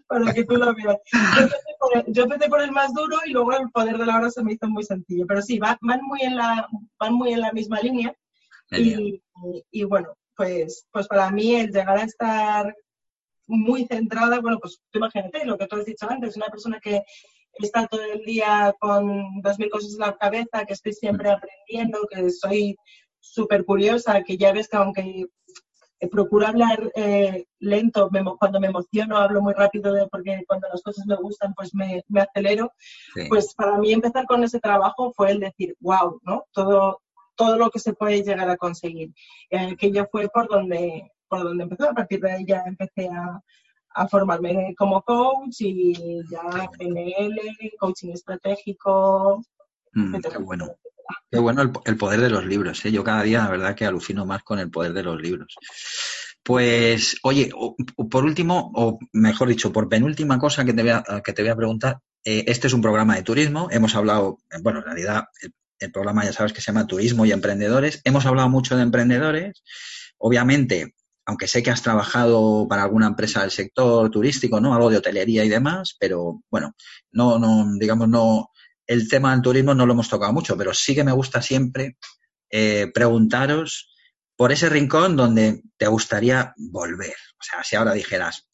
para 0.06 0.32
que 0.32 0.44
tú 0.44 0.56
lo 0.56 0.74
veas. 0.74 0.96
Yo 1.12 1.42
empecé, 1.42 1.76
por 1.78 1.96
el, 1.96 2.04
yo 2.08 2.22
empecé, 2.24 2.48
por 2.48 2.62
el, 2.62 2.72
más 2.72 2.92
duro 2.92 3.18
y 3.24 3.30
luego 3.30 3.52
el 3.52 3.70
poder 3.70 3.98
de 3.98 4.06
la 4.06 4.16
hora 4.16 4.30
se 4.30 4.42
me 4.42 4.52
hizo 4.52 4.68
muy 4.68 4.84
sencillo, 4.84 5.24
pero 5.26 5.42
sí, 5.42 5.58
van, 5.58 5.76
van 5.80 6.00
muy, 6.02 6.22
en 6.22 6.36
la, 6.36 6.68
van 6.98 7.14
muy 7.14 7.32
en 7.32 7.40
la 7.40 7.52
misma 7.52 7.80
línea. 7.80 8.14
Y, 8.70 8.94
y, 8.94 9.22
y, 9.70 9.84
bueno, 9.84 10.14
pues, 10.36 10.86
pues 10.90 11.06
para 11.06 11.30
mí 11.30 11.56
el 11.56 11.70
llegar 11.70 11.98
a 11.98 12.04
estar 12.04 12.74
muy 13.46 13.84
centrada, 13.86 14.40
bueno, 14.40 14.58
pues 14.60 14.80
tú 14.90 14.98
imagínate 14.98 15.44
lo 15.44 15.58
que 15.58 15.66
tú 15.66 15.76
has 15.76 15.84
dicho 15.84 16.08
antes, 16.08 16.36
una 16.36 16.46
persona 16.46 16.80
que 16.80 17.02
está 17.58 17.86
todo 17.86 18.02
el 18.02 18.24
día 18.24 18.74
con 18.78 19.40
dos 19.42 19.58
mil 19.58 19.70
cosas 19.70 19.92
en 19.92 20.00
la 20.00 20.16
cabeza, 20.16 20.64
que 20.64 20.72
estoy 20.72 20.92
siempre 20.92 21.30
aprendiendo, 21.30 22.06
que 22.10 22.30
soy 22.30 22.76
súper 23.20 23.64
curiosa, 23.64 24.22
que 24.22 24.36
ya 24.36 24.52
ves 24.52 24.68
que 24.68 24.76
aunque 24.76 25.26
procuro 26.10 26.46
hablar 26.46 26.90
eh, 26.94 27.46
lento, 27.60 28.10
me, 28.10 28.24
cuando 28.38 28.60
me 28.60 28.66
emociono 28.66 29.16
hablo 29.16 29.40
muy 29.40 29.54
rápido 29.54 29.92
de, 29.92 30.06
porque 30.08 30.42
cuando 30.46 30.68
las 30.68 30.82
cosas 30.82 31.06
me 31.06 31.16
gustan 31.16 31.54
pues 31.54 31.74
me, 31.74 32.02
me 32.08 32.22
acelero, 32.22 32.72
sí. 33.14 33.26
pues 33.28 33.54
para 33.54 33.78
mí 33.78 33.92
empezar 33.92 34.26
con 34.26 34.42
ese 34.42 34.60
trabajo 34.60 35.12
fue 35.14 35.30
el 35.30 35.40
decir, 35.40 35.76
wow, 35.80 36.20
¿no? 36.24 36.44
Todo, 36.52 37.00
todo 37.36 37.56
lo 37.56 37.70
que 37.70 37.78
se 37.78 37.94
puede 37.94 38.22
llegar 38.22 38.48
a 38.48 38.56
conseguir. 38.56 39.12
Eh, 39.50 39.76
que 39.76 39.92
ya 39.92 40.06
fue 40.06 40.28
por 40.28 40.48
donde, 40.48 41.12
por 41.28 41.44
donde 41.44 41.64
empezó, 41.64 41.90
a 41.90 41.94
partir 41.94 42.20
de 42.20 42.32
ahí 42.32 42.44
ya 42.46 42.64
empecé 42.66 43.08
a, 43.08 43.40
a 43.94 44.08
formarme 44.08 44.74
como 44.76 45.02
coach 45.02 45.60
y 45.60 46.22
ya 46.30 46.68
PNL, 46.78 47.40
coaching 47.78 48.10
estratégico. 48.12 49.42
Mm, 49.92 50.16
qué 50.20 50.38
bueno. 50.38 50.68
Qué 51.30 51.38
bueno 51.38 51.62
el, 51.62 51.70
el, 51.84 51.96
poder 51.96 52.20
de 52.20 52.30
los 52.30 52.44
libros. 52.46 52.84
¿eh? 52.84 52.92
Yo 52.92 53.04
cada 53.04 53.22
día, 53.22 53.44
la 53.44 53.50
verdad, 53.50 53.74
que 53.74 53.84
alucino 53.84 54.24
más 54.24 54.42
con 54.42 54.58
el 54.58 54.70
poder 54.70 54.92
de 54.92 55.02
los 55.02 55.20
libros. 55.20 55.56
Pues, 56.42 57.16
oye, 57.22 57.50
por 58.10 58.24
último, 58.24 58.72
o 58.74 58.98
mejor 59.12 59.48
dicho, 59.48 59.72
por 59.72 59.88
penúltima 59.88 60.38
cosa 60.38 60.64
que 60.64 60.72
te 60.72 60.82
voy 60.82 60.90
a, 60.90 61.04
que 61.24 61.32
te 61.32 61.42
voy 61.42 61.50
a 61.50 61.56
preguntar, 61.56 61.98
eh, 62.24 62.44
este 62.46 62.66
es 62.66 62.72
un 62.72 62.80
programa 62.80 63.16
de 63.16 63.22
turismo. 63.22 63.68
Hemos 63.70 63.94
hablado, 63.94 64.38
bueno, 64.62 64.80
en 64.80 64.86
realidad 64.86 65.24
el, 65.40 65.52
el 65.78 65.92
programa 65.92 66.24
ya 66.24 66.32
sabes 66.32 66.52
que 66.52 66.60
se 66.60 66.72
llama 66.72 66.86
Turismo 66.86 67.26
y 67.26 67.32
Emprendedores. 67.32 68.00
Hemos 68.04 68.26
hablado 68.26 68.48
mucho 68.48 68.76
de 68.76 68.82
emprendedores. 68.82 69.62
Obviamente, 70.18 70.94
aunque 71.24 71.46
sé 71.48 71.62
que 71.62 71.70
has 71.70 71.82
trabajado 71.82 72.66
para 72.68 72.82
alguna 72.82 73.06
empresa 73.06 73.42
del 73.42 73.50
sector 73.50 74.10
turístico, 74.10 74.60
¿no? 74.60 74.74
Algo 74.74 74.90
de 74.90 74.98
hotelería 74.98 75.44
y 75.44 75.48
demás, 75.48 75.96
pero 75.98 76.42
bueno, 76.50 76.74
no, 77.12 77.38
no, 77.38 77.66
digamos, 77.78 78.08
no, 78.08 78.50
el 78.86 79.08
tema 79.08 79.32
del 79.32 79.42
turismo 79.42 79.74
no 79.74 79.86
lo 79.86 79.92
hemos 79.92 80.08
tocado 80.08 80.32
mucho, 80.32 80.56
pero 80.56 80.74
sí 80.74 80.94
que 80.94 81.04
me 81.04 81.12
gusta 81.12 81.40
siempre 81.40 81.96
eh, 82.50 82.90
preguntaros 82.92 83.90
por 84.36 84.52
ese 84.52 84.68
rincón 84.68 85.16
donde 85.16 85.62
te 85.76 85.86
gustaría 85.86 86.52
volver. 86.56 87.14
O 87.38 87.42
sea, 87.42 87.62
si 87.62 87.76
ahora 87.76 87.92
dijeras, 87.92 88.48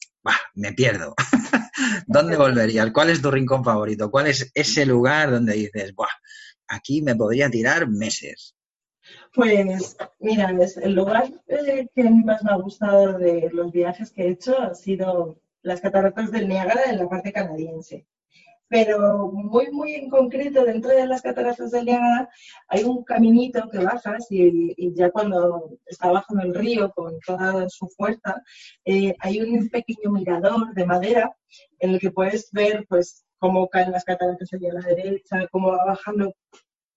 me 0.53 0.73
pierdo. 0.73 1.15
¿Dónde 2.07 2.37
volverías? 2.37 2.91
¿Cuál 2.91 3.09
es 3.09 3.21
tu 3.21 3.31
rincón 3.31 3.63
favorito? 3.63 4.11
¿Cuál 4.11 4.27
es 4.27 4.51
ese 4.53 4.85
lugar 4.85 5.31
donde 5.31 5.53
dices, 5.53 5.93
Buah, 5.95 6.07
aquí 6.67 7.01
me 7.01 7.15
podría 7.15 7.49
tirar 7.49 7.89
meses? 7.89 8.55
Pues 9.33 9.97
mira, 10.19 10.51
el 10.81 10.93
lugar 10.93 11.31
eh, 11.47 11.87
que 11.93 12.03
más 12.09 12.43
me 12.43 12.51
ha 12.51 12.55
gustado 12.55 13.17
de 13.17 13.49
los 13.53 13.71
viajes 13.71 14.11
que 14.11 14.23
he 14.23 14.29
hecho 14.31 14.59
ha 14.59 14.73
sido 14.73 15.39
las 15.61 15.81
cataratas 15.81 16.31
del 16.31 16.47
Niágara 16.47 16.83
en 16.87 16.97
la 16.97 17.07
parte 17.07 17.31
canadiense. 17.31 18.05
Pero 18.67 19.31
muy, 19.31 19.71
muy 19.71 19.95
en 19.95 20.09
concreto, 20.09 20.63
dentro 20.63 20.91
de 20.91 21.07
las 21.07 21.21
cataratas 21.23 21.71
del 21.71 21.85
Niágara 21.85 22.29
hay 22.67 22.83
un 22.83 23.03
caminito 23.03 23.67
que 23.69 23.79
bajas 23.79 24.27
y, 24.29 24.93
ya 24.93 25.09
cuando 25.11 25.77
está 25.87 26.11
bajando 26.11 26.43
el 26.43 26.53
río 26.53 26.91
con 26.91 27.19
toda 27.25 27.67
su 27.69 27.87
fuerza, 27.87 28.43
eh, 28.85 29.15
hay 29.19 29.41
un 29.41 29.69
pequeño 29.69 30.11
mirador 30.11 30.73
de 30.73 30.85
madera 30.85 31.35
en 31.79 31.91
el 31.91 31.99
que 31.99 32.11
puedes 32.11 32.51
ver 32.51 32.85
pues 32.87 33.25
cómo 33.39 33.67
caen 33.69 33.91
las 33.91 34.05
cataratas 34.05 34.53
allá 34.53 34.69
a 34.69 34.73
la 34.75 34.81
derecha, 34.81 35.47
cómo 35.51 35.69
va 35.69 35.85
bajando 35.85 36.35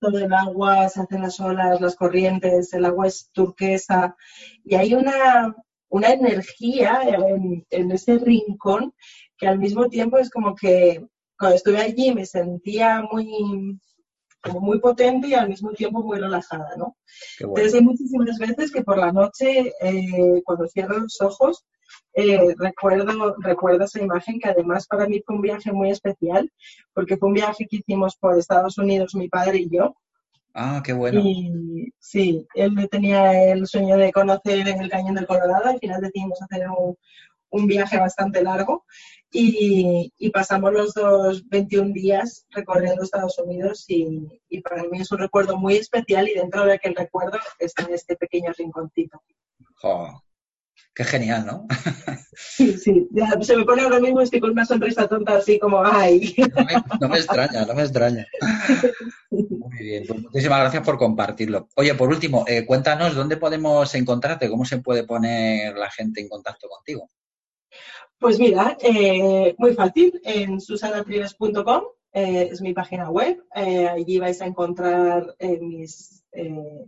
todo 0.02 0.18
el 0.18 0.32
agua, 0.32 0.88
se 0.88 1.00
hacen 1.00 1.22
las 1.22 1.38
olas, 1.38 1.80
las 1.80 1.94
corrientes, 1.94 2.74
el 2.74 2.84
agua 2.84 3.06
es 3.06 3.30
turquesa 3.32 4.16
y 4.64 4.74
hay 4.74 4.94
una, 4.94 5.54
una 5.88 6.08
energía 6.08 7.02
en, 7.04 7.64
en 7.70 7.92
ese 7.92 8.18
rincón 8.18 8.92
que 9.38 9.46
al 9.46 9.60
mismo 9.60 9.88
tiempo 9.88 10.18
es 10.18 10.28
como 10.28 10.56
que 10.56 11.06
cuando 11.38 11.56
estuve 11.56 11.78
allí 11.78 12.12
me 12.12 12.26
sentía 12.26 13.02
muy, 13.10 13.78
como 14.42 14.60
muy 14.60 14.80
potente 14.80 15.28
y 15.28 15.34
al 15.34 15.48
mismo 15.48 15.70
tiempo 15.70 16.02
muy 16.02 16.18
relajada, 16.18 16.76
¿no? 16.76 16.96
Entonces 17.38 17.74
hay 17.74 17.82
muchísimas 17.82 18.38
veces 18.38 18.72
que 18.72 18.82
por 18.82 18.98
la 18.98 19.12
noche, 19.12 19.72
eh, 19.80 20.42
cuando 20.44 20.66
cierro 20.66 20.98
los 20.98 21.20
ojos, 21.20 21.64
eh, 22.14 22.54
recuerdo, 22.58 23.36
recuerdo 23.38 23.84
esa 23.84 24.00
imagen 24.00 24.38
que 24.38 24.48
además 24.48 24.86
para 24.86 25.06
mí 25.06 25.22
fue 25.24 25.36
un 25.36 25.42
viaje 25.42 25.72
muy 25.72 25.90
especial, 25.90 26.50
porque 26.92 27.16
fue 27.16 27.28
un 27.28 27.34
viaje 27.34 27.66
que 27.68 27.76
hicimos 27.76 28.16
por 28.16 28.38
Estados 28.38 28.78
Unidos 28.78 29.14
mi 29.14 29.28
padre 29.28 29.58
y 29.58 29.70
yo. 29.70 29.94
Ah, 30.54 30.82
qué 30.84 30.92
bueno. 30.92 31.20
Y 31.24 31.92
sí, 31.98 32.46
él 32.54 32.88
tenía 32.90 33.50
el 33.52 33.66
sueño 33.66 33.96
de 33.96 34.12
conocer 34.12 34.68
el 34.68 34.90
Cañón 34.90 35.14
del 35.14 35.26
Colorado, 35.26 35.66
al 35.66 35.78
final 35.78 36.00
decidimos 36.02 36.40
hacer 36.42 36.68
un, 36.68 36.96
un 37.52 37.66
viaje 37.66 37.98
bastante 37.98 38.42
largo 38.42 38.84
y, 39.30 40.30
pasamos 40.32 40.72
los 40.72 40.94
dos 40.94 41.48
21 41.48 41.92
días 41.92 42.46
recorriendo 42.50 43.02
Estados 43.02 43.38
Unidos 43.38 43.84
y, 43.88 44.28
para 44.62 44.82
mí 44.84 45.00
es 45.00 45.12
un 45.12 45.18
recuerdo 45.18 45.56
muy 45.56 45.76
especial 45.76 46.28
y 46.28 46.34
dentro 46.34 46.64
de 46.64 46.74
aquel 46.74 46.94
recuerdo 46.94 47.38
está 47.58 47.84
este 47.84 48.16
pequeño 48.16 48.52
rinconcito. 48.56 49.22
Qué 50.94 51.04
genial, 51.04 51.46
¿no? 51.46 51.66
sí, 52.36 52.76
sí, 52.76 53.08
se 53.42 53.56
me 53.56 53.64
pone 53.64 53.82
ahora 53.82 54.00
mismo, 54.00 54.20
estoy 54.20 54.40
con 54.40 54.50
una 54.50 54.66
sonrisa 54.66 55.08
tonta 55.08 55.36
así 55.36 55.58
como, 55.58 55.82
ay. 55.84 56.34
No 57.00 57.08
me, 57.08 57.16
extraña, 57.16 57.64
no 57.64 57.74
me 57.74 57.82
extraña. 57.82 58.26
Muy 59.30 59.78
bien, 59.78 60.04
pues 60.06 60.20
muchísimas 60.20 60.60
gracias 60.60 60.84
por 60.84 60.98
compartirlo. 60.98 61.68
Oye, 61.76 61.94
por 61.94 62.08
último, 62.08 62.44
eh, 62.46 62.66
cuéntanos 62.66 63.14
dónde 63.14 63.36
podemos 63.36 63.94
encontrarte, 63.94 64.50
cómo 64.50 64.64
se 64.64 64.78
puede 64.78 65.04
poner 65.04 65.76
la 65.76 65.90
gente 65.90 66.20
en 66.20 66.28
contacto 66.28 66.68
contigo. 66.68 67.10
Pues 68.18 68.38
mira, 68.38 68.76
eh, 68.80 69.54
muy 69.58 69.74
fácil, 69.74 70.20
en 70.24 70.60
susanatrives.com 70.60 71.82
eh, 72.12 72.50
es 72.52 72.60
mi 72.60 72.74
página 72.74 73.10
web, 73.10 73.42
allí 73.52 74.18
vais 74.18 74.40
a 74.42 74.46
encontrar 74.46 75.34
mis, 75.60 76.21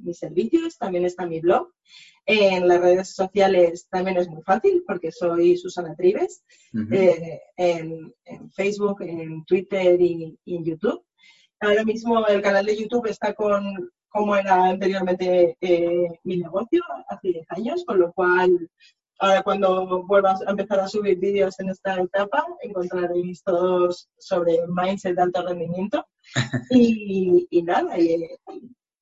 mis 0.00 0.18
servicios, 0.18 0.78
también 0.78 1.04
está 1.04 1.26
mi 1.26 1.40
blog. 1.40 1.70
En 2.26 2.66
las 2.66 2.80
redes 2.80 3.14
sociales 3.14 3.86
también 3.90 4.16
es 4.16 4.28
muy 4.28 4.42
fácil 4.42 4.82
porque 4.86 5.12
soy 5.12 5.56
Susana 5.56 5.94
Trives, 5.94 6.44
en, 6.72 8.14
Facebook, 8.54 9.02
en 9.02 9.44
Twitter 9.44 10.00
y, 10.00 10.38
y, 10.44 10.56
en 10.56 10.64
YouTube. 10.64 11.04
Ahora 11.60 11.84
mismo 11.84 12.26
el 12.26 12.42
canal 12.42 12.66
de 12.66 12.76
YouTube 12.76 13.06
está 13.06 13.34
con, 13.34 13.90
como 14.08 14.36
era 14.36 14.64
anteriormente 14.64 15.56
mi 16.24 16.38
negocio, 16.38 16.82
hace 17.08 17.28
10 17.28 17.46
años, 17.50 17.84
con 17.84 18.00
lo 18.00 18.12
cual 18.12 18.70
Ahora 19.20 19.42
cuando 19.42 20.02
vuelvas 20.04 20.42
a 20.42 20.50
empezar 20.50 20.80
a 20.80 20.88
subir 20.88 21.18
vídeos 21.18 21.58
en 21.60 21.70
esta 21.70 22.00
etapa, 22.00 22.44
encontraréis 22.62 23.42
todos 23.42 24.08
sobre 24.18 24.58
mindset 24.66 25.14
de 25.14 25.22
alto 25.22 25.46
rendimiento. 25.46 26.04
y, 26.70 27.62
nada, 27.62 27.96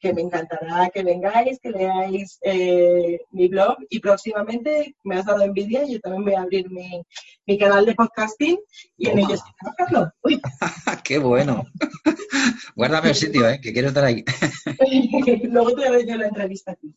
que 0.02 0.12
me 0.12 0.22
encantará 0.22 0.90
que 0.90 1.04
vengáis, 1.04 1.60
que 1.60 1.70
leáis 1.70 2.38
eh, 2.42 3.20
mi 3.30 3.46
blog 3.46 3.76
y 3.88 4.00
próximamente 4.00 4.96
me 5.04 5.16
has 5.16 5.24
dado 5.24 5.42
envidia, 5.42 5.86
yo 5.86 6.00
también 6.00 6.24
voy 6.24 6.34
a 6.34 6.42
abrir 6.42 6.68
mi, 6.68 7.58
canal 7.58 7.86
de 7.86 7.94
podcasting 7.94 8.58
y 8.98 9.08
en 9.08 9.18
ello 9.20 9.34
estoy 9.34 9.52
trabajando. 9.60 10.12
¡Qué 11.04 11.18
bueno! 11.18 11.64
Guárdame 12.74 13.10
el 13.10 13.14
sitio, 13.14 13.48
¿eh? 13.48 13.60
que 13.62 13.72
quiero 13.72 13.88
estar 13.88 14.04
ahí. 14.04 14.24
Luego 15.44 15.74
te 15.74 15.86
haré 15.86 16.04
yo 16.04 16.16
la 16.16 16.26
entrevista 16.26 16.72
aquí. 16.72 16.92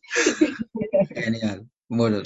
Genial. 1.14 1.68
Bueno, 1.88 2.20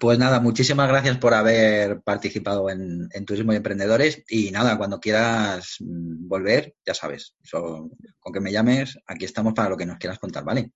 pues 0.00 0.18
nada, 0.18 0.40
muchísimas 0.40 0.88
gracias 0.88 1.18
por 1.18 1.32
haber 1.34 2.00
participado 2.02 2.68
en, 2.70 3.08
Turismo 3.24 3.52
y 3.52 3.56
Emprendedores 3.56 4.24
y 4.28 4.50
nada, 4.50 4.76
cuando 4.76 4.98
quieras 4.98 5.76
mm, 5.80 6.26
volver, 6.26 6.74
ya 6.84 6.92
sabes, 6.94 7.36
con 7.50 8.32
que 8.32 8.40
me 8.40 8.50
llames, 8.50 8.98
aquí 9.06 9.24
estamos 9.24 9.54
para 9.54 9.68
lo 9.68 9.76
que 9.76 9.86
nos 9.86 9.98
quieras 9.98 10.18
contar, 10.18 10.44
¿vale? 10.44 10.72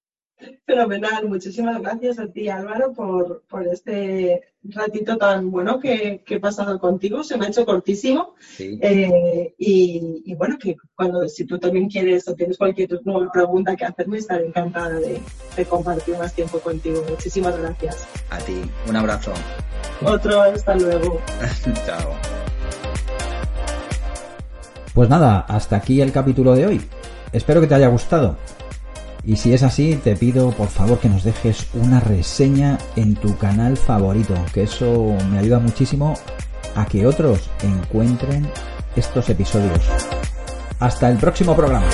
Fenomenal, 0.66 1.28
muchísimas 1.28 1.80
gracias 1.80 2.18
a 2.18 2.26
ti 2.28 2.49
Álvaro 2.49 2.93
por, 2.93 3.43
por 3.49 3.66
este 3.66 4.41
ratito 4.62 5.16
tan 5.16 5.51
bueno 5.51 5.80
que, 5.80 6.22
he 6.26 6.41
pasado 6.41 6.78
contigo, 6.78 7.24
se 7.24 7.36
me 7.36 7.47
ha 7.47 7.49
hecho 7.49 7.66
cortísimo 7.66 8.34
eh, 8.59 9.55
y, 9.59 10.34
bueno, 10.34 10.59
que 10.59 10.76
cuando 10.95 11.28
si 11.28 11.45
tú 11.45 11.59
también 11.59 11.88
quieres 11.88 12.28
o 12.28 12.34
tienes 12.34 12.59
cualquier 12.59 12.88
nueva 13.05 13.30
pregunta 13.32 13.76
que 13.76 13.84
hacerme, 13.84 14.18
estaré 14.18 14.47
encantada 14.47 15.01
de, 15.01 15.20
de 15.57 15.64
compartir 15.64 16.16
más 16.18 16.34
tiempo 16.34 16.59
contigo. 16.61 17.05
Muchísimas 17.09 17.59
gracias. 17.59 18.07
A 18.30 18.38
ti, 18.38 18.61
un 18.88 18.97
abrazo. 18.97 19.32
Otro, 20.03 20.43
hasta 20.43 20.74
luego. 20.76 21.20
Chao. 21.86 22.14
Pues 24.95 25.09
nada, 25.09 25.41
hasta 25.41 25.76
aquí 25.76 26.01
el 26.01 26.12
capítulo 26.12 26.55
de 26.55 26.66
hoy. 26.66 26.80
Espero 27.32 27.61
que 27.61 27.66
te 27.66 27.74
haya 27.74 27.88
gustado. 27.88 28.36
Y 29.24 29.36
si 29.36 29.52
es 29.52 29.62
así, 29.62 30.00
te 30.02 30.16
pido 30.16 30.50
por 30.52 30.68
favor 30.68 30.98
que 30.98 31.08
nos 31.08 31.24
dejes 31.24 31.66
una 31.74 32.00
reseña 32.00 32.78
en 32.96 33.14
tu 33.14 33.36
canal 33.36 33.76
favorito, 33.76 34.34
que 34.52 34.62
eso 34.62 35.16
me 35.30 35.38
ayuda 35.38 35.58
muchísimo 35.58 36.14
a 36.74 36.86
que 36.86 37.06
otros 37.06 37.50
encuentren 37.62 38.48
estos 38.96 39.28
episodios. 39.28 39.80
Hasta 40.78 41.10
el 41.10 41.18
próximo 41.18 41.54
programa. 41.54 41.86